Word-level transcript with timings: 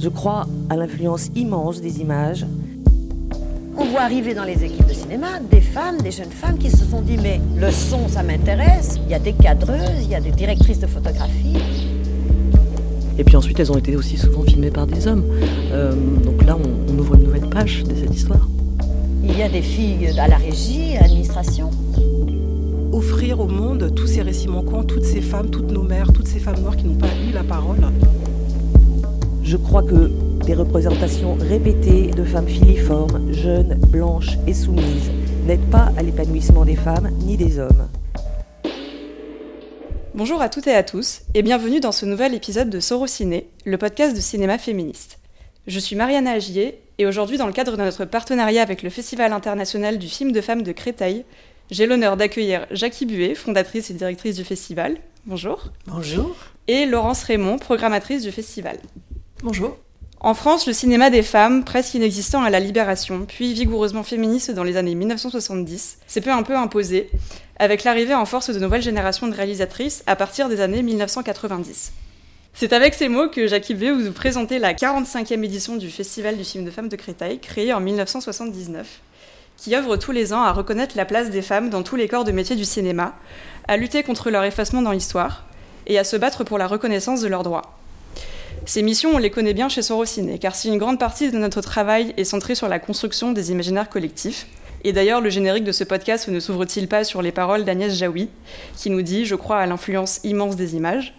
Je 0.00 0.08
crois 0.08 0.46
à 0.70 0.76
l'influence 0.76 1.30
immense 1.34 1.80
des 1.80 2.00
images. 2.00 2.46
On 3.76 3.84
voit 3.86 4.02
arriver 4.02 4.32
dans 4.32 4.44
les 4.44 4.64
équipes 4.64 4.86
de 4.86 4.92
cinéma 4.92 5.40
des 5.50 5.60
femmes, 5.60 6.00
des 6.00 6.12
jeunes 6.12 6.30
femmes 6.30 6.56
qui 6.56 6.70
se 6.70 6.84
sont 6.84 7.00
dit 7.00 7.16
mais 7.16 7.40
le 7.56 7.70
son 7.70 8.06
ça 8.08 8.22
m'intéresse, 8.22 8.98
il 9.04 9.10
y 9.10 9.14
a 9.14 9.18
des 9.18 9.32
cadreuses, 9.32 10.02
il 10.02 10.10
y 10.10 10.14
a 10.14 10.20
des 10.20 10.30
directrices 10.30 10.78
de 10.78 10.86
photographie. 10.86 11.56
Et 13.18 13.24
puis 13.24 13.34
ensuite 13.34 13.58
elles 13.58 13.72
ont 13.72 13.78
été 13.78 13.96
aussi 13.96 14.16
souvent 14.16 14.42
filmées 14.42 14.70
par 14.70 14.86
des 14.86 15.08
hommes. 15.08 15.24
Euh, 15.72 15.92
donc 16.22 16.44
là 16.44 16.56
on, 16.56 16.92
on 16.92 16.98
ouvre 16.98 17.16
une 17.16 17.24
nouvelle 17.24 17.48
page 17.48 17.82
de 17.82 17.94
cette 17.94 18.14
histoire. 18.14 18.48
Il 19.24 19.36
y 19.36 19.42
a 19.42 19.48
des 19.48 19.62
filles 19.62 20.16
à 20.18 20.28
la 20.28 20.36
régie, 20.36 20.96
à 20.96 21.02
l'administration 21.02 21.70
offrir 22.92 23.40
au 23.40 23.46
monde 23.46 23.92
tous 23.94 24.06
ces 24.06 24.22
récits 24.22 24.48
manquants, 24.48 24.82
toutes 24.82 25.04
ces 25.04 25.20
femmes, 25.20 25.50
toutes 25.50 25.70
nos 25.70 25.82
mères, 25.82 26.12
toutes 26.12 26.26
ces 26.26 26.40
femmes 26.40 26.60
noires 26.60 26.76
qui 26.76 26.84
n'ont 26.84 26.96
pas 26.96 27.06
eu 27.28 27.32
la 27.32 27.44
parole. 27.44 27.78
Je 29.48 29.56
crois 29.56 29.82
que 29.82 30.10
des 30.44 30.52
représentations 30.52 31.34
répétées 31.40 32.10
de 32.10 32.22
femmes 32.22 32.46
filiformes, 32.46 33.32
jeunes, 33.32 33.80
blanches 33.88 34.36
et 34.46 34.52
soumises 34.52 35.10
n'aident 35.46 35.70
pas 35.70 35.90
à 35.96 36.02
l'épanouissement 36.02 36.66
des 36.66 36.76
femmes 36.76 37.08
ni 37.20 37.38
des 37.38 37.58
hommes. 37.58 37.88
Bonjour 40.12 40.42
à 40.42 40.50
toutes 40.50 40.66
et 40.66 40.74
à 40.74 40.82
tous 40.82 41.22
et 41.32 41.40
bienvenue 41.40 41.80
dans 41.80 41.92
ce 41.92 42.04
nouvel 42.04 42.34
épisode 42.34 42.68
de 42.68 42.78
Sorociné, 42.78 43.48
le 43.64 43.78
podcast 43.78 44.14
de 44.14 44.20
cinéma 44.20 44.58
féministe. 44.58 45.18
Je 45.66 45.78
suis 45.78 45.96
Marianne 45.96 46.28
Agier 46.28 46.82
et 46.98 47.06
aujourd'hui 47.06 47.38
dans 47.38 47.46
le 47.46 47.54
cadre 47.54 47.78
de 47.78 47.82
notre 47.82 48.04
partenariat 48.04 48.60
avec 48.60 48.82
le 48.82 48.90
Festival 48.90 49.32
international 49.32 49.96
du 49.96 50.08
film 50.08 50.32
de 50.32 50.42
femmes 50.42 50.62
de 50.62 50.72
Créteil, 50.72 51.24
j'ai 51.70 51.86
l'honneur 51.86 52.18
d'accueillir 52.18 52.66
Jackie 52.70 53.06
Buet, 53.06 53.34
fondatrice 53.34 53.88
et 53.88 53.94
directrice 53.94 54.36
du 54.36 54.44
festival. 54.44 54.98
Bonjour. 55.24 55.70
Bonjour. 55.86 56.36
Et 56.66 56.84
Laurence 56.84 57.22
Raymond, 57.22 57.56
programmatrice 57.56 58.22
du 58.22 58.30
festival. 58.30 58.76
Bonjour. 59.42 59.76
En 60.20 60.34
France, 60.34 60.66
le 60.66 60.72
cinéma 60.72 61.10
des 61.10 61.22
femmes, 61.22 61.64
presque 61.64 61.94
inexistant 61.94 62.42
à 62.42 62.50
la 62.50 62.58
Libération, 62.58 63.24
puis 63.24 63.54
vigoureusement 63.54 64.02
féministe 64.02 64.50
dans 64.50 64.64
les 64.64 64.76
années 64.76 64.96
1970, 64.96 65.98
s'est 66.08 66.20
peu 66.20 66.32
un 66.32 66.42
peu 66.42 66.56
imposé, 66.56 67.08
avec 67.60 67.84
l'arrivée 67.84 68.14
en 68.14 68.24
force 68.24 68.50
de 68.50 68.58
nouvelles 68.58 68.82
générations 68.82 69.28
de 69.28 69.34
réalisatrices 69.34 70.02
à 70.08 70.16
partir 70.16 70.48
des 70.48 70.60
années 70.60 70.82
1990. 70.82 71.92
C'est 72.54 72.72
avec 72.72 72.94
ces 72.94 73.08
mots 73.08 73.28
que 73.28 73.46
Jackie 73.46 73.74
Buet 73.74 73.92
vous 73.92 74.10
présenter 74.10 74.58
la 74.58 74.74
45e 74.74 75.44
édition 75.44 75.76
du 75.76 75.88
Festival 75.88 76.36
du 76.36 76.42
film 76.42 76.64
de 76.64 76.72
femmes 76.72 76.88
de 76.88 76.96
Créteil, 76.96 77.38
créé 77.38 77.72
en 77.72 77.80
1979 77.80 79.02
qui 79.58 79.74
œuvre 79.74 79.96
tous 79.96 80.12
les 80.12 80.32
ans 80.32 80.42
à 80.42 80.52
reconnaître 80.52 80.96
la 80.96 81.04
place 81.04 81.30
des 81.30 81.42
femmes 81.42 81.68
dans 81.68 81.82
tous 81.82 81.96
les 81.96 82.08
corps 82.08 82.24
de 82.24 82.32
métier 82.32 82.56
du 82.56 82.64
cinéma, 82.64 83.14
à 83.66 83.76
lutter 83.76 84.04
contre 84.04 84.30
leur 84.30 84.44
effacement 84.44 84.82
dans 84.82 84.92
l'histoire 84.92 85.44
et 85.86 85.98
à 85.98 86.04
se 86.04 86.16
battre 86.16 86.44
pour 86.44 86.58
la 86.58 86.68
reconnaissance 86.68 87.20
de 87.20 87.28
leurs 87.28 87.42
droits. 87.42 87.77
Ces 88.68 88.82
missions, 88.82 89.12
on 89.14 89.18
les 89.18 89.30
connaît 89.30 89.54
bien 89.54 89.70
chez 89.70 89.80
Sorociné, 89.80 90.38
car 90.38 90.54
si 90.54 90.68
une 90.68 90.76
grande 90.76 90.98
partie 90.98 91.30
de 91.30 91.38
notre 91.38 91.62
travail 91.62 92.12
est 92.18 92.24
centrée 92.24 92.54
sur 92.54 92.68
la 92.68 92.78
construction 92.78 93.32
des 93.32 93.50
imaginaires 93.50 93.88
collectifs, 93.88 94.46
et 94.84 94.92
d'ailleurs 94.92 95.22
le 95.22 95.30
générique 95.30 95.64
de 95.64 95.72
ce 95.72 95.84
podcast 95.84 96.28
ne 96.28 96.38
s'ouvre-t-il 96.38 96.86
pas 96.86 97.02
sur 97.02 97.22
les 97.22 97.32
paroles 97.32 97.64
d'Agnès 97.64 97.94
Jaoui, 97.94 98.28
qui 98.76 98.90
nous 98.90 99.02
dit 99.02 99.24
Je 99.24 99.36
crois 99.36 99.56
à 99.56 99.66
l'influence 99.66 100.20
immense 100.22 100.54
des 100.54 100.76
images 100.76 101.14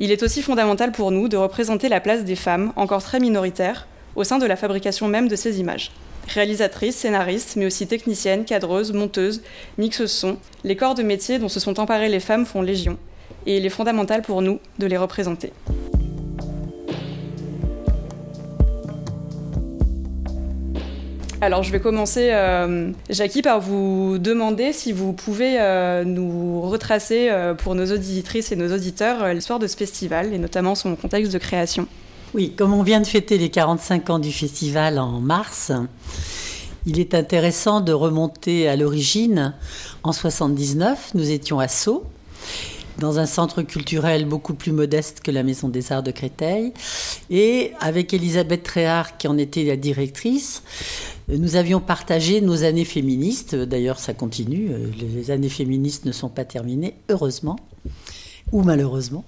il 0.00 0.10
est 0.10 0.24
aussi 0.24 0.42
fondamental 0.42 0.90
pour 0.90 1.12
nous 1.12 1.28
de 1.28 1.36
représenter 1.36 1.88
la 1.88 2.00
place 2.00 2.24
des 2.24 2.34
femmes, 2.34 2.72
encore 2.74 3.04
très 3.04 3.20
minoritaires, 3.20 3.86
au 4.16 4.24
sein 4.24 4.38
de 4.38 4.46
la 4.46 4.56
fabrication 4.56 5.06
même 5.06 5.28
de 5.28 5.36
ces 5.36 5.60
images. 5.60 5.92
Réalisatrice, 6.26 6.96
scénariste, 6.96 7.54
mais 7.54 7.66
aussi 7.66 7.86
technicienne, 7.86 8.44
cadreuse, 8.44 8.92
monteuse, 8.92 9.42
mixeuse 9.78 10.10
son, 10.10 10.38
les 10.64 10.74
corps 10.74 10.96
de 10.96 11.04
métier 11.04 11.38
dont 11.38 11.48
se 11.48 11.60
sont 11.60 11.78
emparées 11.78 12.08
les 12.08 12.18
femmes 12.18 12.46
font 12.46 12.62
légion, 12.62 12.98
et 13.46 13.58
il 13.58 13.64
est 13.64 13.70
fondamental 13.70 14.22
pour 14.22 14.42
nous 14.42 14.58
de 14.80 14.86
les 14.86 14.96
représenter. 14.96 15.52
Alors 21.42 21.64
je 21.64 21.72
vais 21.72 21.80
commencer, 21.80 22.28
euh, 22.30 22.92
Jackie, 23.10 23.42
par 23.42 23.60
vous 23.60 24.18
demander 24.18 24.72
si 24.72 24.92
vous 24.92 25.12
pouvez 25.12 25.60
euh, 25.60 26.04
nous 26.04 26.60
retracer 26.60 27.30
euh, 27.30 27.52
pour 27.52 27.74
nos 27.74 27.90
auditrices 27.90 28.52
et 28.52 28.56
nos 28.56 28.72
auditeurs 28.72 29.34
l'histoire 29.34 29.58
de 29.58 29.66
ce 29.66 29.76
festival, 29.76 30.32
et 30.32 30.38
notamment 30.38 30.76
son 30.76 30.94
contexte 30.94 31.32
de 31.32 31.38
création. 31.38 31.88
Oui, 32.32 32.52
comme 32.56 32.72
on 32.72 32.84
vient 32.84 33.00
de 33.00 33.08
fêter 33.08 33.38
les 33.38 33.48
45 33.48 34.10
ans 34.10 34.18
du 34.20 34.30
festival 34.30 35.00
en 35.00 35.18
mars, 35.18 35.72
il 36.86 37.00
est 37.00 37.12
intéressant 37.12 37.80
de 37.80 37.92
remonter 37.92 38.68
à 38.68 38.76
l'origine. 38.76 39.52
En 40.04 40.12
79, 40.12 41.10
nous 41.14 41.28
étions 41.28 41.58
à 41.58 41.66
Sceaux, 41.66 42.04
dans 42.98 43.18
un 43.18 43.26
centre 43.26 43.62
culturel 43.62 44.24
beaucoup 44.26 44.54
plus 44.54 44.72
modeste 44.72 45.20
que 45.20 45.30
la 45.30 45.42
Maison 45.42 45.68
des 45.68 45.92
Arts 45.92 46.02
de 46.02 46.10
Créteil. 46.10 46.72
Et 47.30 47.72
avec 47.80 48.12
Elisabeth 48.14 48.62
Tréhard, 48.62 49.16
qui 49.16 49.28
en 49.28 49.38
était 49.38 49.64
la 49.64 49.76
directrice, 49.76 50.62
nous 51.28 51.56
avions 51.56 51.80
partagé 51.80 52.40
nos 52.40 52.64
années 52.64 52.84
féministes. 52.84 53.54
D'ailleurs, 53.54 53.98
ça 53.98 54.14
continue. 54.14 54.70
Les 54.98 55.30
années 55.30 55.48
féministes 55.48 56.04
ne 56.04 56.12
sont 56.12 56.28
pas 56.28 56.44
terminées, 56.44 56.94
heureusement, 57.08 57.56
ou 58.52 58.62
malheureusement. 58.62 59.24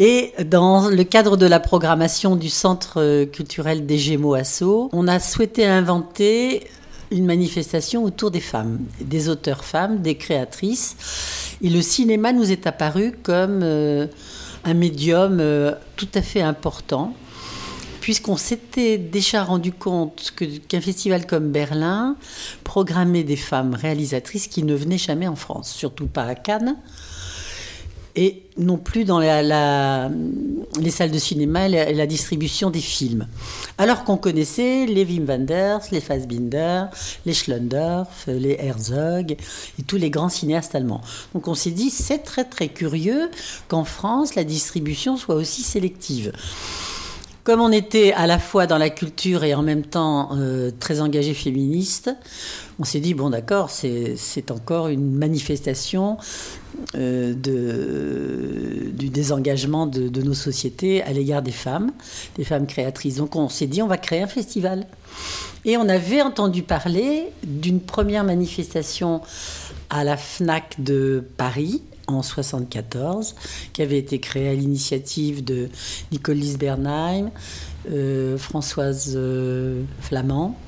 Et 0.00 0.32
dans 0.46 0.88
le 0.88 1.02
cadre 1.02 1.36
de 1.36 1.46
la 1.46 1.58
programmation 1.58 2.36
du 2.36 2.50
Centre 2.50 3.24
culturel 3.24 3.84
des 3.84 3.98
Gémeaux 3.98 4.36
Sceaux, 4.44 4.88
on 4.92 5.08
a 5.08 5.18
souhaité 5.18 5.66
inventer 5.66 6.68
une 7.10 7.26
manifestation 7.26 8.04
autour 8.04 8.30
des 8.30 8.40
femmes, 8.40 8.80
des 9.00 9.28
auteurs 9.28 9.64
femmes, 9.64 10.02
des 10.02 10.16
créatrices. 10.16 10.96
Et 11.62 11.70
le 11.70 11.82
cinéma 11.82 12.32
nous 12.32 12.50
est 12.50 12.66
apparu 12.66 13.14
comme 13.22 13.60
euh, 13.62 14.06
un 14.64 14.74
médium 14.74 15.38
euh, 15.40 15.72
tout 15.96 16.08
à 16.14 16.22
fait 16.22 16.42
important, 16.42 17.14
puisqu'on 18.00 18.36
s'était 18.36 18.98
déjà 18.98 19.42
rendu 19.42 19.72
compte 19.72 20.32
qu'un 20.68 20.80
festival 20.80 21.26
comme 21.26 21.50
Berlin 21.50 22.16
programmait 22.64 23.24
des 23.24 23.36
femmes 23.36 23.74
réalisatrices 23.74 24.46
qui 24.46 24.62
ne 24.62 24.74
venaient 24.74 24.98
jamais 24.98 25.28
en 25.28 25.36
France, 25.36 25.70
surtout 25.70 26.06
pas 26.06 26.24
à 26.24 26.34
Cannes 26.34 26.76
et 28.18 28.42
non 28.56 28.78
plus 28.78 29.04
dans 29.04 29.20
les 29.20 30.90
salles 30.90 31.12
de 31.12 31.18
cinéma 31.18 31.68
et 31.68 31.94
la, 31.94 32.06
distribution 32.08 32.68
des 32.68 32.80
films. 32.80 33.28
Alors 33.78 34.02
qu'on 34.02 34.16
connaissait 34.16 34.86
les 34.86 35.04
Wim 35.04 35.24
Wenders, 35.24 35.82
les 35.92 36.00
Fassbinder, 36.00 36.86
les 37.26 37.32
Schlendorf, 37.32 38.26
les 38.26 38.56
Herzog 38.58 39.36
et 39.78 39.82
tous 39.86 39.98
les 39.98 40.10
grands 40.10 40.28
cinéastes 40.28 40.74
allemands. 40.74 41.00
Donc 41.32 41.46
on 41.46 41.54
s'est 41.54 41.70
dit, 41.70 41.90
c'est 41.90 42.18
très 42.18 42.42
très 42.42 42.66
curieux 42.66 43.30
qu'en 43.68 43.84
France, 43.84 44.34
la 44.34 44.42
distribution 44.42 45.16
soit 45.16 45.36
aussi 45.36 45.62
sélective 45.62 46.32
comme 47.44 47.60
on 47.60 47.72
était 47.72 48.12
à 48.12 48.26
la 48.26 48.38
fois 48.38 48.66
dans 48.66 48.78
la 48.78 48.90
culture 48.90 49.44
et 49.44 49.54
en 49.54 49.62
même 49.62 49.84
temps 49.84 50.30
euh, 50.32 50.70
très 50.78 51.00
engagé 51.00 51.34
féministe, 51.34 52.10
on 52.78 52.84
s'est 52.84 53.00
dit, 53.00 53.14
bon 53.14 53.30
d'accord, 53.30 53.70
c'est 53.70 54.50
encore 54.50 54.88
une 54.88 55.12
manifestation 55.12 56.16
euh, 56.94 57.34
du 57.34 59.08
désengagement 59.08 59.86
de, 59.86 60.22
nos 60.22 60.34
sociétés 60.34 61.02
à 61.02 61.12
l'égard 61.12 61.42
des 61.42 61.52
femmes, 61.52 61.90
des 62.36 62.44
femmes 62.44 62.66
créatrices. 62.66 63.16
Donc 63.16 63.34
on 63.34 63.48
s'est 63.48 63.66
dit, 63.66 63.82
on 63.82 63.88
va 63.88 63.96
créer 63.96 64.22
un 64.22 64.28
festival. 64.28 64.86
Et 65.64 65.76
on 65.76 65.88
avait 65.88 66.22
entendu 66.22 66.62
parler 66.62 67.24
d'une 67.42 67.80
première 67.80 68.24
manifestation 68.24 69.22
à 69.90 70.04
la 70.04 70.16
FNAC 70.16 70.76
de 70.78 71.24
Paris 71.36 71.82
en 72.08 72.22
74, 72.22 73.34
qui 73.72 73.82
avait 73.82 73.98
été 73.98 74.18
créé 74.18 74.48
à 74.48 74.54
l'initiative 74.54 75.44
de 75.44 75.68
Nicole 76.10 76.40
Bernheim, 76.58 77.30
euh, 77.90 78.38
Françoise 78.38 79.12
euh, 79.14 79.82
Flamand, 80.00 80.58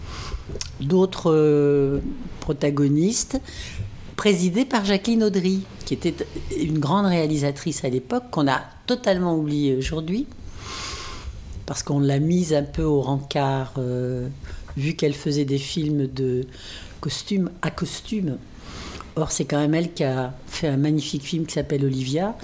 d'autres 0.81 1.33
euh, 1.33 2.01
protagonistes, 2.41 3.41
présidée 4.17 4.67
par 4.67 4.84
Jacqueline 4.84 5.25
Audry, 5.25 5.62
qui 5.87 5.95
était 5.95 6.15
une 6.56 6.78
grande 6.78 7.06
réalisatrice 7.06 7.84
à 7.84 7.89
l'époque, 7.89 8.25
qu'on 8.31 8.47
a 8.47 8.61
totalement 8.87 9.34
oubliée 9.34 9.77
aujourd'hui, 9.77 10.27
parce 11.65 11.83
qu'on 11.83 12.01
l'a 12.01 12.19
mise 12.19 12.53
un 12.53 12.65
peu 12.65 12.83
au 12.83 13.01
rencard, 13.01 13.75
vu 14.77 14.95
qu'elle 14.95 15.15
faisait 15.15 15.45
des 15.47 15.59
films 15.59 16.07
de 16.07 16.45
costume 17.01 17.51
à 17.63 17.71
costume. 17.71 18.37
Or, 19.16 19.33
c'est 19.33 19.45
quand 19.45 19.59
même 19.59 19.74
elle 19.74 19.92
qui 19.92 20.04
a 20.04 20.33
fait 20.47 20.68
un 20.68 20.77
magnifique 20.77 21.22
film 21.22 21.47
qui 21.47 21.54
s'appelle 21.54 21.84
Olivia. 21.84 22.36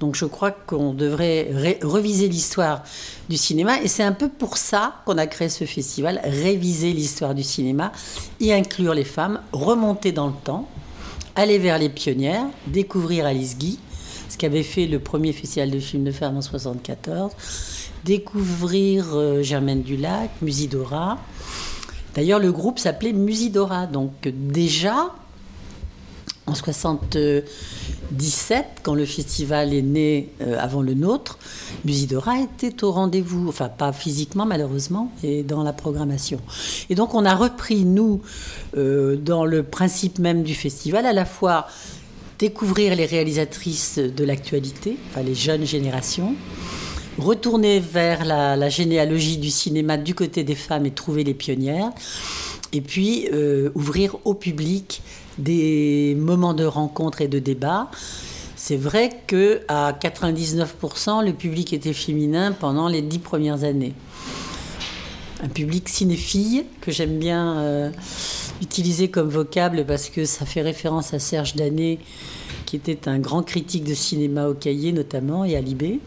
Donc 0.00 0.16
je 0.16 0.24
crois 0.24 0.50
qu'on 0.50 0.92
devrait 0.92 1.50
reviser 1.82 2.28
l'histoire 2.28 2.82
du 3.28 3.36
cinéma. 3.36 3.80
Et 3.82 3.88
c'est 3.88 4.02
un 4.02 4.12
peu 4.12 4.28
pour 4.28 4.56
ça 4.56 4.96
qu'on 5.06 5.18
a 5.18 5.26
créé 5.26 5.48
ce 5.48 5.64
festival, 5.64 6.20
réviser 6.24 6.92
l'histoire 6.92 7.34
du 7.34 7.42
cinéma, 7.42 7.92
y 8.40 8.52
inclure 8.52 8.94
les 8.94 9.04
femmes, 9.04 9.40
remonter 9.52 10.12
dans 10.12 10.26
le 10.26 10.34
temps, 10.44 10.68
aller 11.36 11.58
vers 11.58 11.78
les 11.78 11.88
pionnières, 11.88 12.44
découvrir 12.66 13.26
Alice 13.26 13.56
Guy, 13.56 13.78
ce 14.28 14.36
qu'avait 14.36 14.62
fait 14.62 14.86
le 14.86 14.98
premier 14.98 15.32
festival 15.32 15.70
de 15.70 15.78
films 15.78 16.04
de 16.04 16.12
femmes 16.12 16.36
en 16.36 16.42
1974, 16.42 17.32
découvrir 18.04 19.06
euh, 19.14 19.42
Germaine 19.42 19.82
Dulac, 19.82 20.30
Musidora. 20.42 21.18
D'ailleurs, 22.14 22.38
le 22.38 22.52
groupe 22.52 22.78
s'appelait 22.78 23.12
Musidora. 23.12 23.86
Donc 23.86 24.12
déjà, 24.22 25.14
en 26.46 26.54
78, 26.54 27.44
2017, 28.14 28.66
quand 28.82 28.94
le 28.94 29.06
festival 29.06 29.74
est 29.74 29.82
né 29.82 30.30
euh, 30.40 30.56
avant 30.58 30.82
le 30.82 30.94
nôtre, 30.94 31.38
Musidora 31.84 32.38
était 32.40 32.84
au 32.84 32.92
rendez-vous, 32.92 33.48
enfin 33.48 33.68
pas 33.68 33.92
physiquement 33.92 34.46
malheureusement, 34.46 35.12
mais 35.22 35.42
dans 35.42 35.62
la 35.62 35.72
programmation. 35.72 36.40
Et 36.90 36.94
donc 36.94 37.14
on 37.14 37.24
a 37.24 37.34
repris, 37.34 37.84
nous, 37.84 38.20
euh, 38.76 39.16
dans 39.16 39.44
le 39.44 39.62
principe 39.62 40.18
même 40.18 40.42
du 40.42 40.54
festival, 40.54 41.06
à 41.06 41.12
la 41.12 41.24
fois 41.24 41.66
découvrir 42.38 42.94
les 42.94 43.06
réalisatrices 43.06 43.98
de 43.98 44.24
l'actualité, 44.24 44.96
enfin 45.10 45.22
les 45.22 45.34
jeunes 45.34 45.64
générations, 45.64 46.34
retourner 47.18 47.80
vers 47.80 48.24
la, 48.24 48.56
la, 48.56 48.68
généalogie 48.68 49.38
du 49.38 49.50
cinéma 49.50 49.96
du 49.96 50.14
côté 50.14 50.42
des 50.42 50.56
femmes 50.56 50.84
et 50.86 50.90
trouver 50.90 51.24
les 51.24 51.34
pionnières, 51.34 51.90
et 52.72 52.80
puis 52.80 53.28
euh, 53.32 53.70
ouvrir 53.74 54.16
au 54.24 54.34
public 54.34 55.00
des 55.38 56.16
moments 56.18 56.54
de 56.54 56.64
rencontre 56.64 57.20
et 57.20 57.28
de 57.28 57.38
débat. 57.38 57.90
C'est 58.56 58.76
vrai 58.76 59.10
que 59.26 59.62
à 59.68 59.92
99%, 59.92 61.24
le 61.24 61.32
public 61.32 61.72
était 61.72 61.92
féminin 61.92 62.52
pendant 62.52 62.88
les 62.88 63.02
dix 63.02 63.18
premières 63.18 63.64
années. 63.64 63.94
Un 65.42 65.48
public 65.48 65.88
cinéphile 65.88 66.64
que 66.80 66.90
j'aime 66.90 67.18
bien 67.18 67.58
euh, 67.58 67.90
utiliser 68.62 69.08
comme 69.08 69.28
vocable 69.28 69.84
parce 69.84 70.08
que 70.08 70.24
ça 70.24 70.46
fait 70.46 70.62
référence 70.62 71.12
à 71.12 71.18
Serge 71.18 71.56
Danet, 71.56 71.98
qui 72.64 72.76
était 72.76 73.08
un 73.08 73.18
grand 73.18 73.42
critique 73.42 73.84
de 73.84 73.94
cinéma 73.94 74.48
au 74.48 74.54
Cahier 74.54 74.92
notamment 74.92 75.44
et 75.44 75.56
à 75.56 75.60
Libé 75.60 76.00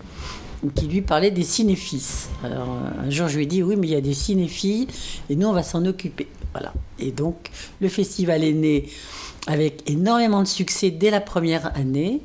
qui 0.75 0.88
lui 0.88 1.01
parlait 1.01 1.31
des 1.31 1.44
cinéphiles. 1.44 2.01
Alors 2.44 2.68
un 3.04 3.09
jour 3.09 3.27
je 3.27 3.38
lui 3.38 3.44
ai 3.44 3.48
dit 3.48 3.63
oui 3.63 3.75
mais 3.77 3.88
il 3.88 3.94
y 3.94 3.95
a 3.95 4.01
des 4.01 4.13
cinéphiles 4.13 4.88
et 5.30 5.36
nous 5.36 5.48
on 5.48 5.54
va 5.54 5.63
s'en 5.63 5.86
occuper. 5.86 6.27
Voilà. 6.54 6.74
Et 7.00 7.12
donc 7.12 7.50
le 7.80 7.89
festival 7.89 8.44
est 8.44 8.54
né 8.54 8.89
avec 9.48 9.89
énormément 9.89 10.44
de 10.44 10.48
succès 10.48 10.92
dès 10.92 11.09
la 11.09 11.21
première 11.21 11.75
année. 11.77 12.21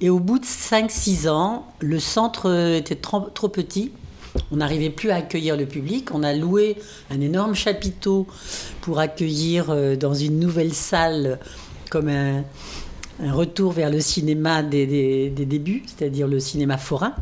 Et 0.00 0.10
au 0.10 0.18
bout 0.18 0.38
de 0.38 0.44
5-6 0.44 1.28
ans, 1.28 1.66
le 1.80 2.00
centre 2.00 2.74
était 2.74 2.96
trop, 2.96 3.48
petit. 3.48 3.92
On 4.50 4.56
n'arrivait 4.56 4.90
plus 4.90 5.10
à 5.10 5.16
accueillir 5.16 5.56
le 5.56 5.66
public. 5.66 6.14
On 6.14 6.22
a 6.22 6.32
loué 6.32 6.76
un 7.10 7.20
énorme 7.20 7.54
chapiteau 7.54 8.26
pour 8.80 8.98
accueillir 8.98 9.70
euh, 9.70 9.96
dans 9.96 10.14
une 10.14 10.38
nouvelle 10.38 10.74
salle 10.74 11.38
comme 11.90 12.08
un, 12.08 12.44
retour 13.32 13.72
vers 13.72 13.88
le 13.88 14.00
cinéma 14.00 14.62
des, 14.62 15.30
des 15.30 15.46
débuts, 15.46 15.84
c'est-à-dire 15.86 16.28
le 16.28 16.38
cinéma 16.38 16.76
forain. 16.76 17.14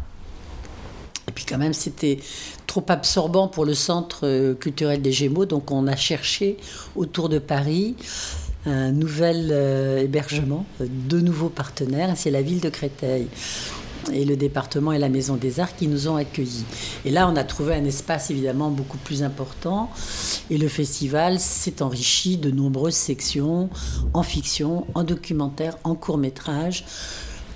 Et 1.29 1.33
puis 1.33 1.45
quand 1.45 1.59
même, 1.59 1.73
c'était 1.73 2.19
trop 2.67 2.85
absorbant 2.89 3.49
pour 3.49 3.65
le 3.65 3.75
centre 3.75 4.21
euh, 4.25 4.55
culturel 4.55 5.03
des 5.03 5.13
Gémeaux, 5.13 5.47
donc 5.47 5.71
on 5.71 5.87
a 5.87 5.97
cherché 5.97 6.57
autour 6.97 7.29
de 7.29 7.39
Paris 7.39 7.95
un 8.67 8.93
nouvel 8.93 9.51
euh, 9.53 10.03
hébergement, 10.03 10.65
deux 10.81 11.21
nouveaux 11.21 11.51
partenaires, 11.51 12.13
c'est 12.17 12.31
la 12.31 12.41
ville 12.43 12.61
de 12.61 12.71
Créteil 12.71 13.29
et 14.13 14.25
le 14.25 14.37
département 14.37 14.93
et 14.93 14.99
la 14.99 15.09
Maison 15.09 15.37
des 15.37 15.61
Arts 15.61 15.77
qui 15.77 15.89
nous 15.89 16.09
ont 16.09 16.17
accueillis. 16.17 16.65
Et 17.05 17.11
là, 17.11 17.29
on 17.29 17.37
a 17.37 17.45
trouvé 17.45 17.75
un 17.75 17.85
espace 17.85 18.31
évidemment 18.31 18.71
beaucoup 18.71 18.99
plus 18.99 19.23
important. 19.23 19.91
Et 20.51 20.59
le 20.59 20.69
festival 20.69 21.39
s'est 21.41 21.83
enrichi 21.83 22.37
de 22.37 22.51
nombreuses 22.51 22.95
sections 22.95 23.71
en 24.13 24.23
fiction, 24.23 24.87
en 24.95 25.05
documentaire, 25.05 25.79
en 25.85 25.95
court 25.95 26.19
métrage, 26.19 26.85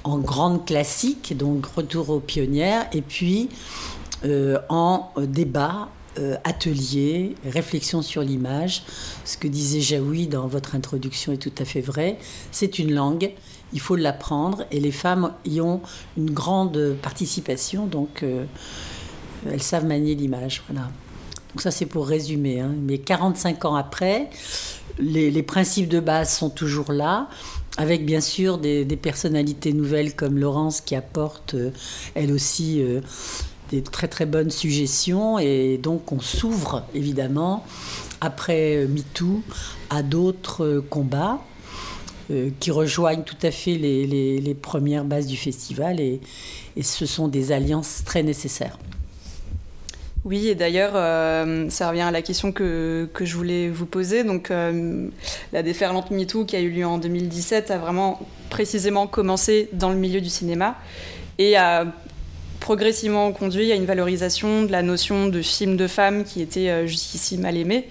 en 0.08 0.18
grande 0.18 0.64
classique, 0.66 1.36
donc 1.36 1.66
retour 1.66 2.10
aux 2.10 2.20
pionnières, 2.20 2.88
et 2.92 3.02
puis 3.02 3.48
euh, 4.24 4.58
en 4.68 5.10
débat 5.16 5.88
euh, 6.18 6.36
atelier, 6.42 7.36
réflexion 7.48 8.02
sur 8.02 8.22
l'image. 8.22 8.82
Ce 9.24 9.36
que 9.36 9.46
disait 9.46 9.80
Jaoui 9.80 10.26
dans 10.26 10.48
votre 10.48 10.74
introduction 10.74 11.32
est 11.32 11.36
tout 11.36 11.52
à 11.58 11.64
fait 11.64 11.80
vrai. 11.80 12.18
C'est 12.50 12.78
une 12.80 12.92
langue, 12.92 13.32
il 13.72 13.80
faut 13.80 13.94
l'apprendre 13.94 14.64
et 14.72 14.80
les 14.80 14.90
femmes 14.90 15.32
y 15.44 15.60
ont 15.60 15.80
une 16.16 16.30
grande 16.30 16.96
participation, 17.00 17.86
donc 17.86 18.22
euh, 18.22 18.44
elles 19.48 19.62
savent 19.62 19.86
manier 19.86 20.14
l'image. 20.16 20.62
Voilà. 20.68 20.88
Donc 21.50 21.62
ça 21.62 21.70
c'est 21.70 21.86
pour 21.86 22.06
résumer. 22.06 22.60
Hein. 22.60 22.74
Mais 22.82 22.98
45 22.98 23.64
ans 23.64 23.74
après, 23.74 24.30
les, 24.98 25.42
principes 25.42 25.88
de 25.88 26.00
base 26.00 26.32
sont 26.32 26.50
toujours 26.50 26.92
là. 26.92 27.28
Avec 27.76 28.04
bien 28.04 28.20
sûr 28.20 28.58
des, 28.58 28.84
personnalités 29.00 29.72
nouvelles 29.72 30.14
comme 30.14 30.38
Laurence 30.38 30.80
qui 30.80 30.96
apporte 30.96 31.54
euh, 31.54 31.70
elle 32.14 32.32
aussi 32.32 32.82
euh, 32.82 33.00
des 33.70 33.82
très 33.82 34.08
très 34.08 34.26
bonnes 34.26 34.50
suggestions 34.50 35.38
et 35.38 35.78
donc 35.78 36.10
on 36.10 36.18
s'ouvre 36.18 36.82
évidemment 36.92 37.64
après 38.20 38.84
MeToo 38.88 39.42
à 39.90 40.02
d'autres 40.02 40.82
combats 40.90 41.38
euh, 42.30 42.50
qui 42.60 42.70
rejoignent 42.70 43.22
tout 43.22 43.38
à 43.42 43.50
fait 43.50 43.76
les, 43.76 44.54
premières 44.54 45.06
bases 45.06 45.26
du 45.26 45.38
festival 45.38 45.98
et, 45.98 46.20
ce 46.82 47.06
sont 47.06 47.26
des 47.26 47.52
alliances 47.52 48.02
très 48.04 48.22
nécessaires. 48.22 48.78
Oui, 50.24 50.48
et 50.48 50.54
d'ailleurs, 50.54 50.92
euh, 50.94 51.70
ça 51.70 51.88
revient 51.88 52.02
à 52.02 52.10
la 52.10 52.22
question 52.22 52.50
que, 52.50 53.08
que, 53.14 53.24
je 53.24 53.36
voulais 53.36 53.68
vous 53.68 53.86
poser. 53.86 54.24
Donc, 54.24 54.50
euh, 54.50 55.08
la 55.52 55.62
déferlante 55.62 56.10
MeToo 56.10 56.44
qui 56.44 56.56
a 56.56 56.60
eu 56.60 56.70
lieu 56.70 56.86
en 56.86 56.98
2017 56.98 57.70
a 57.70 57.78
vraiment 57.78 58.20
précisément 58.50 59.06
commencé 59.06 59.68
dans 59.72 59.90
le 59.90 59.96
milieu 59.96 60.20
du 60.20 60.28
cinéma 60.28 60.76
et 61.38 61.56
a 61.56 61.86
progressivement 62.58 63.30
conduit 63.32 63.70
à 63.70 63.76
une 63.76 63.86
valorisation 63.86 64.64
de 64.64 64.72
la 64.72 64.82
notion 64.82 65.28
de 65.28 65.40
film 65.40 65.76
de 65.76 65.86
femme 65.86 66.24
qui 66.24 66.42
était 66.42 66.68
euh, 66.68 66.86
jusqu'ici 66.86 67.38
mal 67.38 67.56
aimée. 67.56 67.86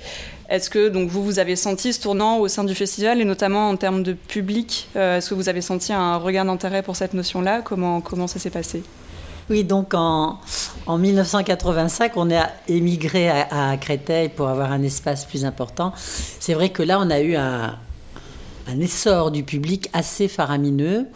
Est-ce 0.49 0.69
que 0.69 0.89
donc 0.89 1.09
vous 1.09 1.23
vous 1.23 1.39
avez 1.39 1.55
senti 1.55 1.93
ce 1.93 2.01
tournant 2.01 2.39
au 2.39 2.47
sein 2.49 2.65
du 2.65 2.75
festival 2.75 3.21
et 3.21 3.25
notamment 3.25 3.69
en 3.69 3.77
termes 3.77 4.03
de 4.03 4.13
public 4.13 4.87
Est-ce 4.95 5.29
que 5.29 5.35
vous 5.35 5.49
avez 5.49 5.59
senti 5.59 5.91
un 5.91 6.15
regain 6.15 6.45
d'intérêt 6.45 6.83
pour 6.83 6.95
cette 6.95 7.13
notion-là? 7.13 7.61
Comment 7.63 7.99
comment 7.99 8.27
ça 8.27 8.39
s'est 8.39 8.49
passé? 8.49 8.81
Oui, 9.49 9.63
donc 9.63 9.93
en, 9.93 10.39
en, 10.85 10.97
1985, 10.97 12.13
on 12.15 12.31
a 12.31 12.49
émigré 12.67 13.29
à, 13.29 13.77
Créteil 13.77 14.29
pour 14.29 14.47
avoir 14.49 14.71
un 14.71 14.83
espace 14.83 15.25
plus 15.25 15.45
important. 15.45 15.93
C'est 15.95 16.53
vrai 16.53 16.69
que 16.69 16.83
là, 16.83 16.99
on 16.99 17.09
a 17.09 17.21
eu 17.21 17.35
un 17.35 17.77
essor 18.79 19.31
du 19.31 19.43
public 19.43 19.89
assez 19.93 20.27
faramineux. 20.27 21.07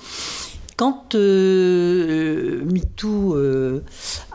Quand 0.81 1.13
euh, 1.13 2.65
MeToo 2.65 3.35
euh, 3.35 3.83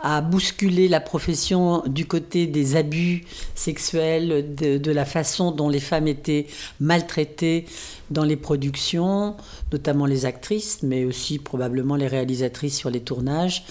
a 0.01 0.21
bousculé 0.21 0.87
la 0.87 1.01
profession 1.01 1.83
du 1.89 2.07
côté 2.07 2.47
des 2.47 2.77
abus 2.77 3.25
sexuels, 3.57 4.55
de, 4.55 4.79
de, 4.79 4.93
la 4.93 5.05
façon 5.05 5.51
dont 5.51 5.69
les 5.69 5.81
femmes 5.81 6.07
étaient 6.07 6.47
maltraitées 6.79 7.67
dans 8.13 8.23
les 8.23 8.37
productions, 8.37 9.35
notamment 9.73 10.07
les 10.07 10.25
actrices, 10.25 10.85
mais 10.85 11.05
aussi 11.05 11.41
probablement 11.41 11.97
les 11.97 12.07
réalisatrices 12.07 12.77
sur 12.77 12.91
les 12.91 13.01
tournages, 13.01 13.65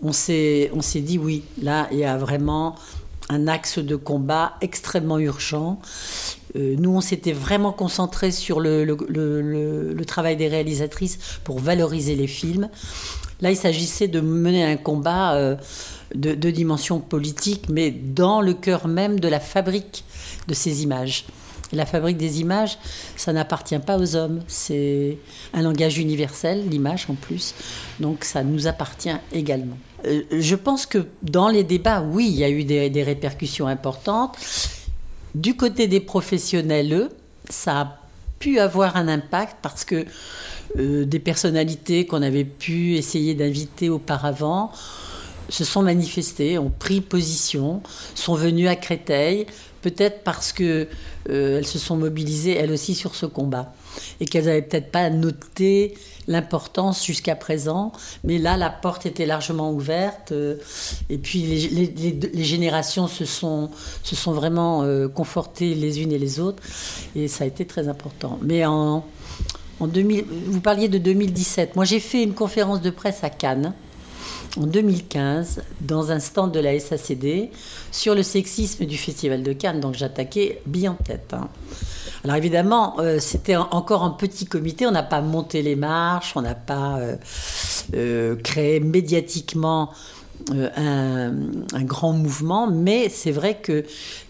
on 0.00 0.12
s'est 0.12 0.70
dit 0.94 1.18
oui, 1.18 1.42
là, 1.60 1.88
il 1.92 1.98
y 1.98 2.04
a 2.04 2.16
vraiment 2.16 2.74
un 3.28 3.48
axe 3.48 3.78
de 3.78 3.96
combat 3.96 4.54
extrêmement 4.62 5.18
urgent. 5.18 5.78
Euh, 6.56 6.76
nous, 6.78 6.90
on 6.90 7.00
s'était 7.00 7.32
vraiment 7.32 7.72
concentré 7.72 8.30
sur 8.30 8.60
le, 8.60 9.94
travail 10.06 10.36
des 10.36 10.48
réalisatrices 10.48 11.18
pour 11.44 11.58
valoriser 11.58 12.14
les 12.14 12.26
films. 12.26 12.68
Là, 13.40 13.50
il 13.50 13.56
s'agissait 13.56 14.08
de 14.08 14.20
mener 14.20 14.64
un 14.64 14.76
combat 14.76 15.34
euh, 15.34 15.56
de, 16.14 16.50
dimension 16.50 17.00
politique, 17.00 17.68
mais 17.68 17.90
dans 17.90 18.40
le 18.40 18.54
cœur 18.54 18.88
même 18.88 19.20
de 19.20 19.28
la 19.28 19.40
fabrique 19.40 20.04
de 20.48 20.54
ces 20.54 20.82
images. 20.82 21.26
La 21.70 21.84
fabrique 21.84 22.16
des 22.16 22.40
images, 22.40 22.78
ça 23.14 23.34
n'appartient 23.34 23.78
pas 23.78 23.98
aux 23.98 24.16
hommes. 24.16 24.40
C'est 24.48 25.18
un 25.52 25.60
langage 25.60 25.98
universel, 25.98 26.66
l'image 26.66 27.06
en 27.10 27.14
plus. 27.14 27.54
Donc 28.00 28.24
ça 28.24 28.42
nous 28.42 28.66
appartient 28.66 29.14
également. 29.34 29.76
Euh, 30.06 30.22
je 30.30 30.54
pense 30.54 30.86
que 30.86 31.06
dans 31.22 31.48
les 31.48 31.64
débats, 31.64 32.00
oui, 32.00 32.26
il 32.26 32.36
y 32.36 32.44
a 32.44 32.48
eu 32.48 32.64
des 32.64 33.02
répercussions 33.02 33.66
importantes. 33.66 34.38
Du 35.34 35.56
côté 35.56 35.86
des 35.86 36.00
professionnels, 36.00 36.92
eux, 36.92 37.08
ça 37.48 37.80
a 37.80 37.98
pu 38.38 38.58
avoir 38.58 38.96
un 38.96 39.08
impact 39.08 39.56
parce 39.62 39.84
que 39.84 40.04
euh, 40.78 41.04
des 41.04 41.18
personnalités 41.18 42.06
qu'on 42.06 42.22
avait 42.22 42.44
pu 42.44 42.94
essayer 42.96 43.34
d'inviter 43.34 43.88
auparavant 43.88 44.70
se 45.48 45.64
sont 45.64 45.82
manifestées, 45.82 46.58
ont 46.58 46.70
pris 46.70 47.00
position, 47.00 47.82
sont 48.14 48.34
venues 48.34 48.68
à 48.68 48.76
Créteil, 48.76 49.46
peut-être 49.82 50.22
parce 50.22 50.52
que 50.52 50.88
euh, 51.30 51.58
elles 51.58 51.66
se 51.66 51.78
sont 51.78 51.96
mobilisées 51.96 52.54
elles 52.54 52.72
aussi 52.72 52.94
sur 52.94 53.14
ce 53.14 53.26
combat 53.26 53.72
et 54.20 54.26
qu'elles 54.26 54.46
n'avaient 54.46 54.62
peut-être 54.62 54.90
pas 54.90 55.10
noté 55.10 55.94
l'importance 56.26 57.04
jusqu'à 57.04 57.34
présent, 57.34 57.92
mais 58.22 58.38
là 58.38 58.56
la 58.56 58.70
porte 58.70 59.06
était 59.06 59.26
largement 59.26 59.72
ouverte 59.72 60.32
euh, 60.32 60.56
et 61.08 61.18
puis 61.18 61.42
les, 61.42 62.20
les, 62.32 62.44
générations 62.44 63.08
se 63.08 63.24
sont, 63.24 63.70
se 64.02 64.14
sont 64.14 64.32
vraiment 64.32 64.82
euh, 64.82 65.08
confortées 65.08 65.74
les 65.74 66.02
unes 66.02 66.12
et 66.12 66.18
les 66.18 66.38
autres 66.38 66.62
et 67.16 67.28
ça 67.28 67.44
a 67.44 67.46
été 67.46 67.64
très 67.66 67.88
important. 67.88 68.38
Mais 68.42 68.66
en, 68.66 69.04
en 69.80 69.86
2000, 69.86 70.24
vous 70.46 70.60
parliez 70.60 70.88
de 70.88 70.98
2017, 70.98 71.76
moi 71.76 71.84
j'ai 71.84 72.00
fait 72.00 72.22
une 72.22 72.34
conférence 72.34 72.82
de 72.82 72.90
presse 72.90 73.24
à 73.24 73.30
Cannes 73.30 73.72
en 74.56 74.66
2015 74.66 75.62
dans 75.80 76.10
un 76.10 76.20
stand 76.20 76.52
de 76.52 76.60
la 76.60 76.78
SACD 76.78 77.50
sur 77.92 78.14
le 78.14 78.22
sexisme 78.22 78.86
du 78.86 78.96
Festival 78.96 79.42
de 79.42 79.52
Cannes. 79.52 79.80
Donc 79.80 79.94
j'attaquais 79.94 80.60
bien 80.66 80.92
en 80.92 81.02
tête. 81.02 81.32
Hein. 81.32 81.48
Alors 82.24 82.36
évidemment, 82.36 82.98
euh, 82.98 83.18
c'était 83.20 83.56
encore 83.56 84.02
un 84.02 84.10
petit 84.10 84.46
comité, 84.46 84.86
on 84.86 84.90
n'a 84.90 85.02
pas 85.02 85.20
monté 85.20 85.62
les 85.62 85.76
marches, 85.76 86.32
on 86.36 86.42
n'a 86.42 86.54
pas 86.54 86.98
euh, 86.98 87.16
euh, 87.94 88.36
créé 88.36 88.80
médiatiquement 88.80 89.92
un, 90.50 91.32
un, 91.74 91.82
grand 91.82 92.12
mouvement, 92.12 92.70
mais 92.70 93.08
c'est 93.08 93.32
vrai 93.32 93.58
que 93.60 93.84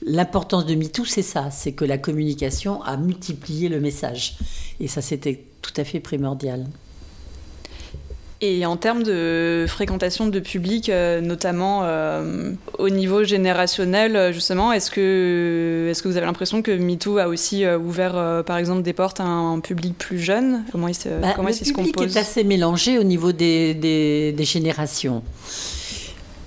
l'importance 0.04 0.66
de 0.66 0.74
MeToo, 0.74 1.04
c'est 1.04 1.22
ça, 1.22 1.50
c'est 1.50 1.72
que 1.72 1.84
la 1.84 1.98
communication 1.98 2.82
a 2.82 2.96
multiplié 2.96 3.68
le 3.68 3.78
message. 3.78 4.36
Et 4.80 4.88
ça, 4.88 5.02
c'était 5.02 5.44
tout 5.62 5.72
à 5.76 5.84
fait 5.84 6.00
primordial. 6.00 6.66
Et 8.40 8.64
en 8.64 8.76
termes 8.76 9.02
de 9.02 9.64
fréquentation 9.66 10.28
de 10.28 10.38
public, 10.38 10.90
euh, 10.90 11.20
notamment 11.20 11.80
euh, 11.82 12.52
au 12.78 12.88
niveau 12.88 13.24
générationnel, 13.24 14.32
justement, 14.32 14.72
est-ce 14.72 14.92
que, 14.92 15.88
est 15.90 16.00
que 16.00 16.06
vous 16.06 16.16
avez 16.16 16.26
l'impression 16.26 16.62
que 16.62 16.70
MeToo 16.70 17.18
a 17.18 17.26
aussi 17.26 17.64
euh, 17.64 17.78
ouvert, 17.78 18.44
par 18.46 18.56
exemple, 18.56 18.82
des 18.82 18.92
portes 18.92 19.18
à 19.18 19.24
un 19.24 19.58
public 19.58 19.98
plus 19.98 20.20
jeune? 20.20 20.62
Comment 20.70 20.86
il 20.86 20.94
se, 20.94 21.08
bah, 21.08 21.32
comment 21.34 21.48
le 21.48 21.54
se 21.54 21.64
public 21.72 22.00
est 22.00 22.16
assez 22.16 22.44
mélangé 22.44 22.98
au 22.98 23.02
niveau 23.02 23.32
des, 23.32 23.74
des, 23.74 24.30
des 24.30 24.44
générations. 24.44 25.24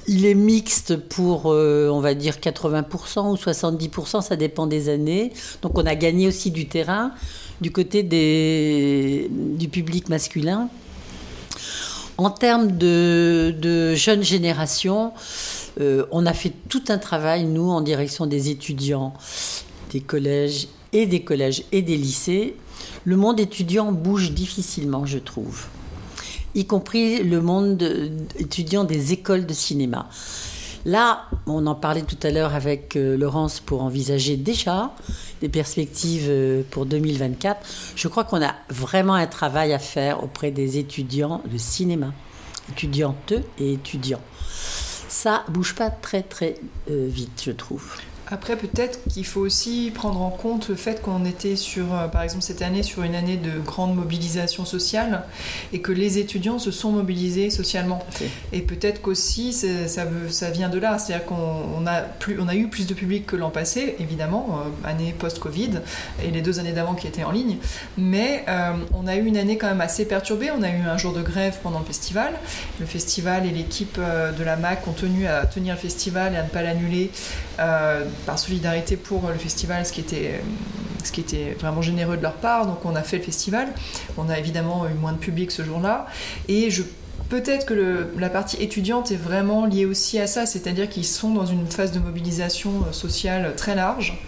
Il 0.08 0.26
est 0.26 0.34
mixte 0.34 0.96
pour, 0.96 1.48
on 1.48 2.00
va 2.00 2.14
dire, 2.14 2.36
80% 2.36 3.32
ou 3.32 3.36
70%, 3.36 4.22
ça 4.22 4.36
dépend 4.38 4.66
des 4.66 4.88
années. 4.88 5.34
Donc 5.62 5.78
on 5.78 5.86
a 5.86 5.96
gagné 5.96 6.28
aussi 6.28 6.52
du 6.52 6.68
terrain 6.68 7.12
du 7.60 7.72
côté 7.72 8.02
des, 8.02 9.30
du 9.30 9.68
public 9.68 10.10
masculin. 10.10 10.70
En 12.18 12.30
termes 12.30 12.78
de, 12.78 13.56
de 13.60 13.96
jeunes 13.96 14.24
générations, 14.24 15.14
euh, 15.80 16.06
on 16.12 16.26
a 16.26 16.34
fait 16.34 16.54
tout 16.70 16.84
un 16.90 16.98
travail, 16.98 17.46
nous, 17.46 17.70
en 17.70 17.82
direction 17.82 18.26
des 18.26 18.50
étudiants, 18.50 19.14
des 19.92 20.02
collèges 20.02 20.68
et 20.94 21.06
des 21.06 21.24
collèges 21.24 21.64
et 21.72 21.82
des 21.82 21.98
lycées. 21.98 22.56
Le 23.06 23.16
monde 23.16 23.40
étudiant 23.40 23.92
bouge 23.92 24.32
difficilement, 24.32 25.06
je 25.06 25.18
trouve, 25.18 25.68
y 26.54 26.66
compris 26.66 27.24
le 27.24 27.42
monde 27.42 28.12
étudiant 28.38 28.84
des 28.84 29.14
écoles 29.14 29.46
de 29.46 29.54
cinéma. 29.54 30.10
Là, 30.86 31.28
on 31.46 31.68
en 31.68 31.76
parlait 31.76 32.02
tout 32.02 32.18
à 32.24 32.32
l'heure 32.32 32.56
avec 32.56 32.96
euh, 32.96 33.16
Laurence 33.16 33.60
pour 33.60 33.84
envisager 33.84 34.36
déjà 34.36 34.92
des 35.40 35.50
perspectives 35.50 36.28
euh, 36.28 36.64
pour 36.72 36.86
2024. 36.86 37.60
Je 37.96 38.08
crois 38.08 38.24
qu'on 38.24 38.42
a 38.42 38.56
vraiment 38.70 39.14
un 39.14 39.28
travail 39.28 39.74
à 39.74 39.80
faire 39.80 40.24
auprès 40.24 40.50
des 40.50 40.80
étudiants 40.80 41.42
de 41.46 41.58
cinéma, 41.58 42.14
étudiantes 42.72 43.34
et 43.60 43.74
étudiants. 43.74 44.22
Ça 45.08 45.44
bouge 45.50 45.76
pas 45.76 45.92
très 45.92 46.24
très 46.24 46.56
euh, 46.90 47.08
vite, 47.10 47.44
je 47.46 47.52
trouve. 47.52 47.98
Après, 48.34 48.56
peut-être 48.56 49.00
qu'il 49.10 49.26
faut 49.26 49.42
aussi 49.42 49.92
prendre 49.94 50.22
en 50.22 50.30
compte 50.30 50.70
le 50.70 50.76
fait 50.76 51.02
qu'on 51.02 51.26
était 51.26 51.58
sur, 51.58 51.94
euh, 51.94 52.08
par 52.08 52.22
exemple, 52.22 52.44
cette 52.44 52.62
année 52.62 52.82
sur 52.82 53.04
une 53.04 53.14
année 53.14 53.36
de 53.36 53.60
grande 53.60 53.94
mobilisation 53.94 54.64
sociale 54.64 55.24
et 55.74 55.82
que 55.82 55.92
les 55.92 56.18
étudiants 56.18 56.58
se 56.58 56.72
sont 56.72 56.94
mobilisés 56.94 57.50
socialement. 57.50 58.00
Et 58.54 58.62
peut-être 58.62 59.02
qu'aussi 59.02 59.52
ça, 59.52 60.06
ça 60.30 60.50
vient 60.50 60.70
de 60.70 60.80
là, 60.80 60.98
c'est-à-dire 60.98 61.26
qu'on 61.26 61.86
a, 61.86 62.00
plus, 62.02 62.40
on 62.40 62.48
a 62.48 62.56
eu 62.56 62.68
plus 62.68 62.88
de 62.88 62.94
public 62.94 63.26
que 63.26 63.36
l'an 63.36 63.50
passé, 63.50 63.98
évidemment, 64.00 64.62
euh, 64.62 64.88
année 64.88 65.14
post-Covid 65.20 65.82
et 66.24 66.32
les 66.32 66.42
deux 66.42 66.58
années 66.60 66.72
d'avant 66.72 66.94
qui 66.94 67.08
étaient 67.08 67.26
en 67.26 67.32
ligne, 67.32 67.58
mais 67.98 68.46
euh, 68.48 68.72
on 68.94 69.08
a 69.08 69.18
eu 69.18 69.26
une 69.26 69.36
année 69.36 69.58
quand 69.58 69.68
même 69.68 69.82
assez 69.82 70.06
perturbée. 70.06 70.52
On 70.58 70.64
a 70.64 70.70
eu 70.70 70.82
un 70.90 70.98
jour 70.98 71.12
de 71.12 71.22
grève 71.22 71.58
pendant 71.62 71.80
le 71.80 71.86
festival. 71.86 72.32
Le 72.80 72.86
festival 72.86 73.46
et 73.46 73.52
l'équipe 73.52 74.00
de 74.00 74.44
la 74.44 74.56
MAC 74.56 74.88
ont 74.88 74.94
tenu 74.94 75.28
à 75.28 75.46
tenir 75.46 75.76
le 75.76 75.80
festival 75.82 76.34
et 76.34 76.38
à 76.38 76.44
ne 76.44 76.50
pas 76.50 76.62
l'annuler 76.62 77.12
par 77.58 78.40
solidarité 78.40 78.98
pour 78.98 79.28
le 79.28 79.38
festival, 79.38 79.86
ce 79.86 79.92
qui 79.92 80.02
était 80.02 80.42
ce 81.04 81.12
qui 81.12 81.22
était 81.22 81.58
vraiment 81.60 81.82
généreux 81.82 82.18
de 82.18 82.22
leur 82.22 82.36
part. 82.36 82.66
Donc 82.66 82.86
on 82.86 82.96
a 82.96 83.04
fait 83.04 83.18
le 83.18 83.24
festival. 83.24 83.68
On 84.18 84.30
a 84.30 84.38
évidemment 84.38 84.86
eu 84.88 84.94
moins 84.94 85.14
de 85.14 85.18
public 85.18 85.52
ce 85.52 85.64
jour-là. 85.64 86.06
Et 86.48 86.70
je 86.70 86.84
Peut-être 87.32 87.66
que 87.66 88.08
la 88.20 88.30
partie 88.30 88.62
étudiante 88.62 89.10
est 89.14 89.16
vraiment 89.16 89.66
liée 89.66 89.86
aussi 89.86 90.20
à 90.20 90.28
ça, 90.28 90.46
c'est-à-dire 90.46 90.90
qu'ils 90.90 91.06
sont 91.06 91.30
dans 91.30 91.46
une 91.46 91.66
phase 91.66 91.94
de 91.94 92.00
mobilisation 92.00 92.72
euh, 92.86 92.92
sociale 92.92 93.54
très 93.56 93.74
large, 93.74 94.22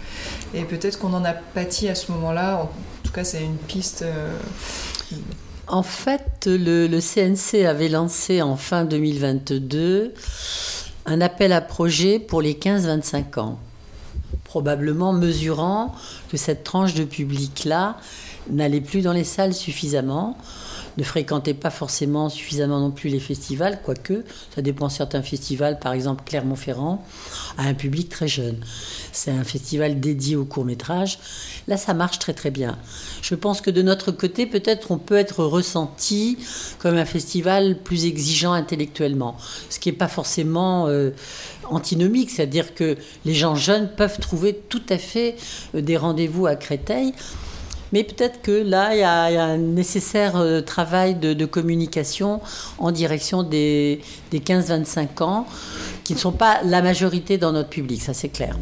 et 0.54 0.62
peut-être 0.62 0.98
qu'on 0.98 1.12
en 1.12 1.22
a 1.22 1.34
pâti 1.34 1.86
à 1.90 1.94
ce 1.94 2.10
moment-là. 2.12 2.62
En 2.62 2.70
tout 3.02 3.12
cas, 3.12 3.22
c'est 3.22 3.42
une 3.42 3.58
piste. 3.58 4.00
Euh, 4.02 4.34
en 5.66 5.82
fait, 5.82 6.46
le, 6.46 6.98
CNC 6.98 7.66
avait 7.66 7.90
lancé 7.90 8.40
en 8.40 8.56
fin 8.56 8.86
2022 8.86 10.14
un 11.06 11.20
appel 11.20 11.52
à 11.52 11.60
projet 11.60 12.18
pour 12.18 12.42
les 12.42 12.54
15-25 12.54 13.38
ans. 13.38 13.58
Probablement 14.44 15.12
mesurant 15.12 15.94
que 16.30 16.36
cette 16.36 16.64
tranche 16.64 16.94
de 16.94 17.04
public-là 17.04 17.96
n'allait 18.50 18.80
plus 18.80 19.02
dans 19.02 19.12
les 19.12 19.24
salles 19.24 19.54
suffisamment, 19.54 20.36
ne 20.96 21.02
fréquentait 21.02 21.54
pas 21.54 21.70
forcément 21.70 22.28
suffisamment 22.28 22.80
non 22.80 22.90
plus 22.90 23.10
les 23.10 23.20
festivals, 23.20 23.80
quoique 23.82 24.24
ça 24.54 24.62
dépend 24.62 24.88
certains 24.88 25.22
festivals, 25.22 25.78
par 25.78 25.92
exemple 25.92 26.22
Clermont-Ferrand, 26.26 27.04
a 27.58 27.62
un 27.62 27.74
public 27.74 28.08
très 28.08 28.28
jeune. 28.28 28.58
C'est 29.12 29.30
un 29.30 29.44
festival 29.44 30.00
dédié 30.00 30.36
au 30.36 30.44
court 30.44 30.64
métrage. 30.64 31.18
Là, 31.68 31.76
ça 31.76 31.94
marche 31.94 32.18
très 32.18 32.34
très 32.34 32.50
bien. 32.50 32.78
Je 33.22 33.34
pense 33.34 33.60
que 33.60 33.70
de 33.70 33.82
notre 33.82 34.12
côté, 34.12 34.46
peut-être 34.46 34.90
on 34.90 34.98
peut 34.98 35.16
être 35.16 35.44
ressenti 35.44 36.38
comme 36.78 36.96
un 36.96 37.04
festival 37.04 37.78
plus 37.78 38.06
exigeant 38.06 38.52
intellectuellement, 38.52 39.36
ce 39.70 39.78
qui 39.78 39.90
n'est 39.90 39.96
pas 39.96 40.08
forcément 40.08 40.86
euh, 40.88 41.10
antinomique, 41.70 42.30
c'est-à-dire 42.30 42.74
que 42.74 42.96
les 43.24 43.34
gens 43.34 43.54
jeunes 43.54 43.88
peuvent 43.96 44.18
trouver 44.18 44.54
tout 44.68 44.82
à 44.88 44.98
fait 44.98 45.36
euh, 45.74 45.80
des 45.80 45.96
rendez-vous 45.96 46.46
à 46.46 46.56
Créteil. 46.56 47.12
Mais 47.94 48.02
peut-être 48.02 48.42
que 48.42 48.50
là, 48.50 48.92
il 48.92 48.98
y, 48.98 49.02
a, 49.04 49.44
un 49.44 49.56
nécessaire 49.56 50.34
euh, 50.34 50.60
travail 50.60 51.14
de, 51.14 51.44
communication 51.44 52.40
en 52.78 52.90
direction 52.90 53.44
des, 53.44 54.00
des 54.32 54.40
15-25 54.40 55.22
ans, 55.22 55.46
qui 56.02 56.14
ne 56.14 56.18
sont 56.18 56.32
pas 56.32 56.60
la 56.64 56.82
majorité 56.82 57.38
dans 57.38 57.52
notre 57.52 57.68
public, 57.68 58.02
ça 58.02 58.12
c'est 58.12 58.30
clair. 58.30 58.56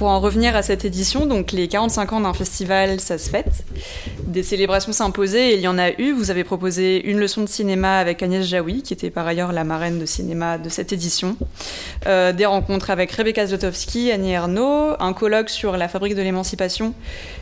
Pour 0.00 0.08
en 0.08 0.18
revenir 0.18 0.56
à 0.56 0.62
cette 0.62 0.86
édition, 0.86 1.26
donc 1.26 1.52
les 1.52 1.68
45 1.68 2.14
ans 2.14 2.20
d'un 2.22 2.32
festival, 2.32 3.00
ça 3.00 3.18
se 3.18 3.28
fête. 3.28 3.66
Des 4.24 4.42
célébrations 4.42 4.92
s'imposaient 4.92 5.50
et 5.50 5.56
il 5.56 5.60
y 5.60 5.68
en 5.68 5.76
a 5.76 5.90
eu. 5.90 6.12
Vous 6.12 6.30
avez 6.30 6.42
proposé 6.42 7.06
une 7.06 7.18
leçon 7.18 7.42
de 7.42 7.48
cinéma 7.50 7.98
avec 7.98 8.22
Agnès 8.22 8.46
Jaoui, 8.46 8.82
qui 8.82 8.94
était 8.94 9.10
par 9.10 9.26
ailleurs 9.26 9.52
la 9.52 9.62
marraine 9.62 9.98
de 9.98 10.06
cinéma 10.06 10.56
de 10.56 10.70
cette 10.70 10.94
édition. 10.94 11.36
Euh, 12.06 12.32
des 12.32 12.46
rencontres 12.46 12.88
avec 12.88 13.12
Rebecca 13.12 13.46
Zlotowski, 13.46 14.10
Annie 14.10 14.32
Ernaux, 14.32 14.94
un 14.98 15.12
colloque 15.12 15.50
sur 15.50 15.76
la 15.76 15.86
fabrique 15.86 16.14
de 16.14 16.22
l'émancipation 16.22 16.94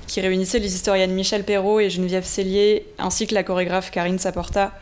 qui 0.08 0.20
réunissait 0.20 0.58
les 0.58 0.74
historiennes 0.74 1.12
Michel 1.12 1.44
Perrault 1.44 1.78
et 1.78 1.90
Geneviève 1.90 2.24
Cellier, 2.24 2.86
ainsi 2.98 3.28
que 3.28 3.36
la 3.36 3.44
chorégraphe 3.44 3.92
Karine 3.92 4.18
Saporta 4.18 4.72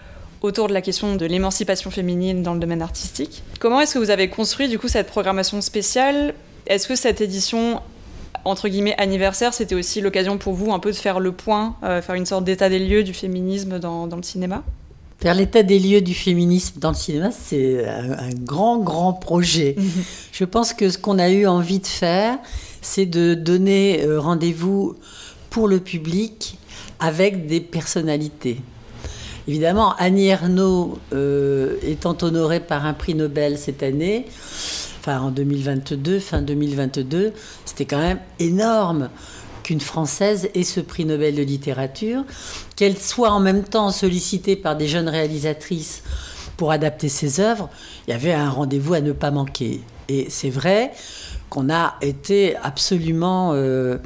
autour 0.40 0.68
de 0.68 0.72
la 0.72 0.80
question 0.80 1.16
de 1.16 1.26
l'émancipation 1.26 1.90
féminine 1.90 2.42
dans 2.42 2.54
le 2.54 2.60
domaine 2.60 2.80
artistique. 2.80 3.42
Comment 3.60 3.80
est-ce 3.82 3.94
que 3.94 3.98
vous 3.98 4.10
avez 4.10 4.30
construit 4.30 4.68
du 4.68 4.78
coup 4.78 4.88
cette 4.88 5.08
programmation 5.08 5.60
spéciale 5.60 6.34
est-ce 6.66 6.88
que 6.88 6.96
cette 6.96 7.20
édition 7.20 7.80
entre 8.44 8.68
guillemets 8.68 8.94
anniversaire, 8.98 9.52
c'était 9.52 9.74
aussi 9.74 10.00
l'occasion 10.00 10.38
pour 10.38 10.54
vous 10.54 10.72
un 10.72 10.78
peu 10.78 10.90
de 10.92 10.96
faire 10.96 11.20
le 11.20 11.32
point, 11.32 11.76
euh, 11.82 12.00
faire 12.00 12.14
une 12.14 12.26
sorte 12.26 12.44
d'état 12.44 12.68
des 12.68 12.78
lieux 12.78 13.02
du 13.02 13.12
féminisme 13.12 13.78
dans, 13.78 14.06
le 14.06 14.22
cinéma? 14.22 14.62
Faire 15.18 15.34
l'état 15.34 15.62
des 15.62 15.78
lieux 15.78 16.00
du 16.00 16.14
féminisme 16.14 16.78
dans 16.78 16.90
le 16.90 16.96
cinéma, 16.96 17.30
c'est 17.32 17.86
un, 17.86 18.30
grand, 18.34 18.78
grand 18.78 19.14
projet. 19.14 19.74
Mhm. 19.76 19.90
Je 20.32 20.44
pense 20.44 20.72
que 20.72 20.90
ce 20.90 20.98
qu'on 20.98 21.18
a 21.18 21.30
eu 21.30 21.46
envie 21.46 21.80
de 21.80 21.86
faire, 21.86 22.38
c'est 22.82 23.06
de 23.06 23.34
donner 23.34 24.04
euh, 24.04 24.20
rendez-vous 24.20 24.94
pour 25.50 25.68
le 25.68 25.80
public 25.80 26.58
avec 27.00 27.46
des 27.46 27.60
personnalités. 27.60 28.60
Évidemment, 29.48 29.94
Annie 29.98 30.26
Ernaux 30.26 30.98
euh, 31.12 31.76
étant 31.82 32.16
honorée 32.22 32.60
par 32.60 32.84
un 32.84 32.94
prix 32.94 33.14
Nobel 33.14 33.58
cette 33.58 33.82
année, 33.82 34.26
en 35.08 35.30
2022, 35.30 36.20
fin 36.20 36.42
2022, 36.42 37.32
c'était 37.64 37.84
quand 37.84 37.98
même 37.98 38.18
énorme 38.38 39.10
qu'une 39.62 39.80
Française 39.80 40.48
ait 40.54 40.62
ce 40.62 40.80
prix 40.80 41.04
Nobel 41.04 41.34
de 41.34 41.42
littérature, 41.42 42.24
qu'elle 42.76 42.96
soit 42.96 43.30
en 43.30 43.40
même 43.40 43.64
temps 43.64 43.90
sollicitée 43.90 44.56
par 44.56 44.76
des 44.76 44.86
jeunes 44.86 45.08
réalisatrices 45.08 46.02
pour 46.56 46.70
adapter 46.70 47.08
ses 47.08 47.40
œuvres, 47.40 47.68
il 48.06 48.12
y 48.12 48.14
avait 48.14 48.32
un 48.32 48.48
rendez-vous 48.48 48.94
à 48.94 49.00
ne 49.00 49.12
pas 49.12 49.30
manquer. 49.30 49.80
Et 50.08 50.26
c'est 50.30 50.50
vrai 50.50 50.92
qu'on 51.50 51.68
a 51.68 51.96
été 52.00 52.56
absolument 52.56 53.52
euh, 53.54 53.98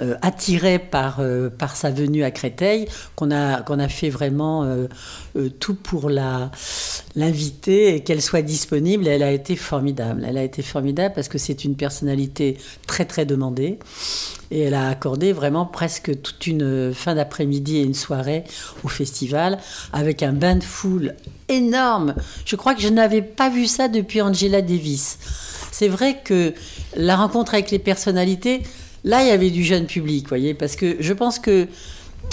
euh, 0.00 0.16
attiré 0.22 0.78
par, 0.78 1.20
euh, 1.20 1.48
par 1.50 1.76
sa 1.76 1.90
venue 1.90 2.24
à 2.24 2.30
Créteil 2.32 2.88
qu'on 3.14 3.30
a, 3.30 3.62
a 3.62 3.88
fait 3.88 4.10
vraiment 4.10 4.64
euh, 4.64 4.88
tout 5.60 5.74
pour 5.74 6.10
la, 6.10 6.50
l'inviter 7.14 7.94
et 7.94 8.02
qu'elle 8.02 8.20
soit 8.20 8.42
disponible. 8.42 9.06
elle 9.06 9.22
a 9.22 9.30
été 9.30 9.54
formidable. 9.54 10.24
Elle 10.26 10.38
a 10.38 10.42
été 10.42 10.62
formidable 10.62 11.14
parce 11.14 11.28
que 11.28 11.38
c'est 11.38 11.64
une 11.64 11.76
personnalité 11.76 12.58
très 12.86 13.04
très 13.04 13.24
demandée. 13.24 13.78
Et 14.50 14.62
elle 14.62 14.74
a 14.74 14.88
accordé 14.88 15.32
vraiment 15.32 15.64
presque 15.64 16.20
toute 16.22 16.46
une 16.46 16.92
fin 16.92 17.14
d'après-midi 17.14 17.76
et 17.76 17.82
une 17.82 17.94
soirée 17.94 18.44
au 18.82 18.88
festival 18.88 19.58
avec 19.92 20.22
un 20.22 20.32
bain 20.32 20.56
de 20.56 20.64
foule 20.64 21.14
énorme. 21.48 22.14
Je 22.44 22.56
crois 22.56 22.74
que 22.74 22.82
je 22.82 22.88
n'avais 22.88 23.22
pas 23.22 23.48
vu 23.48 23.66
ça 23.66 23.88
depuis 23.88 24.20
Angela 24.22 24.60
Davis. 24.60 25.18
C'est 25.70 25.88
vrai 25.88 26.20
que 26.22 26.54
la 26.96 27.16
rencontre 27.16 27.54
avec 27.54 27.70
les 27.70 27.80
personnalités, 27.80 28.62
Là, 29.04 29.22
il 29.22 29.28
y 29.28 29.32
avait 29.32 29.50
du 29.50 29.62
jeune 29.62 29.86
public, 29.86 30.28
voyez, 30.28 30.54
parce 30.54 30.76
que 30.76 30.96
je 31.00 31.12
pense 31.12 31.38
que 31.38 31.68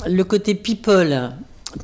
le 0.08 0.24
côté 0.24 0.56
people 0.56 1.32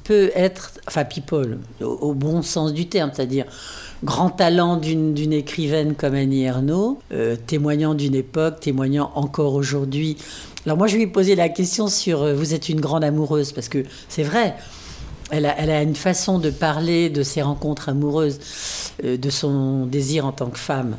peut 0.03 0.31
être, 0.35 0.71
enfin 0.87 1.03
people, 1.03 1.59
au, 1.81 2.13
bon 2.13 2.41
sens 2.41 2.73
du 2.73 2.87
terme, 2.87 3.11
c'est-à-dire 3.13 3.45
grand 4.03 4.29
talent 4.29 4.77
d'une 4.77 5.33
écrivaine 5.33 5.95
comme 5.95 6.13
Annie 6.13 6.43
Ernaux, 6.43 6.99
euh, 7.11 7.35
témoignant 7.35 7.93
d'une 7.93 8.15
époque, 8.15 8.59
témoignant 8.59 9.11
encore 9.15 9.53
aujourd'hui. 9.55 10.17
Alors 10.65 10.77
moi, 10.77 10.87
je 10.87 10.95
lui 10.95 11.03
ai 11.03 11.07
posé 11.07 11.35
la 11.35 11.49
question 11.49 11.87
sur 11.87 12.21
euh, 12.21 12.33
vous 12.33 12.53
êtes 12.53 12.69
une 12.69 12.81
grande 12.81 13.03
amoureuse, 13.03 13.51
parce 13.51 13.69
que 13.69 13.83
c'est 14.09 14.23
vrai. 14.23 14.55
Elle 15.29 15.45
a, 15.45 15.81
une 15.81 15.95
façon 15.95 16.39
de 16.39 16.49
parler 16.49 17.09
de 17.09 17.21
ses 17.21 17.41
rencontres 17.41 17.89
amoureuses, 17.89 18.39
euh, 19.03 19.17
de 19.17 19.29
son 19.29 19.85
désir 19.85 20.25
en 20.25 20.31
tant 20.31 20.49
que 20.49 20.59
femme, 20.59 20.95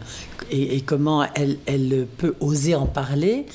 et, 0.51 0.83
comment 0.83 1.27
elle, 1.35 2.07
peut 2.19 2.35
oser 2.41 2.75
en 2.75 2.87
parler, 2.87 3.47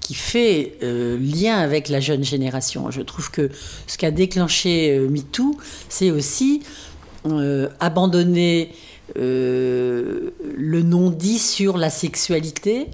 qui 0.00 0.14
fait 0.14 0.74
euh, 0.82 1.18
lien 1.18 1.56
avec 1.56 1.88
la 1.88 2.00
jeune 2.00 2.24
génération. 2.24 2.90
Je 2.90 3.02
trouve 3.02 3.30
que 3.30 3.50
ce 3.86 3.98
qu'a 3.98 4.10
déclenché 4.10 4.96
euh, 4.96 5.08
MeToo, 5.08 5.56
c'est 5.88 6.10
aussi 6.10 6.62
abandonner 7.80 8.70
le 9.16 10.32
non-dit 10.82 11.40
sur 11.40 11.76
la 11.76 11.90
sexualité, 11.90 12.86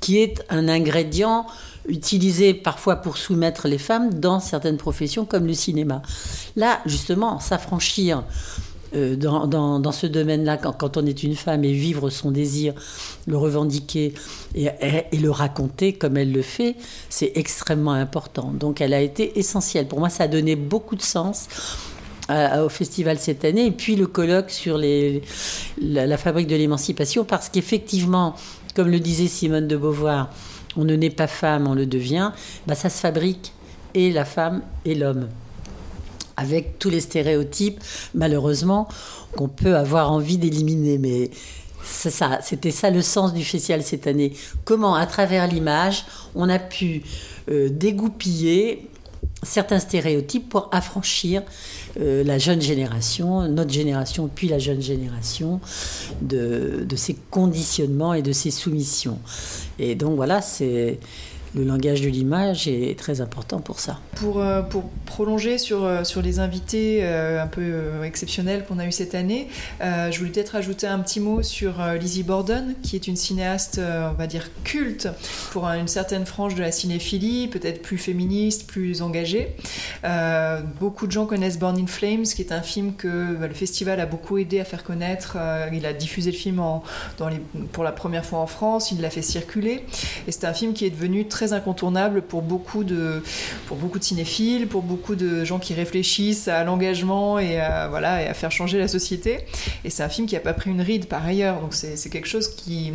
qui 0.00 0.18
est 0.18 0.42
un 0.48 0.68
ingrédient 0.68 1.46
utilisé 1.88 2.54
parfois 2.54 2.96
pour 2.96 3.16
soumettre 3.16 3.68
les 3.68 3.78
femmes 3.78 4.14
dans 4.14 4.40
certaines 4.40 4.76
professions 4.76 5.24
comme 5.24 5.46
le 5.46 5.54
cinéma. 5.54 6.02
Là, 6.56 6.80
justement, 6.86 7.40
s'affranchir 7.40 8.24
euh, 8.94 9.16
dans, 9.16 9.92
ce 9.92 10.06
domaine-là, 10.06 10.56
quand, 10.56 10.96
on 10.96 11.06
est 11.06 11.22
une 11.22 11.34
femme, 11.34 11.64
et 11.64 11.72
vivre 11.72 12.10
son 12.10 12.30
désir, 12.30 12.74
le 13.26 13.36
revendiquer 13.36 14.14
et, 14.54 14.68
le 15.12 15.30
raconter 15.30 15.92
comme 15.92 16.16
elle 16.16 16.32
le 16.32 16.42
fait, 16.42 16.76
c'est 17.08 17.32
extrêmement 17.34 17.92
important. 17.92 18.52
Donc 18.52 18.80
elle 18.80 18.94
a 18.94 19.00
été 19.00 19.38
essentielle. 19.38 19.88
Pour 19.88 19.98
moi, 19.98 20.10
ça 20.10 20.24
a 20.24 20.28
donné 20.28 20.54
beaucoup 20.56 20.96
de 20.96 21.02
sens. 21.02 21.48
au 22.30 22.68
festival 22.68 23.18
cette 23.18 23.44
année, 23.44 23.66
et 23.66 23.70
puis 23.70 23.96
le 23.96 24.06
colloque 24.06 24.50
sur 24.50 24.78
les, 24.78 25.22
la, 25.80 26.16
fabrique 26.16 26.46
de 26.46 26.56
l'émancipation, 26.56 27.24
parce 27.24 27.48
qu'effectivement, 27.50 28.34
comme 28.74 28.88
le 28.88 29.00
disait 29.00 29.26
Simone 29.28 29.68
de 29.68 29.76
Beauvoir, 29.76 30.30
on 30.76 30.84
ne 30.84 30.94
naît 30.96 31.10
pas 31.10 31.26
femme, 31.26 31.66
on 31.66 31.74
le 31.74 31.86
devient, 31.86 32.32
bah 32.66 32.74
ça 32.74 32.90
se 32.90 33.00
fabrique, 33.00 33.52
et 33.94 34.12
la 34.12 34.24
femme 34.24 34.62
et 34.84 34.94
l'homme 34.94 35.28
avec 36.36 36.78
tous 36.78 36.90
les 36.90 37.00
stéréotypes, 37.00 37.80
malheureusement, 38.14 38.88
qu'on 39.36 39.48
peut 39.48 39.76
avoir 39.76 40.10
envie 40.12 40.38
d'éliminer. 40.38 40.98
Mais 40.98 41.30
c'était 41.84 42.70
ça 42.70 42.90
le 42.90 43.02
sens 43.02 43.34
du 43.34 43.44
festival 43.44 43.82
cette 43.82 44.06
année. 44.06 44.32
Comment, 44.64 44.94
à 44.94 45.06
travers 45.06 45.46
l'image, 45.46 46.04
on 46.34 46.48
a 46.48 46.58
pu 46.58 47.02
euh, 47.50 47.68
dégoupiller 47.68 48.88
certains 49.44 49.78
stéréotypes 49.78 50.48
pour 50.48 50.68
affranchir 50.72 51.42
euh, 52.00 52.24
la 52.24 52.38
jeune 52.38 52.60
génération, 52.60 53.48
notre 53.48 53.72
génération, 53.72 54.28
puis 54.34 54.48
la 54.48 54.58
jeune 54.58 54.82
génération, 54.82 55.60
de, 56.22 56.84
de 56.86 56.96
ces 56.96 57.14
conditionnements 57.30 58.14
et 58.14 58.22
de 58.22 58.32
ces 58.32 58.50
soumissions. 58.50 59.18
Et 59.78 59.94
donc 59.94 60.16
voilà, 60.16 60.40
c'est 60.42 60.98
le 61.54 61.64
langage 61.64 62.00
de 62.00 62.08
l'image 62.08 62.66
est 62.66 62.98
très 62.98 63.20
important 63.20 63.60
pour 63.60 63.78
ça. 63.78 63.98
Pour, 64.16 64.40
euh, 64.40 64.62
prolonger 65.06 65.58
sur, 65.58 65.84
euh, 65.84 66.02
sur 66.02 66.22
les 66.22 66.40
invités 66.40 67.00
euh, 67.02 67.42
un 67.42 67.46
peu 67.46 68.04
exceptionnels 68.04 68.64
qu'on 68.64 68.78
a 68.78 68.86
eu 68.86 68.92
cette 68.92 69.14
année, 69.14 69.48
je 69.80 70.18
voulais 70.18 70.30
peut-être 70.30 70.56
ajouter 70.56 70.86
un 70.86 70.98
petit 70.98 71.20
mot 71.20 71.42
sur 71.42 71.74
Lizzie 72.00 72.22
Borden, 72.22 72.74
qui 72.82 72.96
est 72.96 73.06
une 73.06 73.16
cinéaste, 73.16 73.80
on 73.80 74.14
va 74.14 74.26
dire, 74.26 74.50
culte 74.64 75.08
pour 75.52 75.66
une 75.66 75.88
certaine 75.88 76.26
frange 76.26 76.54
de 76.54 76.60
la 76.60 76.72
cinéphilie, 76.72 77.48
peut-être 77.48 77.82
plus 77.82 77.98
féministe, 77.98 78.66
plus 78.66 79.02
engagée. 79.02 79.54
beaucoup 80.80 81.06
de 81.06 81.12
gens 81.12 81.26
connaissent 81.26 81.58
Born 81.58 81.78
in 81.78 81.86
Flames, 81.86 82.24
qui 82.24 82.42
est 82.42 82.52
un 82.52 82.62
film 82.62 82.94
que 82.94 83.34
bah, 83.34 83.46
le 83.46 83.54
festival 83.54 84.00
a 84.00 84.06
beaucoup 84.06 84.38
aidé 84.38 84.60
à 84.60 84.64
faire 84.64 84.84
connaître. 84.84 85.36
il 85.72 85.86
a 85.86 85.92
diffusé 85.92 86.30
le 86.30 86.36
film 86.36 86.62
pour 87.72 87.84
la 87.84 87.92
première 87.92 88.24
fois 88.24 88.40
en 88.40 88.46
France, 88.46 88.90
il 88.90 89.00
l'a 89.00 89.10
fait 89.10 89.22
circuler, 89.22 89.84
et 90.26 90.32
c'est 90.32 90.44
un 90.44 90.54
film 90.54 90.72
qui 90.72 90.86
est 90.86 90.90
devenu 90.90 91.26
très 91.28 91.43
incontournable 91.52 92.22
pour 92.22 92.42
beaucoup 92.42 92.84
de, 92.84 93.22
pour 93.66 93.76
beaucoup 93.76 93.98
de 93.98 94.04
cinéphiles, 94.04 94.66
pour 94.66 94.82
beaucoup 94.82 95.14
de 95.14 95.44
gens 95.44 95.58
qui 95.58 95.74
réfléchissent 95.74 96.48
à 96.48 96.64
l'engagement 96.64 97.38
et 97.38 97.58
à, 97.58 97.88
voilà, 97.88 98.22
et 98.22 98.26
à 98.26 98.34
faire 98.34 98.50
changer 98.50 98.78
la 98.78 98.88
société. 98.88 99.40
Et 99.84 99.90
c'est 99.90 100.02
un 100.02 100.08
film 100.08 100.26
qui 100.26 100.34
n'a 100.34 100.40
pas 100.40 100.54
pris 100.54 100.70
une 100.70 100.80
ride 100.80 101.06
par 101.06 101.24
ailleurs, 101.24 101.60
donc 101.60 101.74
c'est 101.74 102.10
quelque 102.10 102.28
chose 102.28 102.48
qui 102.48 102.92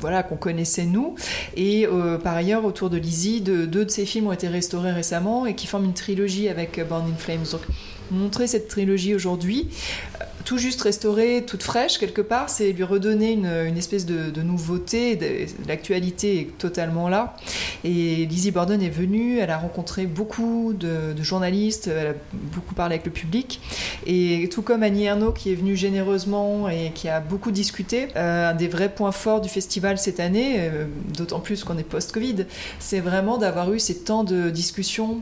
voilà 0.00 0.22
qu'on 0.22 0.36
connaissait 0.36 0.84
nous. 0.84 1.14
Et 1.56 1.86
euh, 1.86 2.18
par 2.18 2.34
ailleurs 2.36 2.64
autour 2.64 2.90
de 2.90 2.96
Lizzie 2.96 3.40
deux 3.40 3.66
de 3.66 3.90
ses 3.90 4.06
films 4.06 4.28
ont 4.28 4.32
été 4.32 4.48
restaurés 4.48 4.92
récemment 4.92 5.46
et 5.46 5.54
qui 5.54 5.66
forment 5.66 5.86
une 5.86 5.94
trilogie 5.94 6.48
avec 6.48 6.80
Born 6.88 7.04
in 7.04 7.16
Flames. 7.16 7.44
Donc 7.50 7.62
montrer 8.10 8.46
cette 8.46 8.68
trilogie 8.68 9.14
aujourd'hui 9.14 9.68
tout 10.48 10.56
juste 10.56 10.80
restaurée, 10.80 11.44
toute 11.46 11.62
fraîche 11.62 11.98
quelque 11.98 12.22
part, 12.22 12.48
c'est 12.48 12.72
lui 12.72 12.82
redonner 12.82 13.32
une, 13.32 13.76
espèce 13.76 14.06
de, 14.06 14.40
nouveauté. 14.40 15.46
L'actualité 15.66 16.40
est 16.40 16.56
totalement 16.56 17.10
là. 17.10 17.36
Et 17.84 18.24
Lizzie 18.24 18.50
Borden 18.50 18.80
est 18.80 18.88
venue, 18.88 19.40
elle 19.40 19.50
a 19.50 19.58
rencontré 19.58 20.06
beaucoup 20.06 20.72
de, 20.72 21.14
journalistes, 21.22 21.88
elle 21.88 22.06
a 22.06 22.14
beaucoup 22.32 22.74
parlé 22.74 22.94
avec 22.94 23.04
le 23.04 23.12
public. 23.12 23.60
Et 24.06 24.48
tout 24.50 24.62
comme 24.62 24.82
Annie 24.82 25.04
Ernaux 25.04 25.32
qui 25.32 25.52
est 25.52 25.54
venue 25.54 25.76
généreusement 25.76 26.70
et 26.70 26.92
qui 26.94 27.10
a 27.10 27.20
beaucoup 27.20 27.50
discuté, 27.50 28.08
euh, 28.16 28.50
un 28.50 28.54
des 28.54 28.68
vrais 28.68 28.88
points 28.88 29.12
forts 29.12 29.42
du 29.42 29.50
festival 29.50 29.98
cette 29.98 30.18
année, 30.18 30.60
euh, 30.60 30.86
d'autant 31.14 31.40
plus 31.40 31.62
qu'on 31.62 31.76
est 31.76 31.82
post-Covid, 31.82 32.46
c'est 32.78 33.00
vraiment 33.00 33.36
d'avoir 33.36 33.70
eu 33.74 33.78
ces 33.78 33.98
temps 33.98 34.24
de 34.24 34.48
discussion 34.48 35.20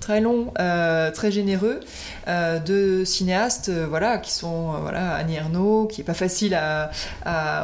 très 0.00 0.20
long, 0.20 0.52
euh, 0.58 1.10
très 1.10 1.30
généreux, 1.30 1.80
euh, 2.28 2.58
de 2.58 3.04
cinéastes, 3.04 3.68
euh, 3.68 3.86
voilà, 3.88 4.18
qui 4.18 4.32
sont 4.32 4.72
voilà 4.80 5.14
Annie 5.14 5.36
Ernaux, 5.36 5.86
qui 5.86 6.00
est 6.00 6.04
pas 6.04 6.14
facile 6.14 6.54
à, 6.54 6.90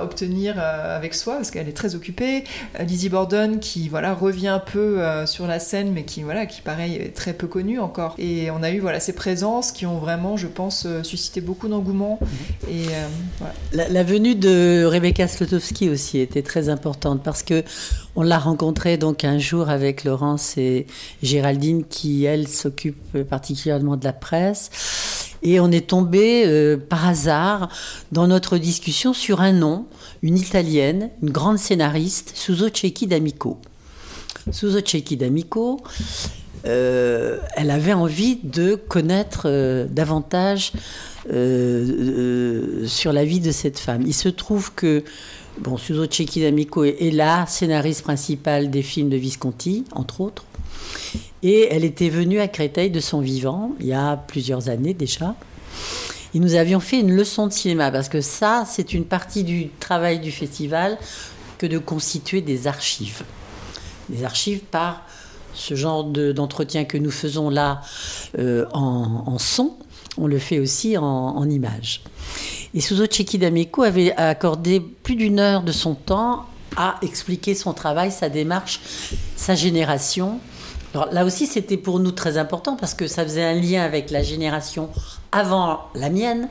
obtenir 0.02 0.58
avec 0.58 1.14
soi 1.14 1.36
parce 1.36 1.50
qu'elle 1.50 1.68
est 1.68 1.76
très 1.76 1.94
occupée, 1.94 2.44
Lizzie 2.80 3.08
Borden 3.08 3.58
qui 3.58 3.88
voilà 3.88 4.12
revient 4.12 4.48
un 4.48 4.58
peu 4.58 5.00
sur 5.26 5.46
la 5.46 5.58
scène, 5.58 5.92
mais 5.92 6.04
qui 6.04 6.22
voilà 6.22 6.46
qui 6.46 6.60
pareil 6.60 6.96
est 6.96 7.14
très 7.14 7.32
peu 7.32 7.46
connue 7.46 7.78
encore. 7.78 8.14
Et 8.18 8.50
on 8.50 8.62
a 8.62 8.70
eu 8.70 8.80
voilà 8.80 9.00
ces 9.00 9.14
présences 9.14 9.72
qui 9.72 9.86
ont 9.86 9.98
vraiment, 9.98 10.36
je 10.36 10.46
pense, 10.46 10.86
suscité 11.02 11.40
beaucoup 11.40 11.68
d'engouement. 11.68 12.18
Mhm. 12.20 12.74
Et 12.74 12.84
la, 13.72 13.88
la, 13.88 14.02
venue 14.02 14.34
de 14.34 14.84
Rebecca 14.84 15.26
Slotowski 15.26 15.88
aussi 15.88 16.18
était 16.18 16.42
très 16.42 16.68
importante 16.68 17.22
parce 17.22 17.42
que 17.42 17.64
on 18.16 18.22
l'a 18.22 18.38
rencontrée 18.38 18.96
donc 18.96 19.24
un 19.24 19.38
jour 19.38 19.68
avec 19.68 20.04
Laurence 20.04 20.56
et 20.56 20.86
Géraldine 21.22 21.84
qui 21.84 22.24
elle 22.24 22.46
s'occupe 22.48 23.22
particulièrement 23.28 23.96
de 23.96 24.04
la 24.04 24.12
presse. 24.12 24.70
Et 25.42 25.60
on 25.60 25.70
est 25.70 25.88
tombé 25.88 26.44
euh, 26.46 26.78
par 26.78 27.06
hasard 27.06 27.68
dans 28.12 28.26
notre 28.26 28.56
discussion 28.56 29.12
sur 29.12 29.42
un 29.42 29.52
nom, 29.52 29.86
une 30.22 30.38
italienne, 30.38 31.10
une 31.22 31.30
grande 31.30 31.58
scénariste, 31.58 32.32
Suzo 32.34 32.68
Cecchi 32.68 33.06
d'Amico. 33.06 33.58
Suzo 34.50 34.80
Cecchi 34.80 35.18
d'Amico, 35.18 35.82
euh, 36.64 37.38
elle 37.56 37.70
avait 37.70 37.92
envie 37.92 38.38
de 38.42 38.74
connaître 38.74 39.42
euh, 39.46 39.86
davantage 39.86 40.72
sur 41.26 43.12
la 43.12 43.24
vie 43.24 43.40
de 43.40 43.50
cette 43.50 43.78
femme. 43.78 44.02
Il 44.06 44.12
se 44.12 44.28
trouve 44.28 44.74
que 44.74 45.02
bon, 45.58 45.76
Suzo 45.76 46.06
Cecchi 46.10 46.40
d'Amico 46.40 46.84
est 46.84 47.14
la 47.14 47.46
scénariste 47.46 48.02
principale 48.02 48.70
des 48.70 48.82
films 48.82 49.08
de 49.08 49.16
Visconti, 49.16 49.84
entre 49.92 50.20
autres. 50.20 50.44
Et 51.42 51.68
elle 51.70 51.84
était 51.84 52.08
venue 52.08 52.40
à 52.40 52.48
Créteil 52.48 52.90
de 52.90 53.00
son 53.00 53.20
vivant, 53.20 53.72
il 53.80 53.86
y 53.86 53.92
a 53.92 54.16
plusieurs 54.16 54.68
années 54.68 54.94
déjà. 54.94 55.34
Et 56.34 56.40
nous 56.40 56.54
avions 56.54 56.80
fait 56.80 56.98
une 57.00 57.14
leçon 57.14 57.46
de 57.46 57.52
cinéma, 57.52 57.90
parce 57.92 58.08
que 58.08 58.20
ça, 58.20 58.64
c'est 58.66 58.92
une 58.92 59.04
partie 59.04 59.44
du 59.44 59.68
travail 59.78 60.18
du 60.20 60.32
festival 60.32 60.98
que 61.58 61.66
de 61.66 61.78
constituer 61.78 62.40
des 62.40 62.66
archives. 62.66 63.22
Des 64.08 64.24
archives 64.24 64.60
par 64.60 65.02
ce 65.54 65.74
genre 65.76 66.04
d'entretien 66.04 66.84
que 66.84 66.98
nous 66.98 67.12
faisons 67.12 67.50
là 67.50 67.82
euh, 68.38 68.66
en, 68.72 69.38
son, 69.38 69.76
on 70.18 70.26
le 70.26 70.38
fait 70.38 70.58
aussi 70.58 70.98
en, 70.98 71.04
en 71.04 71.48
images. 71.48 72.02
Et 72.74 72.80
Suzo 72.80 73.06
Cecchi 73.06 73.38
d'Amico 73.38 73.84
avait 73.84 74.12
accordé 74.16 74.80
plus 74.80 75.14
d'une 75.14 75.38
heure 75.38 75.62
de 75.62 75.72
son 75.72 75.94
temps 75.94 76.46
a 76.76 76.96
expliqué 77.02 77.54
son 77.54 77.72
travail, 77.72 78.10
sa 78.10 78.28
démarche, 78.28 78.80
sa 79.36 79.54
génération. 79.54 80.40
Alors 80.92 81.12
là 81.12 81.24
aussi, 81.24 81.46
c'était 81.46 81.76
pour 81.76 82.00
nous 82.00 82.12
très 82.12 82.38
important 82.38 82.76
parce 82.76 82.94
que 82.94 83.06
ça 83.06 83.24
faisait 83.24 83.44
un 83.44 83.54
lien 83.54 83.82
avec 83.82 84.10
la 84.10 84.22
génération 84.22 84.90
avant 85.32 85.84
la 85.94 86.10
mienne. 86.10 86.48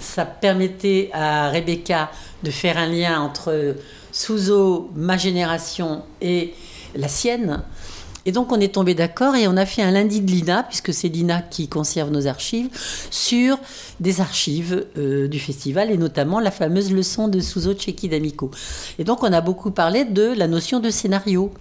Ça 0.00 0.26
permettait 0.26 1.10
à 1.12 1.48
Rebecca 1.48 2.10
de 2.42 2.50
faire 2.50 2.76
un 2.76 2.86
lien 2.86 3.20
entre 3.20 3.76
Suzo, 4.12 4.90
ma 4.94 5.16
génération, 5.16 6.02
et 6.20 6.54
la 6.94 7.08
sienne. 7.08 7.62
Et 8.26 8.32
donc 8.32 8.52
on 8.52 8.60
est 8.60 8.74
tombé 8.74 8.94
d'accord 8.94 9.36
et 9.36 9.46
on 9.46 9.56
a 9.56 9.66
fait 9.66 9.82
un 9.82 9.90
lundi 9.90 10.20
de 10.20 10.30
l'INA, 10.30 10.62
puisque 10.62 10.94
c'est 10.94 11.08
l'INA 11.08 11.42
qui 11.42 11.68
conserve 11.68 12.10
nos 12.10 12.26
archives, 12.26 12.68
sur 13.10 13.58
des 14.00 14.20
archives 14.20 14.86
euh, 14.96 15.28
du 15.28 15.38
festival 15.38 15.90
et 15.90 15.98
notamment 15.98 16.40
la 16.40 16.50
fameuse 16.50 16.92
leçon 16.92 17.28
de 17.28 17.40
Suzo 17.40 17.74
Tcheki 17.74 18.08
d'Amico. 18.08 18.50
Et 18.98 19.04
donc 19.04 19.22
on 19.22 19.32
a 19.32 19.40
beaucoup 19.40 19.70
parlé 19.70 20.04
de 20.04 20.32
la 20.36 20.46
notion 20.46 20.80
de 20.80 20.90
scénario 20.90 21.52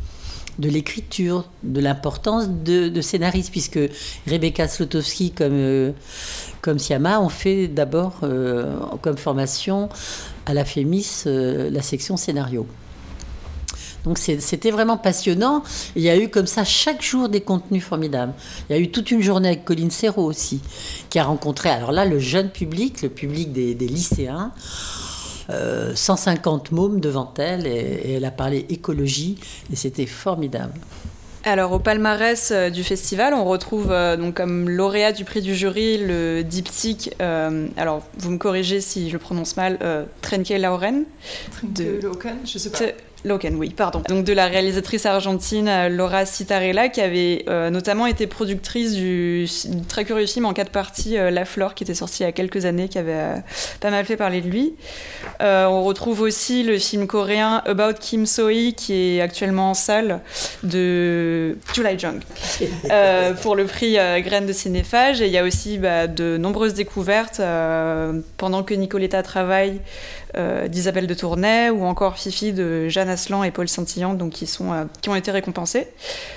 de 0.60 0.70
l'écriture, 0.70 1.50
de 1.64 1.82
l'importance 1.82 2.48
de, 2.48 2.88
de, 2.88 3.02
scénariste, 3.02 3.50
puisque 3.50 3.80
Rebecca 4.28 4.68
Slotowski 4.68 5.32
comme, 5.32 5.54
euh, 5.54 5.92
comme 6.62 6.78
Siama 6.78 7.20
ont 7.20 7.30
fait 7.30 7.68
d'abord 7.68 8.20
euh, 8.22 8.76
comme 9.02 9.18
formation 9.18 9.90
à 10.46 10.54
la 10.54 10.64
FEMIS 10.64 11.24
la 11.26 11.82
section 11.82 12.18
scénario. 12.18 12.68
Donc 14.06 14.18
c'était 14.18 14.72
vraiment 14.72 14.98
passionnant. 14.98 15.64
Il 15.96 16.02
y 16.02 16.10
a 16.10 16.18
eu 16.18 16.30
comme 16.30 16.48
ça 16.48 16.64
chaque 16.64 17.02
jour 17.02 17.30
des 17.30 17.42
contenus 17.42 17.84
formidables. 17.84 18.34
Il 18.70 18.76
y 18.76 18.80
a 18.80 18.82
eu 18.82 18.92
toute 18.92 19.12
une 19.12 19.22
journée 19.22 19.50
avec 19.50 19.66
Colline 19.66 19.92
Serrault 19.92 20.26
aussi, 20.26 20.62
qui 21.10 21.20
a 21.20 21.24
rencontré, 21.24 21.70
alors 21.70 21.92
là, 21.92 22.06
le 22.06 22.20
jeune 22.20 22.50
public, 22.50 23.02
le 23.02 23.10
public 23.10 23.52
des, 23.52 23.74
lycéens. 23.74 24.52
150 25.94 26.72
euh, 26.72 26.76
mômes 26.76 27.02
devant 27.02 27.34
elle 27.38 27.68
et, 27.68 28.14
elle 28.14 28.24
a 28.24 28.32
parlé 28.32 28.66
écologie 28.70 29.38
et 29.72 29.76
c'était 29.76 30.06
formidable. 30.06 30.74
Alors 31.44 31.74
au 31.74 31.80
palmarès 31.80 32.52
euh, 32.52 32.70
du 32.70 32.82
festival, 32.82 33.34
on 33.34 33.44
retrouve 33.44 33.92
euh, 33.92 34.16
donc 34.16 34.36
comme 34.36 34.70
lauréat 34.70 35.12
du 35.12 35.26
prix 35.26 35.42
du 35.42 35.54
jury 35.54 35.98
le 35.98 36.44
diptyque. 36.44 37.14
alors 37.20 38.04
vous 38.18 38.32
me 38.32 38.38
corrigez 38.38 38.80
si 38.80 39.10
je 39.10 39.14
le 39.14 39.20
prononce 39.20 39.58
mal. 39.58 39.78
Trenke 40.22 40.54
Lauren. 40.58 41.04
Trenke 41.52 41.74
de... 41.74 42.00
Lauren, 42.02 42.38
je 42.46 42.58
sais 42.58 42.70
pas. 42.70 42.80
Loken, 43.26 43.56
oui, 43.56 43.70
pardon. 43.70 44.02
Donc 44.10 44.26
de 44.26 44.34
la 44.34 44.48
réalisatrice 44.48 45.06
argentine 45.06 45.70
euh, 45.70 45.88
Laura 45.88 46.26
Citarella, 46.26 46.90
qui 46.90 47.00
avait 47.00 47.46
euh, 47.48 47.70
notamment 47.70 48.06
été 48.06 48.28
productrice 48.28 48.94
du 48.94 49.48
très 49.88 50.04
curieux 50.04 50.26
film 50.26 50.46
en 50.46 50.54
quatre 50.54 50.72
parties 50.72 51.18
euh, 51.18 51.32
La 51.32 51.46
Flore, 51.46 51.74
qui 51.74 51.86
était 51.86 51.94
sorti 51.94 52.24
il 52.24 52.26
y 52.26 52.30
a 52.30 52.34
quelques 52.34 52.66
années, 52.66 52.90
qui 52.90 52.98
avait 52.98 53.42
pas 53.80 53.92
mal 53.92 54.04
fait 54.04 54.18
parler 54.18 54.42
de 54.42 54.50
lui. 54.50 54.76
on 55.40 55.84
retrouve 55.84 56.22
aussi 56.22 56.64
le 56.64 56.78
film 56.78 57.08
coréen 57.08 57.62
About 57.66 57.94
Kim 58.00 58.26
So-hee, 58.26 58.74
qui 58.74 59.18
est 59.18 59.22
actuellement 59.22 59.72
en 59.72 59.74
salle 59.74 60.20
de 60.64 61.58
July 61.74 61.98
Jung 61.98 62.20
pour 63.42 63.56
le 63.56 63.66
prix 63.66 63.98
Graines 64.22 64.46
de 64.46 64.54
Cinéphage. 64.54 65.22
Et 65.22 65.28
il 65.28 65.32
y 65.32 65.38
a 65.38 65.44
aussi 65.44 65.78
bah, 65.78 66.08
de 66.08 66.38
nombreuses 66.38 66.74
découvertes 66.74 67.42
pendant 68.38 68.64
que 68.64 68.74
Nicoletta 68.74 69.24
travaille. 69.24 69.80
Euh, 70.36 70.68
d'Isabelle 70.68 71.06
de 71.06 71.14
Tournai 71.14 71.70
ou 71.70 71.84
encore 71.84 72.18
Fifi 72.18 72.54
de 72.54 72.90
Jeanne 72.90 73.10
Aslan 73.10 73.44
et 73.44 73.52
Paul 73.52 73.68
Saint-Illan, 73.68 74.16
donc 74.16 74.32
qui, 74.32 74.48
sont, 74.48 74.74
euh, 74.74 74.86
qui 75.00 75.10
ont 75.10 75.16
été 75.16 75.30
récompensés. 75.30 75.88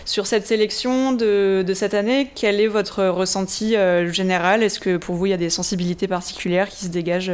Sur 0.05 0.27
cette 0.27 0.47
sélection 0.47 1.13
de, 1.13 1.65
de 1.67 1.75
cette 1.75 1.95
année, 1.95 2.31
quel 2.35 2.61
est 2.61 2.67
votre 2.67 3.07
ressenti 3.07 3.75
euh, 3.75 4.13
général? 4.13 4.63
Est-ce 4.63 4.81
que 4.81 4.99
pour 4.99 5.15
vous, 5.15 5.25
il 5.25 5.31
y 5.31 5.33
a 5.33 5.39
des 5.39 5.49
sensibilités 5.49 6.09
particulières 6.09 6.69
qui 6.69 6.85
se 6.85 6.91
dégagent 6.91 7.33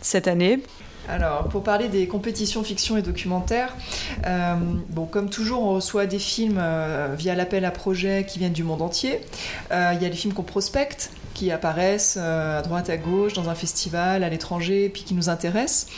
cette 0.00 0.28
année? 0.28 0.60
Alors, 1.08 1.48
pour 1.48 1.64
parler 1.64 1.88
des 1.88 2.06
compétitions 2.06 2.62
fiction 2.62 2.96
et 2.96 3.02
documentaire, 3.02 3.74
bon, 4.90 5.06
comme 5.06 5.28
toujours, 5.28 5.62
on 5.64 5.74
reçoit 5.74 6.06
des 6.06 6.20
films 6.20 6.62
via 7.18 7.34
l'appel 7.34 7.64
à 7.64 7.72
projet 7.72 8.24
qui 8.26 8.38
viennent 8.38 8.52
du 8.52 8.62
monde 8.62 8.80
entier. 8.80 9.20
Il 9.70 9.74
y 10.00 10.06
a 10.06 10.08
les 10.08 10.12
films 10.12 10.32
qu'on 10.32 10.44
prospecte, 10.44 11.10
qui 11.34 11.50
apparaissent 11.50 12.16
euh, 12.18 12.58
à 12.58 12.62
droite, 12.62 12.88
à 12.88 12.96
gauche, 12.96 13.34
dans 13.34 13.48
un 13.48 13.54
festival, 13.54 14.24
à 14.24 14.28
l'étranger, 14.28 14.88
puis 14.88 15.02
qui 15.02 15.14
nous 15.14 15.28
intéressent. 15.28 15.88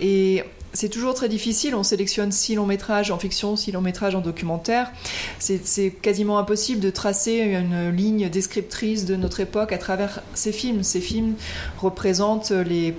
Et 0.00 0.44
c'est 0.74 0.88
toujours 0.88 1.12
très 1.14 1.28
difficile. 1.28 1.74
On 1.74 1.82
sélectionne 1.82 2.32
six 2.32 2.54
longs 2.54 2.66
métrages 2.66 3.10
en 3.10 3.18
fiction, 3.18 3.56
six 3.56 3.72
longs 3.72 3.82
métrages 3.82 4.14
en 4.14 4.20
documentaire. 4.20 4.90
C'est 5.38 5.90
quasiment 5.90 6.38
impossible 6.38 6.80
de 6.80 6.90
tracer 6.90 7.40
une 7.40 7.90
ligne 7.90 8.30
descriptrice 8.30 9.04
de 9.04 9.16
notre 9.16 9.40
époque 9.40 9.72
à 9.72 9.78
travers 9.78 10.22
ces 10.34 10.52
films. 10.52 10.82
Ces 10.82 11.00
films 11.00 11.34
représentent 11.78 12.52
les, 12.52 12.94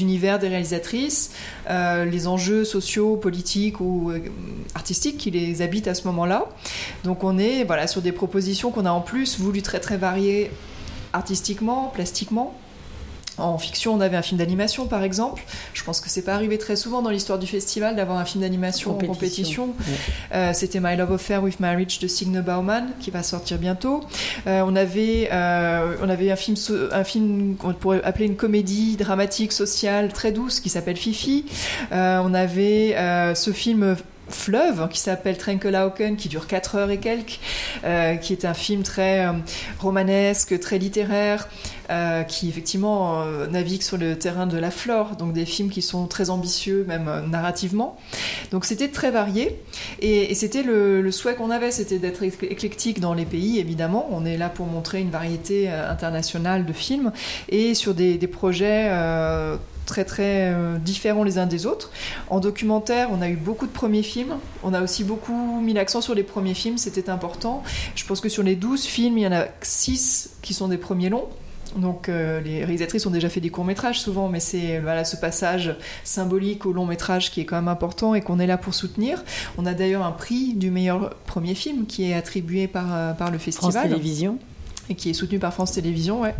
univers 0.00 0.38
des 0.38 0.48
réalisatrices, 0.48 1.32
euh, 1.68 2.04
les 2.04 2.26
enjeux 2.26 2.64
sociaux, 2.64 3.16
politiques 3.16 3.80
ou 3.80 4.10
euh, 4.10 4.20
artistiques 4.74 5.18
qui 5.18 5.30
les 5.30 5.60
habitent 5.60 5.88
à 5.88 5.94
ce 5.94 6.04
moment-là. 6.04 6.46
Donc 7.04 7.24
on 7.24 7.36
est 7.38 7.64
voilà 7.64 7.86
sur 7.86 8.00
des 8.00 8.12
propositions 8.12 8.70
qu'on 8.70 8.86
a 8.86 8.90
en 8.90 9.00
plus 9.00 9.38
voulu 9.38 9.60
très 9.60 9.80
très 9.80 9.98
variées 9.98 10.50
artistiquement, 11.18 11.90
plastiquement. 11.92 12.54
En 13.38 13.56
fiction, 13.56 13.94
on 13.94 14.00
avait 14.00 14.16
un 14.16 14.22
film 14.22 14.38
d'animation, 14.38 14.86
par 14.86 15.04
exemple. 15.04 15.44
Je 15.72 15.84
pense 15.84 16.00
que 16.00 16.10
c'est 16.10 16.22
pas 16.22 16.34
arrivé 16.34 16.58
très 16.58 16.74
souvent 16.74 17.02
dans 17.02 17.10
l'histoire 17.10 17.38
du 17.38 17.46
festival 17.46 17.94
d'avoir 17.94 18.18
un 18.18 18.24
film 18.24 18.42
d'animation 18.42 18.96
en 18.96 18.98
compétition. 18.98 19.74
Euh, 20.34 20.50
c'était 20.52 20.80
My 20.80 20.96
Love 20.96 21.12
Affair 21.12 21.42
with 21.42 21.60
Marriage 21.60 22.00
de 22.00 22.08
Signe 22.08 22.40
Bauman, 22.40 22.88
qui 22.98 23.12
va 23.12 23.22
sortir 23.22 23.58
bientôt. 23.58 24.00
Euh, 24.46 24.62
on 24.66 24.74
avait, 24.74 25.28
euh, 25.30 25.94
on 26.02 26.08
avait 26.08 26.32
un 26.32 26.36
film, 26.36 26.56
un 26.90 27.04
film 27.04 27.54
qu'on 27.56 27.74
pourrait 27.74 28.02
appeler 28.02 28.26
une 28.26 28.36
comédie 28.36 28.96
dramatique 28.96 29.52
sociale 29.52 30.12
très 30.12 30.32
douce 30.32 30.58
qui 30.58 30.68
s'appelle 30.68 30.96
Fifi. 30.96 31.44
on 31.92 32.34
avait 32.34 32.96
ce 33.36 33.52
film 33.52 33.96
fleuve 34.28 34.88
qui 34.88 35.00
s'appelle 35.00 35.36
Trenkelauken, 35.36 36.16
qui 36.16 36.28
dure 36.28 36.46
4 36.46 36.76
heures 36.76 36.90
et 36.90 36.98
quelques, 36.98 37.40
euh, 37.84 38.16
qui 38.16 38.32
est 38.32 38.44
un 38.44 38.54
film 38.54 38.82
très 38.82 39.26
euh, 39.26 39.32
romanesque, 39.78 40.58
très 40.60 40.78
littéraire, 40.78 41.48
euh, 41.90 42.22
qui 42.22 42.48
effectivement 42.48 43.24
navigue 43.50 43.82
sur 43.82 43.96
le 43.96 44.18
terrain 44.18 44.46
de 44.46 44.58
la 44.58 44.70
flore, 44.70 45.16
donc 45.16 45.32
des 45.32 45.46
films 45.46 45.70
qui 45.70 45.82
sont 45.82 46.06
très 46.06 46.30
ambitieux, 46.30 46.84
même 46.86 47.10
narrativement. 47.30 47.96
Donc 48.50 48.64
c'était 48.64 48.88
très 48.88 49.10
varié, 49.10 49.58
et, 50.00 50.34
c'était 50.34 50.62
le, 50.62 51.10
souhait 51.10 51.34
qu'on 51.34 51.50
avait, 51.50 51.70
c'était 51.70 51.98
d'être 51.98 52.22
éclectique 52.22 53.00
dans 53.00 53.14
les 53.14 53.24
pays, 53.24 53.58
évidemment. 53.58 54.08
On 54.10 54.26
est 54.26 54.36
là 54.36 54.50
pour 54.50 54.66
montrer 54.66 55.00
une 55.00 55.10
variété 55.10 55.68
internationale 55.70 56.66
de 56.66 56.72
films, 56.72 57.12
et 57.48 57.74
sur 57.74 57.94
des 57.94 58.18
projets 58.26 58.90
très 59.88 60.04
très 60.04 60.52
euh, 60.52 60.78
différents 60.78 61.24
les 61.24 61.38
uns 61.38 61.46
des 61.46 61.66
autres. 61.66 61.90
En 62.28 62.38
documentaire, 62.38 63.08
on 63.10 63.20
a 63.20 63.28
eu 63.28 63.36
beaucoup 63.36 63.66
de 63.66 63.72
premiers 63.72 64.04
films. 64.04 64.36
On 64.62 64.72
a 64.74 64.82
aussi 64.82 65.02
beaucoup 65.02 65.60
mis 65.60 65.72
l'accent 65.72 66.00
sur 66.00 66.14
les 66.14 66.22
premiers 66.22 66.54
films, 66.54 66.78
c'était 66.78 67.10
important. 67.10 67.64
Je 67.96 68.04
pense 68.04 68.20
que 68.20 68.28
sur 68.28 68.44
les 68.44 68.54
12 68.54 68.84
films, 68.84 69.18
il 69.18 69.22
y 69.22 69.26
en 69.26 69.32
a 69.32 69.46
6 69.62 70.36
qui 70.42 70.54
sont 70.54 70.68
des 70.68 70.78
premiers 70.78 71.08
longs. 71.08 71.28
Donc 71.76 72.08
euh, 72.08 72.40
les 72.40 72.64
réalisatrices 72.64 73.04
ont 73.06 73.10
déjà 73.10 73.28
fait 73.28 73.40
des 73.40 73.50
courts 73.50 73.64
métrages 73.64 74.00
souvent, 74.00 74.28
mais 74.28 74.40
c'est 74.40 74.78
voilà 74.78 75.04
ce 75.04 75.16
passage 75.16 75.74
symbolique 76.04 76.66
au 76.66 76.72
long 76.72 76.86
métrage 76.86 77.30
qui 77.30 77.40
est 77.40 77.44
quand 77.44 77.56
même 77.56 77.68
important 77.68 78.14
et 78.14 78.20
qu'on 78.20 78.38
est 78.38 78.46
là 78.46 78.56
pour 78.56 78.74
soutenir. 78.74 79.22
On 79.58 79.66
a 79.66 79.74
d'ailleurs 79.74 80.04
un 80.04 80.12
prix 80.12 80.54
du 80.54 80.70
meilleur 80.70 81.14
premier 81.26 81.54
film 81.54 81.86
qui 81.86 82.10
est 82.10 82.14
attribué 82.14 82.68
par, 82.68 82.94
euh, 82.94 83.12
par 83.12 83.30
le 83.30 83.38
festival. 83.38 83.72
France 83.72 83.82
Télévisions 83.82 84.38
et 84.90 84.94
qui 84.94 85.10
est 85.10 85.14
soutenu 85.14 85.38
par 85.38 85.52
France 85.52 85.72
Télévisions, 85.72 86.22
ouais, 86.22 86.34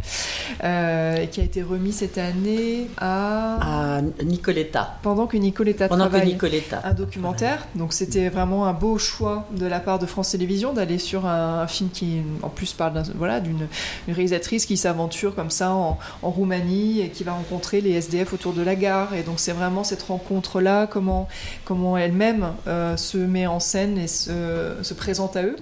euh, 0.65 1.17
et 1.17 1.29
qui 1.29 1.41
a 1.41 1.45
été 1.45 1.63
remis 1.63 1.93
cette 1.93 2.19
année 2.19 2.89
à... 2.97 3.97
à 3.97 4.03
Nicoletta. 4.23 4.99
Pendant 5.03 5.27
que 5.27 5.37
Nicoletta 5.37 5.89
Pendant 5.89 6.09
travaille 6.09 6.29
que 6.29 6.47
Nicoletta. 6.47 6.81
un 6.85 6.95
documentaire. 6.95 7.67
Donc 7.75 7.93
c'était 7.93 8.29
vraiment 8.29 8.67
un 8.67 8.73
beau 8.73 8.99
choix 8.99 9.47
de 9.57 9.67
la 9.67 9.81
part 9.81 9.99
de 9.99 10.07
France 10.07 10.31
Télévisions 10.31 10.73
d'aller 10.73 10.99
sur 10.99 11.27
un, 11.27 11.67
film 11.67 11.91
qui, 11.91 12.23
en 12.43 12.49
plus, 12.49 12.73
parle 12.73 13.03
voilà, 13.17 13.41
d'une 13.41 13.67
réalisatrice 14.07 14.67
qui 14.67 14.77
s'aventure 14.77 15.35
comme 15.35 15.51
ça 15.51 15.73
en, 15.73 15.99
Roumanie 16.23 17.01
et 17.01 17.09
qui 17.09 17.25
va 17.25 17.33
rencontrer 17.33 17.81
les 17.81 17.93
SDF 17.93 18.33
autour 18.33 18.53
de 18.53 18.63
la 18.63 18.75
gare. 18.75 19.15
Et 19.15 19.23
donc 19.23 19.41
c'est 19.41 19.53
vraiment 19.53 19.85
cette 19.85 20.03
rencontre-là, 20.03 20.87
comment, 20.87 21.29
comment 21.65 21.97
elle-même 21.97 22.53
euh, 22.67 22.97
se 22.97 23.19
met 23.19 23.47
en 23.47 23.61
scène 23.61 23.99
et 23.99 24.09
se, 24.09 24.77
se 24.83 24.95
présente 24.95 25.37
à 25.37 25.43
eux. 25.43 25.57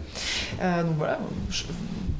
Euh, 0.60 0.82
donc 0.82 0.94
voilà, 0.98 1.18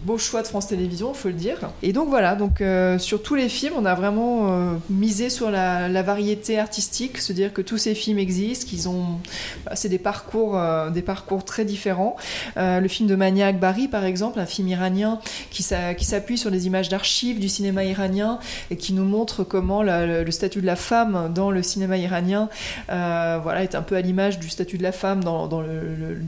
beau 0.07 0.19
choix 0.19 0.41
de 0.43 0.47
France 0.47 0.69
Télévisions, 0.69 1.13
faut 1.15 1.29
le 1.29 1.35
dire. 1.35 1.59
Et 1.83 1.93
donc 1.93 2.09
voilà, 2.09 2.37
donc 2.37 2.61
euh, 2.61 2.97
sur 2.99 3.23
tous 3.23 3.35
les 3.35 3.49
films, 3.49 3.75
on 3.77 3.85
a 3.85 3.95
vraiment 3.95 4.49
euh, 4.49 4.75
misé 4.89 5.29
sur 5.31 5.51
la, 5.51 5.89
variété 6.03 6.61
artistique, 6.61 7.19
se 7.19 7.33
dire 7.33 7.53
que 7.53 7.61
tous 7.61 7.79
ces 7.79 7.95
films 7.97 8.21
existent, 8.21 8.69
qu'ils 8.69 8.89
ont, 8.89 9.19
bah, 9.65 9.73
c'est 9.75 9.89
des 9.89 9.99
parcours, 9.99 10.57
euh, 10.57 10.91
des 10.91 11.03
parcours 11.03 11.45
très 11.45 11.65
différents. 11.65 12.17
le 12.57 12.87
film 12.87 13.09
de 13.09 13.17
Maniac 13.17 13.59
Barry, 13.59 13.89
par 13.89 14.05
exemple, 14.05 14.39
un 14.39 14.47
film 14.47 14.69
iranien 14.69 15.19
qui, 15.51 15.65
s'appuie 15.65 16.39
sur 16.39 16.51
les 16.51 16.67
images 16.69 16.89
d'archives 16.89 17.41
du 17.41 17.49
cinéma 17.49 17.85
iranien 17.85 18.39
et 18.71 18.77
qui 18.77 18.93
nous 18.93 19.05
montre 19.05 19.43
comment 19.43 19.83
le, 19.83 20.31
statut 20.31 20.61
de 20.61 20.67
la 20.67 20.77
femme 20.77 21.33
dans 21.35 21.51
le 21.51 21.63
cinéma 21.65 21.97
iranien, 21.97 22.49
voilà, 22.89 23.65
est 23.65 23.75
un 23.75 23.83
peu 23.83 23.97
à 23.97 24.01
l'image 24.01 24.39
du 24.39 24.49
statut 24.49 24.79
de 24.79 24.85
la 24.85 24.93
femme 24.93 25.25
dans, 25.25 25.63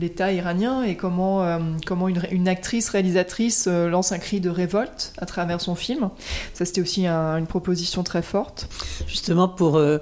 l'État 0.01 0.33
iranien 0.33 0.83
et 0.83 0.95
comment, 0.95 1.45
une 2.31 2.47
actrice 2.49 2.89
réalisatrice 2.89 3.68
lance 3.69 4.11
un 4.11 4.19
cri 4.19 4.39
de 4.39 4.49
révolte 4.49 5.13
à 5.17 5.25
travers 5.25 5.61
son 5.61 5.75
film. 5.75 6.09
Ça, 6.53 6.65
c'était 6.65 6.81
aussi 6.81 7.07
une 7.07 7.47
proposition 7.47 8.03
très 8.03 8.21
forte. 8.21 8.67
Justement, 9.07 9.47
pour, 9.47 9.77
euh, 9.77 9.99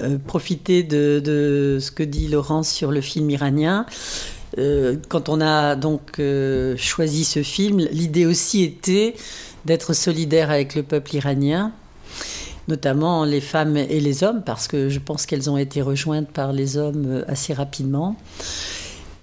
euh, 0.00 0.16
profiter 0.18 0.82
de, 0.82 1.78
ce 1.78 1.90
que 1.90 2.02
dit 2.02 2.28
Laurence 2.28 2.70
sur 2.70 2.90
le 2.90 3.02
film 3.02 3.28
iranien. 3.28 3.84
Euh, 4.56 4.96
quand 5.08 5.28
on 5.28 5.40
a 5.42 5.76
donc 5.76 6.18
euh, 6.18 6.76
choisi 6.78 7.24
ce 7.24 7.42
film, 7.42 7.78
l'idée 7.90 8.24
aussi 8.24 8.62
était 8.62 9.14
d'être 9.66 9.92
solidaire 9.92 10.50
avec 10.50 10.74
le 10.74 10.82
peuple 10.82 11.16
iranien, 11.16 11.72
notamment 12.68 13.26
les 13.26 13.42
femmes 13.42 13.76
et 13.76 14.00
les 14.00 14.24
hommes, 14.24 14.42
parce 14.44 14.66
que 14.66 14.88
je 14.88 14.98
pense 14.98 15.26
qu'elles 15.26 15.50
ont 15.50 15.58
été 15.58 15.82
rejointes 15.82 16.28
par 16.28 16.54
les 16.54 16.78
hommes 16.78 17.22
assez 17.28 17.52
rapidement. 17.52 18.16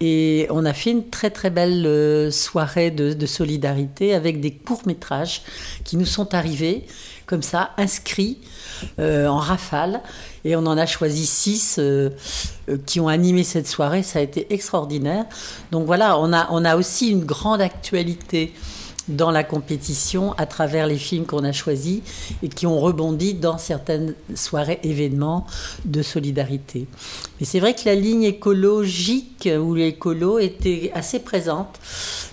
Et 0.01 0.47
on 0.49 0.65
a 0.65 0.73
fait 0.73 0.91
une 0.91 1.09
très 1.09 1.29
très 1.29 1.49
belle 1.49 2.31
soirée 2.31 2.89
de 2.89 3.25
solidarité 3.25 4.13
avec 4.13 4.39
des 4.39 4.51
courts-métrages 4.51 5.41
qui 5.83 5.97
nous 5.97 6.05
sont 6.05 6.33
arrivés 6.33 6.85
comme 7.29 7.43
ça, 7.43 7.69
inscrits 7.77 8.39
euh, 8.97 9.27
en 9.27 9.38
rafale. 9.38 10.01
Et 10.45 10.55
on 10.55 10.65
en 10.65 10.79
a 10.79 10.88
choisi 10.88 11.27
six 11.27 11.75
euh, 11.77 12.09
euh, 12.69 12.77
qui 12.88 12.99
ont 12.99 13.07
animé 13.07 13.43
cette 13.43 13.67
soirée. 13.67 14.01
Ça 14.01 14.17
a 14.17 14.21
été 14.23 14.51
extraordinaire. 14.51 15.25
Donc 15.71 15.85
voilà, 15.85 16.17
on 16.17 16.33
a, 16.33 16.47
on 16.49 16.65
a 16.65 16.75
aussi 16.75 17.12
une 17.12 17.23
grande 17.23 17.62
actualité 17.62 18.51
dans 19.09 19.31
la 19.31 19.43
compétition 19.43 20.33
à 20.33 20.45
travers 20.45 20.87
les 20.87 20.97
films 20.97 21.25
qu'on 21.25 21.43
a 21.43 21.51
choisis 21.51 22.01
et 22.41 22.49
qui 22.49 22.67
ont 22.67 22.79
rebondi 22.79 23.33
dans 23.33 23.57
certaines 23.57 24.13
soirées 24.35 24.79
événements 24.83 25.45
de 25.85 26.01
solidarité. 26.01 26.87
Mais 27.39 27.45
c'est 27.45 27.59
vrai 27.59 27.73
que 27.73 27.81
la 27.85 27.95
ligne 27.95 28.23
écologique 28.23 29.49
ou 29.59 29.75
l'écolo 29.75 30.39
était 30.39 30.91
assez 30.93 31.19
présente 31.19 31.79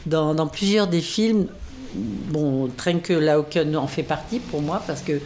dans, 0.07 0.47
plusieurs 0.47 0.87
des 0.87 1.01
films 1.01 1.47
bon, 1.95 2.69
Trenke 2.77 3.09
Lauken 3.09 3.77
en 3.77 3.87
fait 3.87 4.03
partie 4.03 4.39
pour 4.39 4.63
moi 4.63 4.83
parce 4.87 5.03
que 5.03 5.21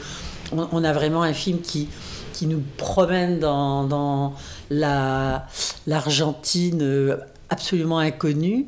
on, 0.52 0.82
a 0.82 0.92
vraiment 0.92 1.22
un 1.22 1.32
film 1.32 1.60
qui, 1.60 1.88
qui 2.32 2.46
nous 2.46 2.62
promène 2.76 3.38
dans, 3.38 3.84
dans 3.84 4.34
l'Argentine 4.70 6.82
euh, 6.82 7.16
absolument 7.50 7.98
inconnue. 7.98 8.66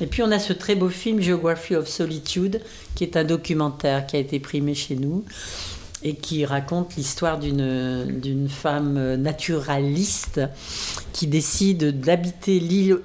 Et 0.00 0.06
puis 0.06 0.22
on 0.22 0.30
a 0.30 0.38
ce 0.38 0.52
très 0.52 0.74
beau 0.74 0.88
film 0.88 1.20
Geography 1.20 1.76
of 1.76 1.88
Solitude, 1.88 2.60
qui 2.94 3.04
est 3.04 3.16
un 3.16 3.24
documentaire 3.24 4.06
qui 4.06 4.16
a 4.16 4.18
été 4.18 4.40
primé 4.40 4.74
chez 4.74 4.96
nous 4.96 5.24
et 6.02 6.14
qui 6.14 6.44
raconte 6.44 6.96
l'histoire 6.96 7.38
d'une 7.38 8.48
femme 8.48 9.14
naturaliste 9.16 10.40
qui 11.12 11.26
décide 11.26 12.00
d'habiter 12.00 12.58
l'île 12.58 12.98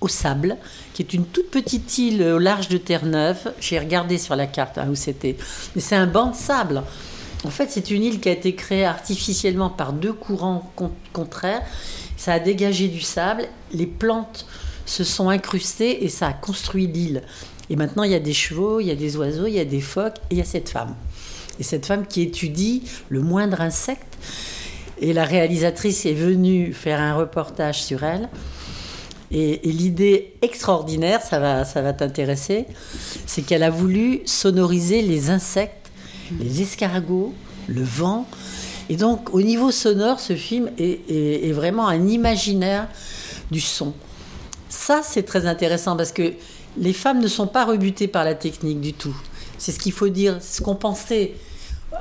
au 0.00 0.08
sable, 0.08 0.56
qui 0.94 1.02
est 1.02 1.12
une 1.12 1.26
toute 1.26 1.50
petite 1.50 1.98
île 1.98 2.22
au 2.22 2.38
large 2.38 2.68
de 2.68 2.78
Terre-Neuve. 2.78 3.52
J'ai 3.60 3.78
regardé 3.78 4.18
sur 4.18 4.34
la 4.34 4.46
carte 4.46 4.78
hein, 4.78 4.88
où 4.90 4.94
c'était. 4.94 5.36
Mais 5.74 5.82
c'est 5.82 5.96
un 5.96 6.06
banc 6.06 6.30
de 6.30 6.34
sable. 6.34 6.82
En 7.44 7.50
fait, 7.50 7.70
c'est 7.70 7.90
une 7.90 8.02
île 8.02 8.20
qui 8.20 8.28
a 8.28 8.32
été 8.32 8.54
créée 8.54 8.84
artificiellement 8.84 9.68
par 9.68 9.92
deux 9.92 10.12
courants 10.12 10.72
contraires. 11.12 11.62
Ça 12.16 12.34
a 12.34 12.38
dégagé 12.38 12.88
du 12.88 13.00
sable, 13.00 13.44
les 13.72 13.86
plantes 13.86 14.46
se 14.86 15.04
sont 15.04 15.28
incrustées 15.28 16.04
et 16.04 16.08
ça 16.08 16.28
a 16.28 16.32
construit 16.32 16.86
l'île. 16.86 17.22
Et 17.70 17.76
maintenant, 17.76 18.02
il 18.02 18.10
y 18.10 18.14
a 18.14 18.20
des 18.20 18.32
chevaux, 18.32 18.80
il 18.80 18.86
y 18.86 18.90
a 18.90 18.94
des 18.94 19.16
oiseaux, 19.16 19.46
il 19.46 19.54
y 19.54 19.60
a 19.60 19.64
des 19.64 19.80
phoques 19.80 20.18
et 20.30 20.34
il 20.34 20.38
y 20.38 20.40
a 20.40 20.44
cette 20.44 20.68
femme. 20.68 20.94
Et 21.58 21.62
cette 21.62 21.86
femme 21.86 22.06
qui 22.06 22.22
étudie 22.22 22.82
le 23.08 23.20
moindre 23.20 23.60
insecte. 23.60 24.18
Et 25.00 25.12
la 25.12 25.24
réalisatrice 25.24 26.06
est 26.06 26.14
venue 26.14 26.72
faire 26.72 27.00
un 27.00 27.14
reportage 27.14 27.82
sur 27.82 28.04
elle. 28.04 28.28
Et, 29.30 29.60
l'idée 29.64 30.34
extraordinaire, 30.42 31.22
ça 31.22 31.38
va, 31.38 31.64
ça 31.64 31.80
va 31.80 31.94
t'intéresser, 31.94 32.66
c'est 33.26 33.40
qu'elle 33.40 33.62
a 33.62 33.70
voulu 33.70 34.20
sonoriser 34.26 35.00
les 35.00 35.30
insectes, 35.30 35.90
les 36.38 36.60
escargots, 36.60 37.32
le 37.66 37.82
vent. 37.82 38.26
Et 38.90 38.96
donc, 38.96 39.32
au 39.32 39.40
niveau 39.40 39.70
sonore, 39.70 40.20
ce 40.20 40.34
film 40.34 40.70
est, 40.78 41.52
vraiment 41.52 41.88
un 41.88 42.06
imaginaire 42.08 42.88
du 43.50 43.60
son. 43.60 43.94
Ça, 44.72 45.02
c'est 45.04 45.24
très 45.24 45.44
intéressant 45.44 45.98
parce 45.98 46.12
que 46.12 46.32
les 46.78 46.94
femmes 46.94 47.20
ne 47.20 47.28
sont 47.28 47.46
pas 47.46 47.66
rebutées 47.66 48.08
par 48.08 48.24
la 48.24 48.34
technique 48.34 48.80
du 48.80 48.94
tout. 48.94 49.14
C'est 49.58 49.70
ce 49.70 49.78
qu'il 49.78 49.92
faut 49.92 50.08
dire, 50.08 50.38
ce 50.40 50.62
qu'on 50.62 50.76
pensait. 50.76 51.34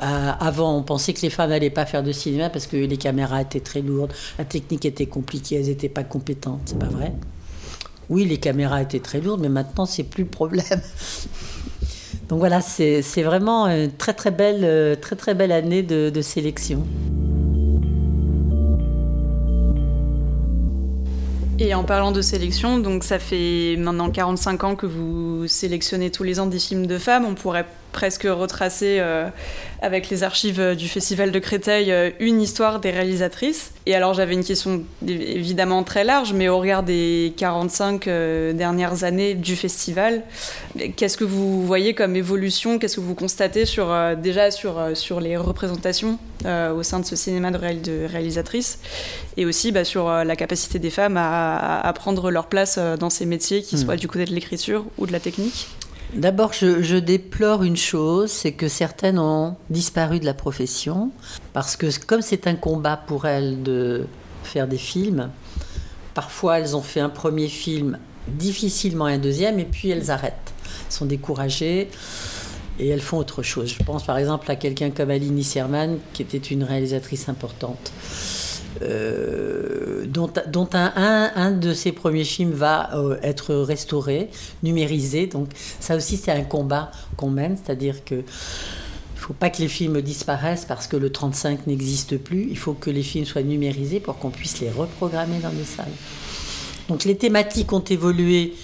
Euh, 0.01 0.31
avant, 0.39 0.77
on 0.77 0.81
pensait 0.81 1.11
que 1.11 1.21
les 1.21 1.29
femmes 1.29 1.49
n'allaient 1.49 1.69
pas 1.69 1.85
faire 1.85 2.01
de 2.01 2.13
cinéma 2.13 2.49
parce 2.49 2.67
que 2.67 2.77
les 2.77 2.95
caméras 2.95 3.41
étaient 3.41 3.59
très 3.59 3.81
lourdes, 3.81 4.13
la 4.37 4.45
technique 4.45 4.85
était 4.85 5.05
compliquée, 5.05 5.57
elles 5.57 5.65
n'étaient 5.65 5.89
pas 5.89 6.05
compétentes. 6.05 6.61
C'est 6.63 6.79
pas 6.79 6.85
vrai. 6.85 7.11
Oui, 8.07 8.23
les 8.23 8.37
caméras 8.37 8.81
étaient 8.81 9.01
très 9.01 9.19
lourdes, 9.19 9.41
mais 9.41 9.49
maintenant, 9.49 9.85
c'est 9.85 10.03
plus 10.03 10.23
le 10.23 10.29
problème. 10.29 10.63
Donc 12.29 12.39
voilà, 12.39 12.61
c'est 12.61 13.01
vraiment 13.17 13.67
une 13.67 13.91
très 13.91 14.13
très 14.13 14.31
belle, 14.31 14.61
euh, 14.63 14.95
très, 14.95 15.17
très 15.17 15.35
belle 15.35 15.51
année 15.51 15.83
de 15.83 16.21
sélection. 16.21 16.87
Et 21.63 21.75
en 21.75 21.83
parlant 21.83 22.11
de 22.11 22.23
sélection, 22.23 22.79
donc 22.79 23.03
ça 23.03 23.19
fait 23.19 23.75
maintenant 23.77 24.09
45 24.09 24.63
ans 24.63 24.75
que 24.75 24.87
vous 24.87 25.45
sélectionnez 25.45 26.09
tous 26.09 26.23
les 26.23 26.39
ans 26.39 26.47
des 26.47 26.57
films 26.57 26.87
de 26.87 26.97
femmes. 26.97 27.23
On 27.23 27.35
pourrait 27.35 27.67
presque 27.91 28.23
retracer 28.23 28.97
euh, 28.99 29.29
avec 29.81 30.09
les 30.09 30.23
archives 30.23 30.59
euh, 30.59 30.75
du 30.75 30.87
Festival 30.87 31.31
de 31.31 31.39
Créteil 31.39 31.91
euh, 31.91 32.11
une 32.19 32.41
histoire 32.41 32.79
des 32.79 32.91
réalisatrices. 32.91 33.73
Et 33.85 33.95
alors 33.95 34.13
j'avais 34.13 34.33
une 34.33 34.43
question 34.43 34.83
évidemment 35.05 35.83
très 35.83 36.03
large, 36.03 36.33
mais 36.33 36.49
au 36.49 36.59
regard 36.59 36.83
des 36.83 37.33
45 37.37 38.05
dernières 38.53 39.03
années 39.03 39.33
du 39.33 39.55
festival, 39.55 40.21
qu'est-ce 40.95 41.17
que 41.17 41.23
vous 41.23 41.65
voyez 41.65 41.95
comme 41.95 42.15
évolution? 42.15 42.77
Qu'est-ce 42.77 42.97
que 42.97 43.01
vous 43.01 43.15
constatez 43.15 43.65
sur, 43.65 43.91
déjà 44.17 44.51
sur, 44.51 44.79
sur 44.93 45.19
les 45.19 45.35
représentations 45.35 46.19
au 46.45 46.83
sein 46.83 46.99
de 46.99 47.05
ce 47.05 47.15
cinéma 47.15 47.49
de, 47.49 47.57
de 47.57 48.05
réalisatrices? 48.05 48.77
Et 49.35 49.45
aussi 49.45 49.71
bah, 49.71 49.83
sur 49.83 50.11
la 50.11 50.35
capacité 50.35 50.77
des 50.77 50.91
femmes 50.91 51.17
à, 51.17 51.91
prendre 51.95 52.29
leur 52.29 52.45
place 52.45 52.77
dans 52.77 53.09
ces 53.09 53.25
métiers, 53.25 53.63
qui 53.63 53.77
hmm. 53.77 53.79
soient 53.79 53.95
du 53.95 54.07
côté 54.07 54.25
de 54.25 54.31
l'écriture 54.35 54.85
ou 54.99 55.07
de 55.07 55.11
la 55.11 55.19
technique? 55.19 55.69
D'abord, 56.13 56.51
je, 56.51 56.97
déplore 56.97 57.63
une 57.63 57.77
chose, 57.77 58.31
c'est 58.31 58.51
que 58.51 58.67
certaines 58.67 59.17
ont 59.17 59.55
disparu 59.69 60.19
de 60.19 60.25
la 60.25 60.33
profession, 60.33 61.11
parce 61.53 61.77
que 61.77 61.87
comme 62.05 62.21
c'est 62.21 62.47
un 62.47 62.55
combat 62.55 62.97
pour 62.97 63.25
elles 63.25 63.63
de 63.63 64.07
faire 64.43 64.67
des 64.67 64.77
films, 64.77 65.29
parfois 66.13 66.59
elles 66.59 66.75
ont 66.75 66.81
fait 66.81 66.99
un 66.99 67.09
premier 67.09 67.47
film, 67.47 67.97
difficilement 68.27 69.05
un 69.05 69.19
deuxième, 69.19 69.57
et 69.59 69.65
puis 69.65 69.89
elles 69.89 70.11
arrêtent, 70.11 70.53
elles 70.65 70.93
sont 70.93 71.05
découragées 71.05 71.89
et 72.77 72.87
elles 72.89 73.01
font 73.01 73.17
autre 73.17 73.41
chose. 73.41 73.73
Je 73.77 73.83
pense 73.83 74.03
par 74.05 74.17
exemple 74.17 74.51
à 74.51 74.57
quelqu'un 74.57 74.89
comme 74.89 75.11
Aline 75.11 75.41
Serman, 75.43 75.97
qui 76.11 76.23
était 76.23 76.37
une 76.37 76.65
réalisatrice 76.65 77.29
importante. 77.29 77.93
Euh, 78.81 79.50
dont, 80.11 80.69
un, 80.73 81.51
de 81.51 81.73
ses 81.73 81.91
premiers 81.91 82.23
films 82.23 82.51
va 82.51 82.95
euh, 82.95 83.17
être 83.23 83.55
restauré, 83.55 84.29
numérisé. 84.63 85.27
Donc 85.27 85.49
ça 85.79 85.95
aussi 85.95 86.17
c'est 86.17 86.31
un 86.31 86.43
combat 86.43 86.91
qu'on 87.17 87.29
mène, 87.29 87.57
c'est-à-dire 87.57 88.03
que 88.03 88.15
il 88.15 89.23
faut 89.23 89.33
pas 89.33 89.51
que 89.51 89.61
les 89.61 89.67
films 89.67 90.01
disparaissent 90.01 90.65
parce 90.65 90.87
que 90.87 90.97
le 90.97 91.11
35 91.11 91.67
n'existe 91.67 92.17
plus. 92.17 92.47
Il 92.49 92.57
faut 92.57 92.73
que 92.73 92.89
les 92.89 93.03
films 93.03 93.25
soient 93.25 93.43
numérisés 93.43 93.99
pour 93.99 94.17
qu'on 94.17 94.31
puisse 94.31 94.59
les 94.59 94.71
reprogrammer 94.71 95.37
dans 95.37 95.51
les 95.51 95.63
salles. 95.63 95.93
Donc 96.89 97.03
les 97.03 97.15
thématiques 97.15 97.71
ont 97.71 97.83
évolué, 97.83 98.55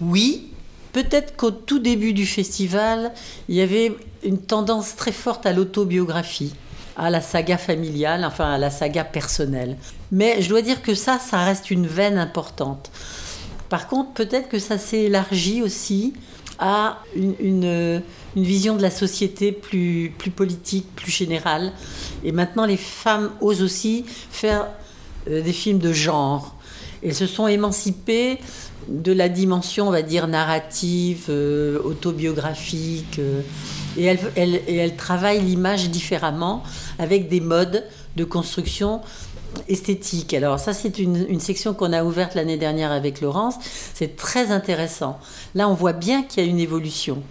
oui. 0.00 0.48
Peut-être 0.92 1.36
qu'au 1.36 1.52
tout 1.52 1.78
début 1.78 2.12
du 2.12 2.26
festival, 2.26 3.12
il 3.48 3.54
y 3.54 3.60
avait 3.60 3.94
une 4.24 4.38
tendance 4.38 4.96
très 4.96 5.12
forte 5.12 5.46
à 5.46 5.52
l'autobiographie 5.52 6.52
à 6.96 7.10
la 7.10 7.20
saga 7.20 7.58
familiale, 7.58 8.24
enfin 8.24 8.52
à 8.52 8.58
la 8.58 8.70
saga 8.70 9.04
personnelle. 9.04 9.76
Mais 10.12 10.42
je 10.42 10.48
dois 10.48 10.62
dire 10.62 10.82
que 10.82 10.94
ça, 10.94 11.18
ça 11.18 11.44
reste 11.44 11.70
une 11.70 11.86
veine 11.86 12.18
importante. 12.18 12.90
Par 13.68 13.86
contre, 13.86 14.12
peut-être 14.12 14.48
que 14.48 14.58
ça 14.58 14.78
s'est 14.78 15.04
élargi 15.04 15.62
aussi 15.62 16.12
à 16.58 16.98
une, 17.16 18.02
vision 18.36 18.76
de 18.76 18.82
la 18.82 18.90
société 18.90 19.50
plus, 19.50 20.12
plus 20.16 20.30
politique, 20.30 20.86
plus 20.94 21.10
générale. 21.10 21.72
Et 22.22 22.32
maintenant, 22.32 22.66
les 22.66 22.76
femmes 22.76 23.30
osent 23.40 23.62
aussi 23.62 24.04
faire 24.30 24.68
euh, 25.28 25.42
des 25.42 25.52
films 25.52 25.78
de 25.78 25.92
genre. 25.92 26.54
Elles 27.02 27.14
se 27.14 27.26
sont 27.26 27.48
émancipées 27.48 28.38
de 28.88 29.12
la 29.12 29.28
dimension, 29.28 29.88
on 29.88 29.90
va 29.90 30.02
dire, 30.02 30.28
narrative, 30.28 31.26
euh, 31.28 31.80
autobiographique. 31.82 33.18
Euh, 33.18 33.40
et 33.96 34.04
elle, 34.04 34.62
elle, 34.66 34.96
travaille 34.96 35.40
l'image 35.40 35.90
différemment 35.90 36.62
avec 36.98 37.28
des 37.28 37.40
modes 37.40 37.84
de 38.16 38.24
construction 38.24 39.00
esthétique. 39.68 40.34
Alors 40.34 40.58
ça, 40.60 40.72
c'est 40.72 40.98
une, 40.98 41.26
une, 41.28 41.40
section 41.40 41.74
qu'on 41.74 41.92
a 41.92 42.04
ouverte 42.04 42.34
l'année 42.34 42.56
dernière 42.56 42.92
avec 42.92 43.20
Laurence. 43.20 43.54
C'est 43.94 44.16
très 44.16 44.52
intéressant. 44.52 45.18
Là, 45.54 45.68
on 45.68 45.74
voit 45.74 45.92
bien 45.92 46.22
qu'il 46.22 46.44
y 46.44 46.46
a 46.46 46.48
une 46.48 46.60
évolution. 46.60 47.22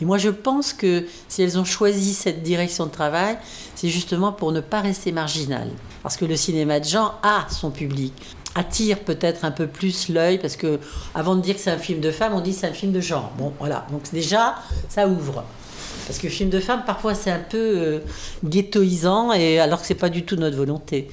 Et 0.00 0.06
moi, 0.06 0.16
je 0.16 0.30
pense 0.30 0.72
que 0.72 1.04
si 1.28 1.42
elles 1.42 1.58
ont 1.58 1.64
choisi 1.64 2.14
cette 2.14 2.42
direction 2.42 2.86
de 2.86 2.90
travail, 2.90 3.36
c'est 3.74 3.88
justement 3.88 4.32
pour 4.32 4.52
ne 4.52 4.60
pas 4.60 4.80
rester 4.80 5.12
marginal. 5.12 5.68
Parce 6.02 6.16
que 6.16 6.24
le 6.24 6.36
cinéma 6.36 6.80
de 6.80 6.86
genre 6.86 7.18
a 7.22 7.46
son 7.50 7.70
public 7.70 8.14
attire 8.54 8.98
peut-être 9.00 9.44
un 9.44 9.50
peu 9.50 9.66
plus 9.66 10.08
l'œil 10.08 10.38
parce 10.38 10.56
que 10.56 10.80
avant 11.14 11.36
de 11.36 11.40
dire 11.40 11.54
que 11.54 11.60
c'est 11.60 11.70
un 11.70 11.78
film 11.78 12.00
de 12.00 12.10
femme, 12.10 12.34
on 12.34 12.40
dit 12.40 12.52
c'est 12.52 12.66
un 12.66 12.72
film 12.72 12.92
de 12.92 13.00
genre. 13.00 13.30
Bon, 13.38 13.52
voilà. 13.58 13.86
Donc 13.90 14.02
déjà, 14.12 14.56
ça 14.88 15.06
ouvre. 15.06 15.44
Parce 16.10 16.18
que 16.18 16.28
film 16.28 16.50
de 16.50 16.58
femme, 16.58 16.82
parfois, 16.84 17.14
c'est 17.14 17.30
un 17.30 17.38
peu 17.38 17.56
euh, 17.56 17.98
ghettoisant, 18.44 19.32
et 19.32 19.60
alors 19.60 19.80
que 19.80 19.86
c'est 19.86 19.94
pas 19.94 20.08
du 20.08 20.24
tout 20.24 20.34
notre 20.34 20.56
volonté. 20.56 21.06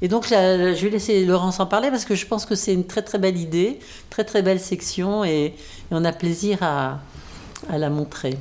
Et 0.00 0.06
donc, 0.06 0.28
je 0.28 0.80
vais 0.80 0.90
laisser 0.90 1.24
Laurence 1.24 1.58
en 1.58 1.66
parler 1.66 1.90
parce 1.90 2.04
que 2.04 2.14
je 2.14 2.24
pense 2.24 2.46
que 2.46 2.54
c'est 2.54 2.72
une 2.72 2.86
très 2.86 3.02
très 3.02 3.18
belle 3.18 3.36
idée, 3.36 3.80
très 4.10 4.22
très 4.22 4.42
belle 4.42 4.60
section, 4.60 5.24
et, 5.24 5.54
on 5.90 6.04
a 6.04 6.12
plaisir 6.12 6.62
à 6.62 7.00
la 7.68 7.90
montrer. 7.90 8.38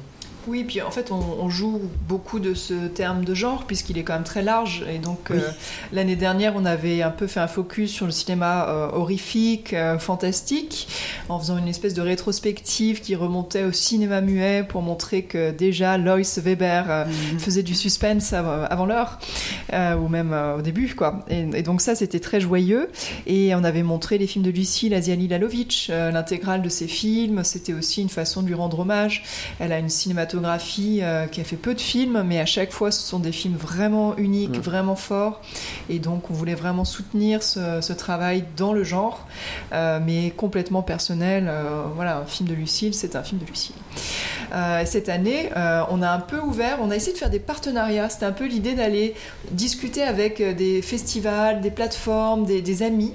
Oui, 0.48 0.64
puis 0.64 0.82
en 0.82 0.92
fait, 0.92 1.12
on, 1.12 1.50
joue 1.50 1.82
beaucoup 2.08 2.40
de 2.40 2.54
ce 2.54 2.88
terme 2.88 3.26
de 3.26 3.34
genre, 3.34 3.66
puisqu'il 3.66 3.98
est 3.98 4.04
quand 4.04 4.14
même 4.14 4.24
très 4.24 4.42
large. 4.42 4.86
Et 4.90 4.98
donc, 4.98 5.32
euh, 5.32 5.42
l'année 5.92 6.16
dernière, 6.16 6.54
on 6.56 6.66
avait 6.66 7.02
un 7.02 7.10
peu 7.10 7.28
fait 7.28 7.42
un 7.42 7.48
focus 7.48 7.92
sur 7.92 8.06
le 8.06 8.12
cinéma 8.12 8.68
euh, 8.68 8.90
horrifique, 8.94 9.74
euh, 9.74 10.00
fantastique, 10.00 10.88
en 11.28 11.40
faisant 11.40 11.58
une 11.58 11.68
espèce 11.68 11.94
de 11.94 12.02
rétrospective 12.02 13.02
qui 13.02 13.16
remontait 13.16 13.64
au 13.64 13.74
cinéma 13.74 14.22
muet 14.22 14.64
pour 14.64 14.82
montrer 14.82 15.24
que 15.24 15.52
déjà 15.52 15.98
Lois 15.98 16.38
Weber 16.38 17.08
mhm. 17.08 17.40
faisait 17.40 17.64
du 17.64 17.76
suspense 17.76 18.32
avant 18.32 18.86
l'heure, 18.86 19.20
ou 19.74 20.08
même 20.08 20.34
au 20.58 20.62
début, 20.62 20.94
quoi. 20.96 21.26
Et, 21.30 21.62
donc, 21.62 21.82
ça, 21.82 21.96
c'était 21.96 22.22
très 22.22 22.40
joyeux. 22.40 22.90
Et 23.26 23.54
on 23.56 23.64
avait 23.66 23.84
montré 23.84 24.18
les 24.18 24.28
films 24.28 24.46
de 24.46 24.52
Lucie 24.52 24.88
Laziani 24.88 25.28
Lalovic, 25.28 25.90
l'intégrale 25.90 26.62
de 26.62 26.70
ses 26.70 26.88
films. 26.88 27.44
C'était 27.44 27.74
aussi 27.74 28.02
une 28.02 28.10
façon 28.10 28.42
de 28.42 28.48
lui 28.48 28.54
rendre 28.54 28.80
hommage. 28.80 29.24
Elle 29.60 29.74
a 29.74 29.80
une 29.80 29.90
cinématographie 29.90 30.37
euh, 30.46 31.28
qui 31.28 31.42
a 31.42 31.44
fait 31.44 31.56
peu 31.56 31.74
de 31.74 31.80
films, 31.80 32.24
mais 32.26 32.40
à 32.40 32.46
chaque 32.46 32.72
fois, 32.72 32.92
ce 32.92 33.02
sont 33.02 33.20
des 33.20 33.32
films 33.32 33.56
vraiment 33.56 34.16
uniques, 34.18 34.58
vraiment 34.58 34.96
forts. 34.96 35.42
Et 35.90 36.00
donc, 36.00 36.30
on 36.30 36.34
voulait 36.34 36.56
vraiment 36.56 36.86
soutenir 36.86 37.44
ce, 37.44 37.94
travail 37.94 38.44
dans 38.56 38.74
le 38.74 38.84
genre, 38.84 39.26
euh, 39.74 40.00
mais 40.04 40.32
complètement 40.32 40.82
personnel. 40.82 41.48
Euh, 41.50 41.84
voilà, 41.96 42.20
un 42.20 42.26
film 42.26 42.50
de 42.50 42.54
Lucille, 42.54 42.94
c'est 42.94 43.16
un 43.16 43.24
film 43.24 43.42
de 43.42 43.46
Lucille. 43.46 43.76
cette 44.86 45.10
année, 45.10 45.50
on 45.90 46.02
a 46.02 46.10
un 46.10 46.20
peu 46.20 46.40
ouvert, 46.40 46.78
on 46.82 46.92
a 46.92 46.96
essayé 46.96 47.14
de 47.14 47.18
faire 47.18 47.30
des 47.30 47.40
partenariats. 47.40 48.10
C'était 48.10 48.26
un 48.26 48.32
peu 48.32 48.46
l'idée 48.46 48.74
d'aller 48.74 49.16
discuter 49.52 50.04
avec 50.04 50.42
des 50.42 50.82
festivals, 50.82 51.62
des 51.62 51.72
plateformes, 51.72 52.46
des 52.46 52.84
amis 52.84 53.14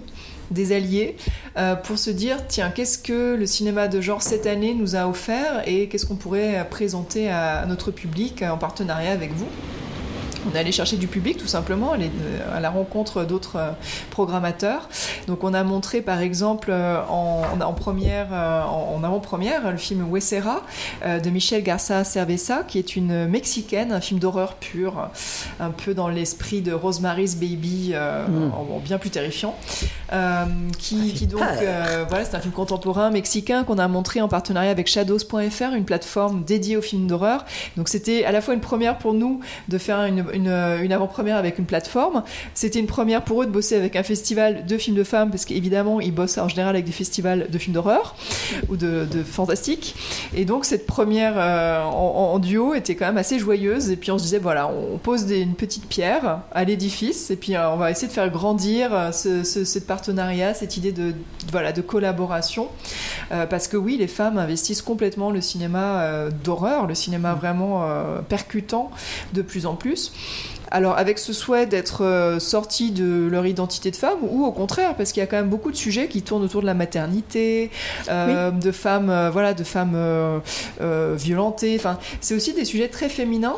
des 0.51 0.73
alliés, 0.73 1.17
euh, 1.57 1.75
pour 1.75 1.99
se 1.99 2.11
dire, 2.11 2.47
tiens, 2.47 2.71
qu'est-ce 2.71 2.99
que 2.99 3.37
le 3.37 3.47
cinéma 3.47 3.89
de 3.89 4.01
genre 4.01 4.23
cette 4.23 4.47
année 4.47 4.75
nous 4.75 4.97
a 4.97 5.07
offert 5.07 5.63
et 5.67 5.89
qu'est-ce 5.89 6.07
qu'on 6.07 6.17
pourrait 6.17 6.67
présenter 6.71 7.31
à 7.31 7.65
notre 7.67 7.91
public 7.91 8.43
en 8.43 8.59
partenariat 8.59 9.13
avec 9.13 9.33
vous? 9.33 9.49
On 10.51 10.57
est 10.57 10.59
allé 10.59 10.73
chercher 10.73 10.97
du 10.97 11.07
public 11.07 11.37
tout 11.37 11.47
simplement, 11.47 11.93
aller 11.93 12.11
euh, 12.23 12.57
à 12.57 12.61
la 12.61 12.71
rencontre 12.71 13.25
d'autres 13.25 13.57
euh, 13.57 13.71
programmateurs. 14.11 14.89
Donc 15.27 15.45
on 15.45 15.55
a 15.55 15.63
montré 15.65 16.03
par 16.03 16.21
exemple 16.21 16.71
euh, 16.71 17.01
en, 17.09 17.73
première, 17.75 18.33
en, 18.33 19.03
avant-première 19.03 19.71
le 19.71 19.77
film 19.77 20.07
Huesera 20.11 20.63
de 21.05 21.31
Michel 21.31 21.63
Garza 21.63 22.05
Cerveza, 22.05 22.63
qui 22.67 22.79
est 22.79 22.97
une 22.97 23.27
mexicaine, 23.27 23.93
un 23.93 24.01
film 24.01 24.21
d'horreur 24.21 24.55
pur, 24.55 25.09
un 25.61 25.71
peu 25.71 25.95
dans 25.95 26.09
l'esprit 26.09 26.61
de 26.61 26.73
Rosemary's 26.73 27.37
Baby, 27.37 27.95
mm. 27.95 28.81
bien 28.85 28.99
plus 28.99 29.11
terrifiant. 29.11 29.57
qui, 30.79 31.13
qui, 31.13 31.27
donc, 31.27 31.41
voilà, 32.09 32.25
c'est 32.25 32.37
un 32.37 32.41
film 32.41 32.53
contemporain 32.53 33.11
mexicain 33.11 33.65
qu'on 33.65 33.79
a 33.79 33.89
montré 33.89 34.21
en 34.21 34.29
partenariat 34.29 34.71
avec 34.71 34.87
Shadows.fr, 34.87 35.75
une 35.75 35.85
plateforme 35.85 36.45
dédiée 36.45 36.77
aux 36.77 36.83
films 36.83 37.07
d'horreur. 37.07 37.45
Donc 37.77 37.89
c'était 37.89 38.25
à 38.25 38.33
la 38.33 38.41
fois 38.41 38.55
une 38.55 38.61
première 38.61 38.99
pour 38.99 39.15
nous 39.15 39.41
de 39.69 39.79
faire 39.79 40.05
une, 40.05 40.25
euh, 40.35 40.83
une, 40.83 40.93
avant-première 40.93 41.37
avec 41.37 41.59
une 41.59 41.65
plateforme. 41.65 42.23
C'était 42.55 42.79
une 42.79 42.87
première 42.87 43.23
pour 43.23 43.43
eux 43.43 43.47
de 43.47 43.51
bosser 43.51 43.77
avec 43.77 43.97
un 43.97 44.03
festival 44.03 44.67
de 44.67 44.79
films 44.79 44.97
de 44.97 45.05
femmes, 45.05 45.31
parce 45.31 45.45
qu'évidemment, 45.45 46.01
ils 46.01 46.15
bossent 46.15 46.39
en 46.39 46.49
général 46.49 46.75
avec 46.75 46.85
des 46.85 46.93
festivals 46.93 47.49
de 47.51 47.59
films 47.59 47.75
d'horreur 47.75 48.15
ou 48.69 48.77
de, 48.77 49.07
fantastique. 49.25 49.95
Et 50.35 50.45
donc, 50.45 50.65
cette 50.65 50.87
première 50.87 51.35
euh, 51.37 51.83
en, 51.83 52.39
duo 52.39 52.75
était 52.75 52.95
quand 52.95 53.07
même 53.07 53.19
assez 53.19 53.39
joyeuse. 53.39 53.91
Et 53.91 53.97
puis, 53.97 54.11
on 54.11 54.19
se 54.19 54.25
disait, 54.25 54.39
voilà, 54.39 54.69
on 54.69 54.99
pose 54.99 55.31
une 55.31 55.55
petite 55.55 55.87
pierre 55.87 56.41
à 56.53 56.65
l'édifice, 56.65 57.31
et 57.31 57.37
puis 57.37 57.55
euh, 57.55 57.71
on 57.71 57.77
va 57.77 57.91
essayer 57.91 58.09
de 58.09 58.13
faire 58.13 58.31
grandir 58.31 59.11
ce, 59.13 59.79
partenariat, 59.79 60.55
cette 60.55 60.77
idée 60.77 60.93
de, 60.93 61.15
voilà, 61.51 61.73
de 61.73 61.81
collaboration. 61.81 62.69
parce 63.51 63.69
que 63.69 63.77
oui, 63.77 63.97
les 63.97 64.07
femmes 64.07 64.39
investissent 64.39 64.83
complètement 64.83 65.31
le 65.31 65.41
cinéma 65.41 66.29
d'horreur, 66.45 66.87
le 66.87 66.95
cinéma 66.95 67.35
vraiment 67.35 67.87
percutant 68.29 68.91
de 69.33 69.43
plus 69.43 69.67
en 69.67 69.75
plus. 69.75 70.13
Alors 70.73 70.97
avec 70.97 71.19
ce 71.19 71.35
souhait 71.35 71.67
d'être 71.67 72.03
euh, 72.03 72.39
sorti 72.39 72.93
de 72.93 73.29
leur 73.31 73.45
identité 73.45 73.91
de 73.91 73.97
femme 73.97 74.17
ou 74.23 74.47
au 74.47 74.53
contraire 74.53 74.95
parce 74.95 75.13
qu'il 75.13 75.21
y 75.21 75.25
a 75.25 75.27
quand 75.27 75.37
même 75.37 75.51
beaucoup 75.51 75.71
de 75.71 75.77
sujets 75.77 76.09
qui 76.09 76.23
tournent 76.23 76.43
autour 76.43 76.63
de 76.63 76.67
la 76.67 76.73
maternité, 76.73 77.71
euh, 78.09 78.51
de 78.51 78.73
femmes, 78.73 79.11
euh, 79.11 79.29
voilà, 79.31 79.53
de 79.53 79.65
femmes 79.65 80.41
violentées. 81.15 81.77
Enfin, 81.79 81.99
c'est 82.23 82.35
aussi 82.35 82.55
des 82.55 82.65
sujets 82.65 82.89
très 82.89 83.11
féminins 83.11 83.57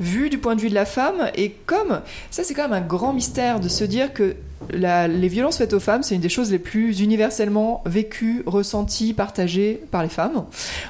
vus 0.00 0.28
du 0.28 0.36
point 0.36 0.54
de 0.54 0.60
vue 0.60 0.68
de 0.68 0.74
la 0.74 0.84
femme 0.84 1.30
et 1.34 1.50
comme 1.64 2.00
ça 2.30 2.44
c'est 2.44 2.52
quand 2.52 2.68
même 2.68 2.72
un 2.72 2.86
grand 2.86 3.14
mystère 3.14 3.60
de 3.60 3.68
se 3.68 3.84
dire 3.84 4.12
que 4.12 4.36
les 4.72 5.28
violences 5.28 5.56
faites 5.56 5.72
aux 5.72 5.80
femmes, 5.80 6.02
c'est 6.02 6.14
une 6.14 6.20
des 6.20 6.28
choses 6.28 6.50
les 6.50 6.58
plus 6.58 7.00
universellement 7.00 7.82
vécues, 7.86 8.42
ressenties, 8.46 9.14
partagées 9.14 9.82
par 9.90 10.02
les 10.02 10.08
femmes. 10.08 10.44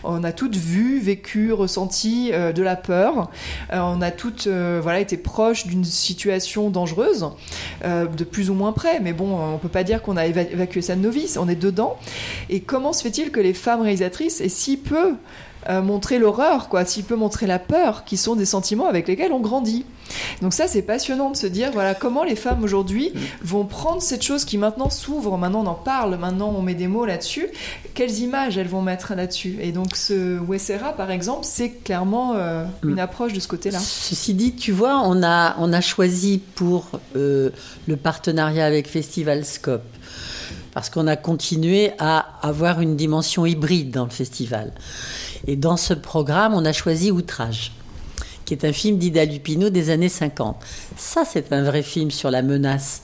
On 0.04 0.24
a 0.24 0.33
toutes 0.33 0.56
vu, 0.56 0.98
vécu, 1.00 1.52
ressenti 1.52 2.30
euh, 2.33 2.52
de 2.52 2.62
la 2.62 2.76
peur. 2.76 3.30
Euh, 3.72 3.78
on 3.80 4.02
a 4.02 4.11
toutes 4.11 4.46
euh, 4.46 4.80
voilà, 4.83 5.00
été 5.00 5.16
proches 5.16 5.66
d'une 5.66 5.85
situation 5.85 6.70
dangereuse, 6.70 7.26
de 7.85 8.24
plus 8.24 8.50
ou 8.50 8.54
moins 8.54 8.72
près. 8.72 9.00
Mais 9.00 9.12
bon, 9.12 9.38
on 9.38 9.59
peut 9.59 9.68
pas 9.68 9.85
dire 9.85 10.02
qu'on 10.02 10.16
a 10.16 10.26
évacué 10.26 10.83
ça 10.83 10.96
de 10.96 11.00
nos 11.00 11.11
vies. 11.11 11.37
On 11.38 11.48
est 11.48 11.54
dedans. 11.54 11.96
Et 12.48 12.61
comment 12.61 12.92
se 12.92 13.02
fait-il 13.02 13.30
que 13.30 13.40
les 13.40 13.54
femmes 13.54 13.83
réalisatrices 13.83 14.40
aient 14.40 14.48
si 14.48 14.76
peu 14.76 15.14
montré 15.68 16.18
l'horreur, 16.18 16.68
quoi, 16.68 16.85
si 16.85 17.03
peu 17.03 17.16
montré 17.16 17.46
la 17.46 17.59
peur, 17.59 18.05
qui 18.05 18.16
sont 18.16 18.35
des 18.35 18.46
sentiments 18.46 18.87
avec 18.87 19.09
lesquels 19.09 19.33
on 19.33 19.40
grandit 19.40 19.85
donc 20.42 20.53
ça, 20.53 20.66
c'est 20.66 20.83
passionnant 20.83 21.31
de 21.31 21.37
se 21.37 21.46
dire, 21.46 21.70
voilà, 21.73 21.94
comment 21.94 22.25
les 22.25 22.37
femmes 22.37 22.64
aujourd'hui 22.64 23.12
vont 23.42 23.64
prendre 23.64 24.03
cette 24.03 24.23
chose 24.23 24.44
qui 24.44 24.59
maintenant 24.59 24.90
s'ouvre, 24.90 25.37
maintenant 25.38 25.62
on 25.64 25.68
en 25.68 25.75
parle, 25.75 26.16
maintenant 26.16 26.53
on 26.57 26.62
met 26.62 26.75
des 26.75 26.88
mots 26.88 27.05
là-dessus, 27.05 27.49
quelles 27.94 28.18
images 28.18 28.59
elles 28.59 28.68
vont 28.68 28.83
mettre 28.83 29.14
là-dessus? 29.14 29.59
Et 29.61 29.73
donc 29.73 29.96
ce 29.96 30.38
Wessera, 30.38 30.92
par 30.92 31.11
exemple, 31.11 31.44
c'est 31.44 31.70
clairement 31.70 32.35
euh, 32.35 32.64
une 32.83 32.94
mm. 32.94 32.99
approche 33.01 33.33
de 33.33 33.40
ce 33.40 33.49
côté-là. 33.49 33.79
Ceci 33.79 34.35
dit, 34.35 34.55
tu 34.55 34.73
vois, 34.73 35.03
on 35.05 35.23
a, 35.23 35.57
on 35.59 35.73
a 35.73 35.81
choisi 35.81 36.40
pour 36.55 36.87
euh, 37.16 37.51
le 37.87 37.96
partenariat 37.96 38.66
avec 38.66 38.88
Festival 38.88 39.44
Scope 39.44 39.83
parce 40.73 40.88
qu'on 40.88 41.07
a 41.09 41.16
continué 41.16 41.92
à 41.99 42.38
avoir 42.42 42.81
une 42.81 42.96
dimension 42.96 43.44
hybride 43.44 43.90
dans 43.90 44.05
le 44.05 44.11
festival. 44.11 44.73
Et 45.46 45.57
dans 45.57 45.76
ce 45.76 45.94
programme, 45.94 46.55
on 46.55 46.64
a 46.64 46.72
choisi 46.72 47.11
Outrage 47.11 47.72
qui 48.50 48.55
est 48.55 48.66
un 48.66 48.72
film 48.72 48.98
d'Ida 48.98 49.24
Lupino 49.26 49.70
des 49.70 49.90
années 49.90 50.09
50. 50.09 50.57
Ça, 50.96 51.22
c'est 51.24 51.53
un 51.53 51.62
vrai 51.62 51.85
film 51.85 52.11
sur 52.11 52.33
la 52.33 52.42
menace 52.42 53.03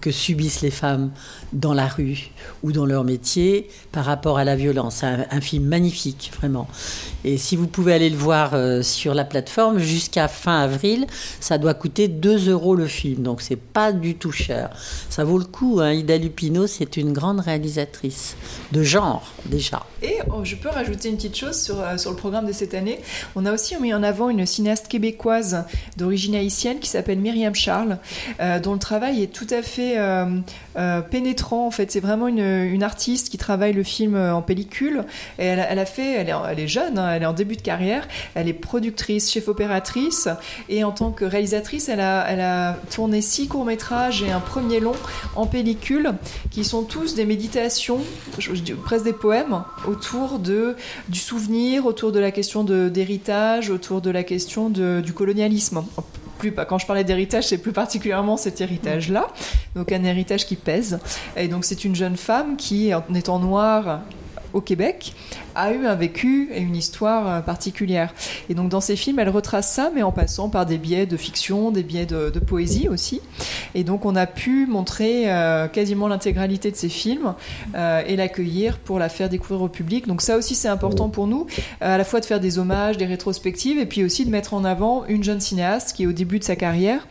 que 0.00 0.10
subissent 0.10 0.62
les 0.62 0.70
femmes 0.70 1.10
dans 1.52 1.74
la 1.74 1.86
rue 1.86 2.30
ou 2.62 2.72
dans 2.72 2.86
leur 2.86 3.04
métier 3.04 3.68
par 3.90 4.04
rapport 4.04 4.38
à 4.38 4.44
la 4.44 4.56
violence. 4.56 5.04
Un, 5.04 5.26
un 5.30 5.40
film 5.40 5.64
magnifique, 5.64 6.30
vraiment. 6.36 6.68
Et 7.24 7.38
si 7.38 7.56
vous 7.56 7.66
pouvez 7.66 7.92
aller 7.92 8.10
le 8.10 8.16
voir 8.16 8.54
euh, 8.54 8.82
sur 8.82 9.14
la 9.14 9.24
plateforme, 9.24 9.78
jusqu'à 9.78 10.28
fin 10.28 10.60
avril, 10.60 11.06
ça 11.40 11.58
doit 11.58 11.74
coûter 11.74 12.08
2 12.08 12.50
euros 12.50 12.74
le 12.74 12.86
film. 12.86 13.22
Donc 13.22 13.42
c'est 13.42 13.56
pas 13.56 13.92
du 13.92 14.16
tout 14.16 14.32
cher. 14.32 14.70
Ça 15.08 15.24
vaut 15.24 15.38
le 15.38 15.44
coup. 15.44 15.80
Hein. 15.80 15.92
Ida 15.92 16.16
Lupino, 16.18 16.66
c'est 16.66 16.96
une 16.96 17.12
grande 17.12 17.40
réalisatrice 17.40 18.36
de 18.72 18.82
genre, 18.82 19.32
déjà. 19.46 19.86
Et 20.02 20.18
oh, 20.32 20.44
je 20.44 20.56
peux 20.56 20.68
rajouter 20.68 21.08
une 21.08 21.16
petite 21.16 21.36
chose 21.36 21.60
sur, 21.60 21.80
euh, 21.80 21.96
sur 21.96 22.10
le 22.10 22.16
programme 22.16 22.46
de 22.46 22.52
cette 22.52 22.74
année. 22.74 23.00
On 23.36 23.46
a 23.46 23.52
aussi 23.52 23.76
mis 23.80 23.94
en 23.94 24.02
avant 24.02 24.28
une 24.28 24.44
cinéaste 24.46 24.88
québécoise 24.88 25.64
d'origine 25.96 26.34
haïtienne 26.34 26.80
qui 26.80 26.88
s'appelle 26.88 27.18
Myriam 27.18 27.54
Charles, 27.54 27.98
euh, 28.40 28.58
dont 28.58 28.72
le 28.72 28.78
travail 28.78 29.22
est 29.22 29.32
tout 29.32 29.46
à 29.50 29.62
fait 29.62 29.71
pénétrant. 31.10 31.66
En 31.66 31.70
fait, 31.70 31.90
c'est 31.90 32.00
vraiment 32.00 32.28
une, 32.28 32.82
artiste 32.82 33.28
qui 33.28 33.38
travaille 33.38 33.72
le 33.72 33.84
film 33.84 34.16
en 34.16 34.42
pellicule. 34.42 35.04
Et 35.38 35.44
elle, 35.44 35.78
a 35.78 35.86
fait, 35.86 36.14
elle 36.14 36.58
est, 36.58 36.68
jeune, 36.68 36.98
hein, 36.98 37.12
elle 37.14 37.22
est 37.22 37.26
en 37.26 37.32
début 37.32 37.56
de 37.56 37.62
carrière, 37.62 38.08
elle 38.34 38.48
est 38.48 38.52
productrice, 38.52 39.30
chef 39.30 39.48
opératrice, 39.48 40.28
et 40.68 40.84
en 40.84 40.90
tant 40.90 41.10
que 41.10 41.24
réalisatrice, 41.24 41.88
elle 41.88 42.00
a, 42.00 42.76
tourné 42.90 43.20
six 43.20 43.48
courts-métrages 43.48 44.22
et 44.22 44.30
un 44.30 44.40
premier 44.40 44.80
long 44.80 44.94
en 45.36 45.46
pellicule, 45.46 46.12
qui 46.50 46.64
sont 46.64 46.82
tous 46.82 47.14
des 47.14 47.24
méditations, 47.24 48.00
presque 48.84 49.04
des 49.04 49.12
poèmes, 49.12 49.62
autour 49.86 50.38
du 50.38 51.18
souvenir, 51.18 51.86
autour 51.86 52.12
de 52.12 52.18
la 52.18 52.30
question 52.30 52.64
d'héritage, 52.64 53.70
autour 53.70 54.00
de 54.00 54.10
la 54.10 54.24
question 54.24 54.70
du 54.70 55.12
colonialisme. 55.12 55.84
Plus, 56.42 56.52
quand 56.52 56.78
je 56.78 56.86
parlais 56.86 57.04
d'héritage, 57.04 57.46
c'est 57.46 57.58
plus 57.58 57.70
particulièrement 57.70 58.36
cet 58.36 58.60
héritage-là, 58.60 59.28
donc 59.76 59.92
un 59.92 60.02
héritage 60.02 60.44
qui 60.44 60.56
pèse. 60.56 60.98
Et 61.36 61.46
donc 61.46 61.64
c'est 61.64 61.84
une 61.84 61.94
jeune 61.94 62.16
femme 62.16 62.56
qui, 62.56 62.92
en 62.92 63.04
étant 63.14 63.38
noire, 63.38 64.00
au 64.52 64.60
Québec, 64.60 65.14
a 65.54 65.72
eu 65.72 65.86
un 65.86 65.94
vécu 65.94 66.50
et 66.54 66.60
une 66.60 66.76
histoire 66.76 67.42
particulière. 67.44 68.14
Et 68.48 68.54
donc 68.54 68.68
dans 68.68 68.80
ces 68.80 68.96
films, 68.96 69.18
elle 69.18 69.28
retrace 69.28 69.72
ça, 69.72 69.90
mais 69.94 70.02
en 70.02 70.12
passant 70.12 70.48
par 70.48 70.66
des 70.66 70.78
biais 70.78 71.06
de 71.06 71.16
fiction, 71.16 71.70
des 71.70 71.82
biais 71.82 72.06
de, 72.06 72.30
poésie 72.38 72.88
aussi. 72.88 73.20
Et 73.74 73.84
donc 73.84 74.04
on 74.04 74.16
a 74.16 74.26
pu 74.26 74.66
montrer 74.66 75.26
quasiment 75.72 76.08
l'intégralité 76.08 76.70
de 76.70 76.76
ces 76.76 76.88
films 76.88 77.34
et 77.74 78.16
l'accueillir 78.16 78.78
pour 78.78 78.98
la 78.98 79.08
faire 79.08 79.28
découvrir 79.28 79.62
au 79.62 79.68
public. 79.68 80.06
Donc 80.06 80.22
ça 80.22 80.36
aussi 80.36 80.54
c'est 80.54 80.68
important 80.68 81.08
pour 81.08 81.26
nous, 81.26 81.46
à 81.80 81.96
la 81.98 82.04
fois 82.04 82.20
de 82.20 82.24
faire 82.24 82.40
des 82.40 82.58
hommages, 82.58 82.96
des 82.96 83.06
rétrospectives, 83.06 83.78
et 83.78 83.86
puis 83.86 84.04
aussi 84.04 84.24
de 84.24 84.30
mettre 84.30 84.54
en 84.54 84.64
avant 84.64 85.04
une 85.06 85.22
jeune 85.22 85.40
cinéaste 85.40 85.94
qui 85.96 86.04
est 86.04 86.06
au 86.06 86.12
début 86.12 86.38
de 86.38 86.44
sa 86.44 86.56
carrière, 86.56 87.06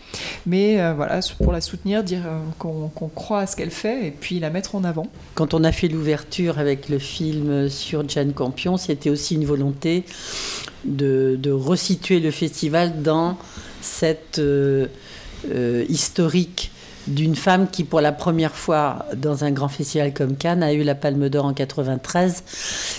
mais 0.45 0.75
voilà 0.93 1.19
pour 1.41 1.51
la 1.51 1.61
soutenir, 1.61 2.03
dire 2.03 2.23
qu'on 2.59 3.09
croit 3.13 3.41
à 3.41 3.47
ce 3.47 3.55
qu'elle 3.55 3.71
fait 3.71 4.07
et 4.07 4.11
puis 4.11 4.39
la 4.39 4.49
mettre 4.49 4.75
en 4.75 4.83
avant. 4.83 5.07
Quand 5.35 5.53
on 5.53 5.63
a 5.63 5.71
fait 5.71 5.87
l'ouverture 5.87 6.59
avec 6.59 6.89
le 6.89 6.99
film 6.99 7.69
sur 7.69 8.03
Campion, 8.33 8.77
c'était 8.77 9.09
aussi 9.09 9.35
une 9.35 9.45
volonté 9.45 10.03
de, 10.85 11.51
resituer 11.51 12.19
le 12.19 12.31
festival 12.31 13.01
dans 13.01 13.37
cette 13.81 14.39
euh, 14.39 14.87
euh, 15.49 15.85
historique 15.89 16.71
d'une 17.07 17.35
femme 17.35 17.67
qui, 17.69 17.83
pour 17.83 18.01
la 18.01 18.11
première 18.11 18.55
fois 18.55 19.05
dans 19.15 19.43
un 19.43 19.51
grand 19.51 19.67
festival 19.67 20.13
comme 20.13 20.35
Cannes, 20.35 20.63
a 20.63 20.73
eu 20.73 20.83
la 20.83 20.95
Palme 20.95 21.29
d'Or 21.29 21.45
en 21.45 21.53
93, 21.53 22.43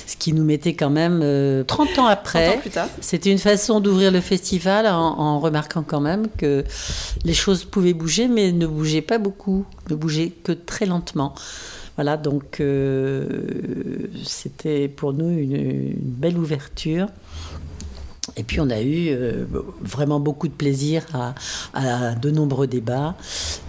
ce 0.06 0.16
qui 0.16 0.32
nous 0.32 0.44
mettait 0.44 0.74
quand 0.74 0.90
même 0.90 1.18
30 1.18 1.22
euh, 1.22 2.00
ans 2.00 2.06
après. 2.06 2.60
C'était 3.00 3.30
une 3.30 3.38
façon 3.38 3.80
d'ouvrir 3.80 4.10
le 4.10 4.20
festival 4.20 4.86
en, 4.86 5.38
remarquant 5.40 5.84
quand 5.86 6.00
même 6.00 6.26
que 6.36 6.64
les 7.24 7.34
choses 7.34 7.64
pouvaient 7.64 7.94
bouger, 7.94 8.28
mais 8.28 8.52
ne 8.52 8.66
bougeaient 8.66 9.02
pas 9.02 9.18
beaucoup, 9.18 9.64
ne 9.90 9.94
bougeaient 9.94 10.32
que 10.42 10.52
très 10.52 10.86
lentement. 10.86 11.34
Voilà, 11.96 12.16
donc 12.16 12.60
euh, 12.60 13.28
c'était 14.24 14.88
pour 14.88 15.12
nous 15.12 15.28
une 15.28 15.94
belle 15.96 16.38
ouverture. 16.38 17.08
Et 18.36 18.44
puis 18.44 18.60
on 18.60 18.70
a 18.70 18.80
eu 18.80 19.08
euh, 19.10 19.44
vraiment 19.82 20.20
beaucoup 20.20 20.48
de 20.48 20.52
plaisir 20.52 21.04
à, 21.74 22.14
de 22.14 22.30
nombreux 22.30 22.66
débats, 22.66 23.14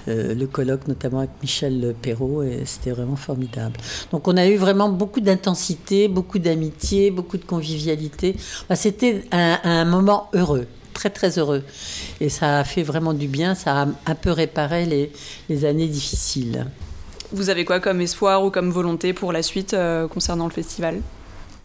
euh, 0.07 0.33
le 0.33 0.47
colloque 0.47 0.87
notamment 0.87 1.19
avec 1.19 1.31
Michel 1.41 1.93
Perrault, 2.01 2.43
et 2.43 2.61
c'était 2.65 2.91
vraiment 2.91 3.15
formidable. 3.15 3.77
Donc 4.11 4.27
on 4.27 4.37
a 4.37 4.47
eu 4.47 4.55
vraiment 4.55 4.89
beaucoup 4.89 5.19
d'intensité, 5.19 6.07
beaucoup 6.07 6.39
d'amitié, 6.39 7.11
beaucoup 7.11 7.37
de 7.37 7.43
convivialité. 7.43 8.37
c'était 8.75 9.23
un, 9.31 9.85
moment 9.85 10.29
heureux 10.33 10.67
très 10.93 11.09
très 11.09 11.39
heureux. 11.39 11.63
Et 12.21 12.29
ça 12.29 12.59
a 12.59 12.63
fait 12.63 12.83
vraiment 12.83 13.13
du 13.13 13.27
bien, 13.27 13.55
ça 13.55 13.81
a 13.81 13.87
un 14.05 14.15
peu 14.15 14.31
réparé 14.31 15.11
les 15.49 15.65
années 15.65 15.87
difficiles. 15.87 16.67
Vous 17.33 17.49
avez 17.49 17.65
quoi 17.65 17.79
comme 17.79 17.99
espoir 17.99 18.45
ou 18.45 18.51
comme 18.51 18.69
volonté 18.69 19.11
pour 19.11 19.33
la 19.33 19.41
suite 19.41 19.73
euh, 19.73 20.07
concernant 20.07 20.45
le 20.45 20.51
festival? 20.51 21.01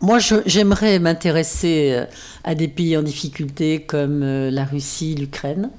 Moi, 0.00 0.18
j'aimerais 0.46 0.98
m'intéresser 0.98 1.90
euh, 1.92 2.04
à 2.42 2.54
des 2.54 2.68
pays 2.68 2.96
en 2.96 3.02
difficulté 3.02 3.82
comme 3.82 4.22
euh, 4.22 4.50
la 4.50 4.64
Russie, 4.64 5.14
l'Ukraine. 5.14 5.70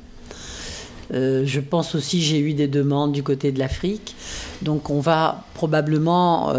Je 1.12 1.60
pense 1.60 1.96
aussi, 1.96 2.22
j'ai 2.22 2.38
eu 2.38 2.54
des 2.54 2.68
demandes 2.68 3.14
du 3.14 3.24
côté 3.24 3.52
de 3.52 3.58
l'Afrique. 3.58 4.16
Donc 4.62 4.92
on 4.92 5.00
va 5.00 5.44
probablement, 5.56 6.54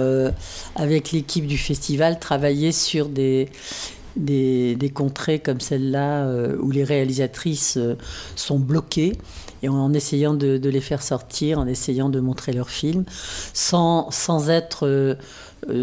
avec 0.75 1.13
l'équipe 1.13 1.47
du 1.47 1.57
festival, 1.57 2.19
travailler 2.19 2.73
sur 2.73 3.09
des, 3.09 3.49
des, 4.17 4.93
contrées 4.93 5.39
comme 5.39 5.61
celle-là 5.61 6.29
où 6.59 6.73
les 6.73 6.83
réalisatrices 6.83 7.79
sont 8.35 8.59
bloquées 8.59 9.13
et 9.63 9.69
en 9.69 9.93
essayant 9.93 10.35
de, 10.35 10.59
les 10.69 10.81
faire 10.81 11.03
sortir, 11.03 11.59
en 11.59 11.67
essayant 11.67 12.09
de 12.09 12.21
montrer 12.21 12.53
leurs 12.53 12.71
films, 12.71 13.05
sans, 13.53 14.11
être 14.49 14.87
euh, 14.87 15.15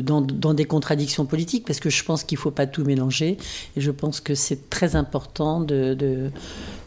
dans, 0.02 0.22
des 0.22 0.66
contradictions 0.66 1.26
politiques, 1.26 1.66
parce 1.66 1.80
que 1.80 1.90
je 1.90 2.04
pense 2.04 2.24
qu'il 2.24 2.38
ne 2.38 2.42
faut 2.42 2.52
pas 2.52 2.66
tout 2.66 2.84
mélanger. 2.84 3.38
Et 3.76 3.82
je 3.82 3.92
pense 3.92 4.20
que 4.20 4.36
c'est 4.36 4.70
très 4.70 4.96
important 4.96 5.60
de, 5.62 6.32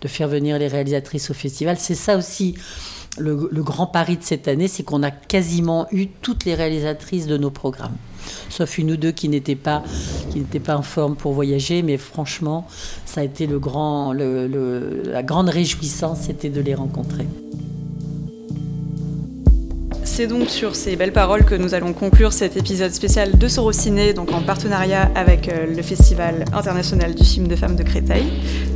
faire 0.06 0.28
venir 0.28 0.58
les 0.58 0.68
réalisatrices 0.68 1.30
au 1.30 1.34
festival. 1.34 1.76
C'est 1.78 1.94
ça 1.94 2.16
aussi 2.16 2.54
le, 3.18 3.62
grand 3.62 3.86
pari 3.86 4.16
de 4.16 4.22
cette 4.22 4.48
année, 4.48 4.68
c'est 4.68 4.82
qu'on 4.82 5.02
a 5.02 5.10
quasiment 5.10 5.86
eu 5.92 6.08
toutes 6.08 6.44
les 6.44 6.54
réalisatrices 6.54 7.26
de 7.26 7.36
nos 7.36 7.50
programmes. 7.50 7.96
Sauf 8.48 8.78
une 8.78 8.92
ou 8.92 8.96
deux 8.96 9.12
qui 9.12 9.28
n'étaient 9.28 9.54
pas, 9.54 9.82
en 10.68 10.82
forme 10.82 11.16
pour 11.16 11.32
voyager, 11.32 11.82
mais 11.82 11.96
franchement, 11.96 12.66
ça 13.04 13.20
a 13.20 13.24
été 13.24 13.46
la 13.46 15.22
grande 15.22 15.48
réjouissance, 15.48 16.20
c'était 16.26 16.50
de 16.50 16.60
les 16.60 16.74
rencontrer. 16.74 17.26
C'est 20.20 20.26
donc 20.26 20.50
sur 20.50 20.74
ces 20.74 20.96
belles 20.96 21.12
paroles 21.12 21.44
que 21.44 21.54
nous 21.54 21.72
allons 21.72 21.92
conclure 21.92 22.32
cet 22.32 22.56
épisode 22.56 22.92
spécial 22.92 23.38
de 23.38 23.48
Sorociné, 23.48 24.12
donc 24.12 24.32
en 24.32 24.42
partenariat 24.42 25.10
avec 25.14 25.48
euh, 25.48 25.66
le 25.74 25.82
Festival 25.82 26.44
international 26.52 27.14
du 27.14 27.24
film 27.24 27.46
de 27.46 27.54
femmes 27.54 27.76
de 27.76 27.82
Créteil. 27.84 28.24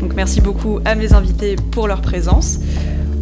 Donc 0.00 0.14
merci 0.14 0.40
beaucoup 0.40 0.78
à 0.84 0.94
mes 0.94 1.12
invités 1.12 1.56
pour 1.72 1.88
leur 1.88 2.02
présence. 2.02 2.60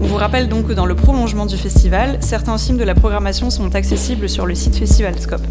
On 0.00 0.06
vous 0.06 0.16
rappelle 0.16 0.48
donc 0.48 0.68
que 0.68 0.72
dans 0.72 0.86
le 0.86 0.94
prolongement 0.94 1.46
du 1.46 1.56
festival, 1.56 2.18
certains 2.20 2.58
films 2.58 2.76
de 2.76 2.84
la 2.84 2.94
programmation 2.94 3.50
sont 3.50 3.74
accessibles 3.74 4.28
sur 4.28 4.46
le 4.46 4.54
site 4.54 4.76
Festivalscope. 4.76 5.46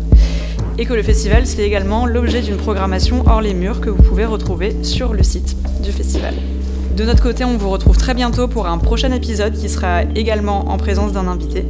Et 0.77 0.85
que 0.85 0.93
le 0.93 1.03
festival, 1.03 1.45
c'est 1.45 1.61
également 1.61 2.05
l'objet 2.05 2.41
d'une 2.41 2.57
programmation 2.57 3.23
hors 3.27 3.41
les 3.41 3.53
murs 3.53 3.81
que 3.81 3.89
vous 3.89 4.01
pouvez 4.01 4.25
retrouver 4.25 4.75
sur 4.83 5.13
le 5.13 5.23
site 5.23 5.55
du 5.81 5.91
festival. 5.91 6.33
De 6.95 7.05
notre 7.05 7.23
côté, 7.23 7.45
on 7.45 7.57
vous 7.57 7.69
retrouve 7.69 7.97
très 7.97 8.13
bientôt 8.13 8.47
pour 8.47 8.67
un 8.67 8.77
prochain 8.77 9.11
épisode 9.11 9.53
qui 9.53 9.69
sera 9.69 10.03
également 10.15 10.69
en 10.69 10.77
présence 10.77 11.13
d'un 11.13 11.27
invité. 11.27 11.65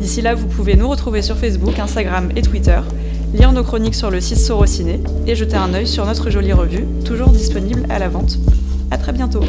D'ici 0.00 0.22
là, 0.22 0.34
vous 0.34 0.46
pouvez 0.46 0.76
nous 0.76 0.88
retrouver 0.88 1.22
sur 1.22 1.36
Facebook, 1.36 1.78
Instagram 1.78 2.30
et 2.36 2.42
Twitter, 2.42 2.80
lire 3.34 3.52
nos 3.52 3.64
chroniques 3.64 3.94
sur 3.94 4.10
le 4.10 4.20
site 4.20 4.38
Sorociné 4.38 5.00
et 5.26 5.34
jeter 5.34 5.56
un 5.56 5.74
œil 5.74 5.86
sur 5.86 6.06
notre 6.06 6.30
jolie 6.30 6.52
revue, 6.52 6.86
toujours 7.04 7.28
disponible 7.28 7.84
à 7.90 7.98
la 7.98 8.08
vente. 8.08 8.38
A 8.90 8.98
très 8.98 9.12
bientôt 9.12 9.42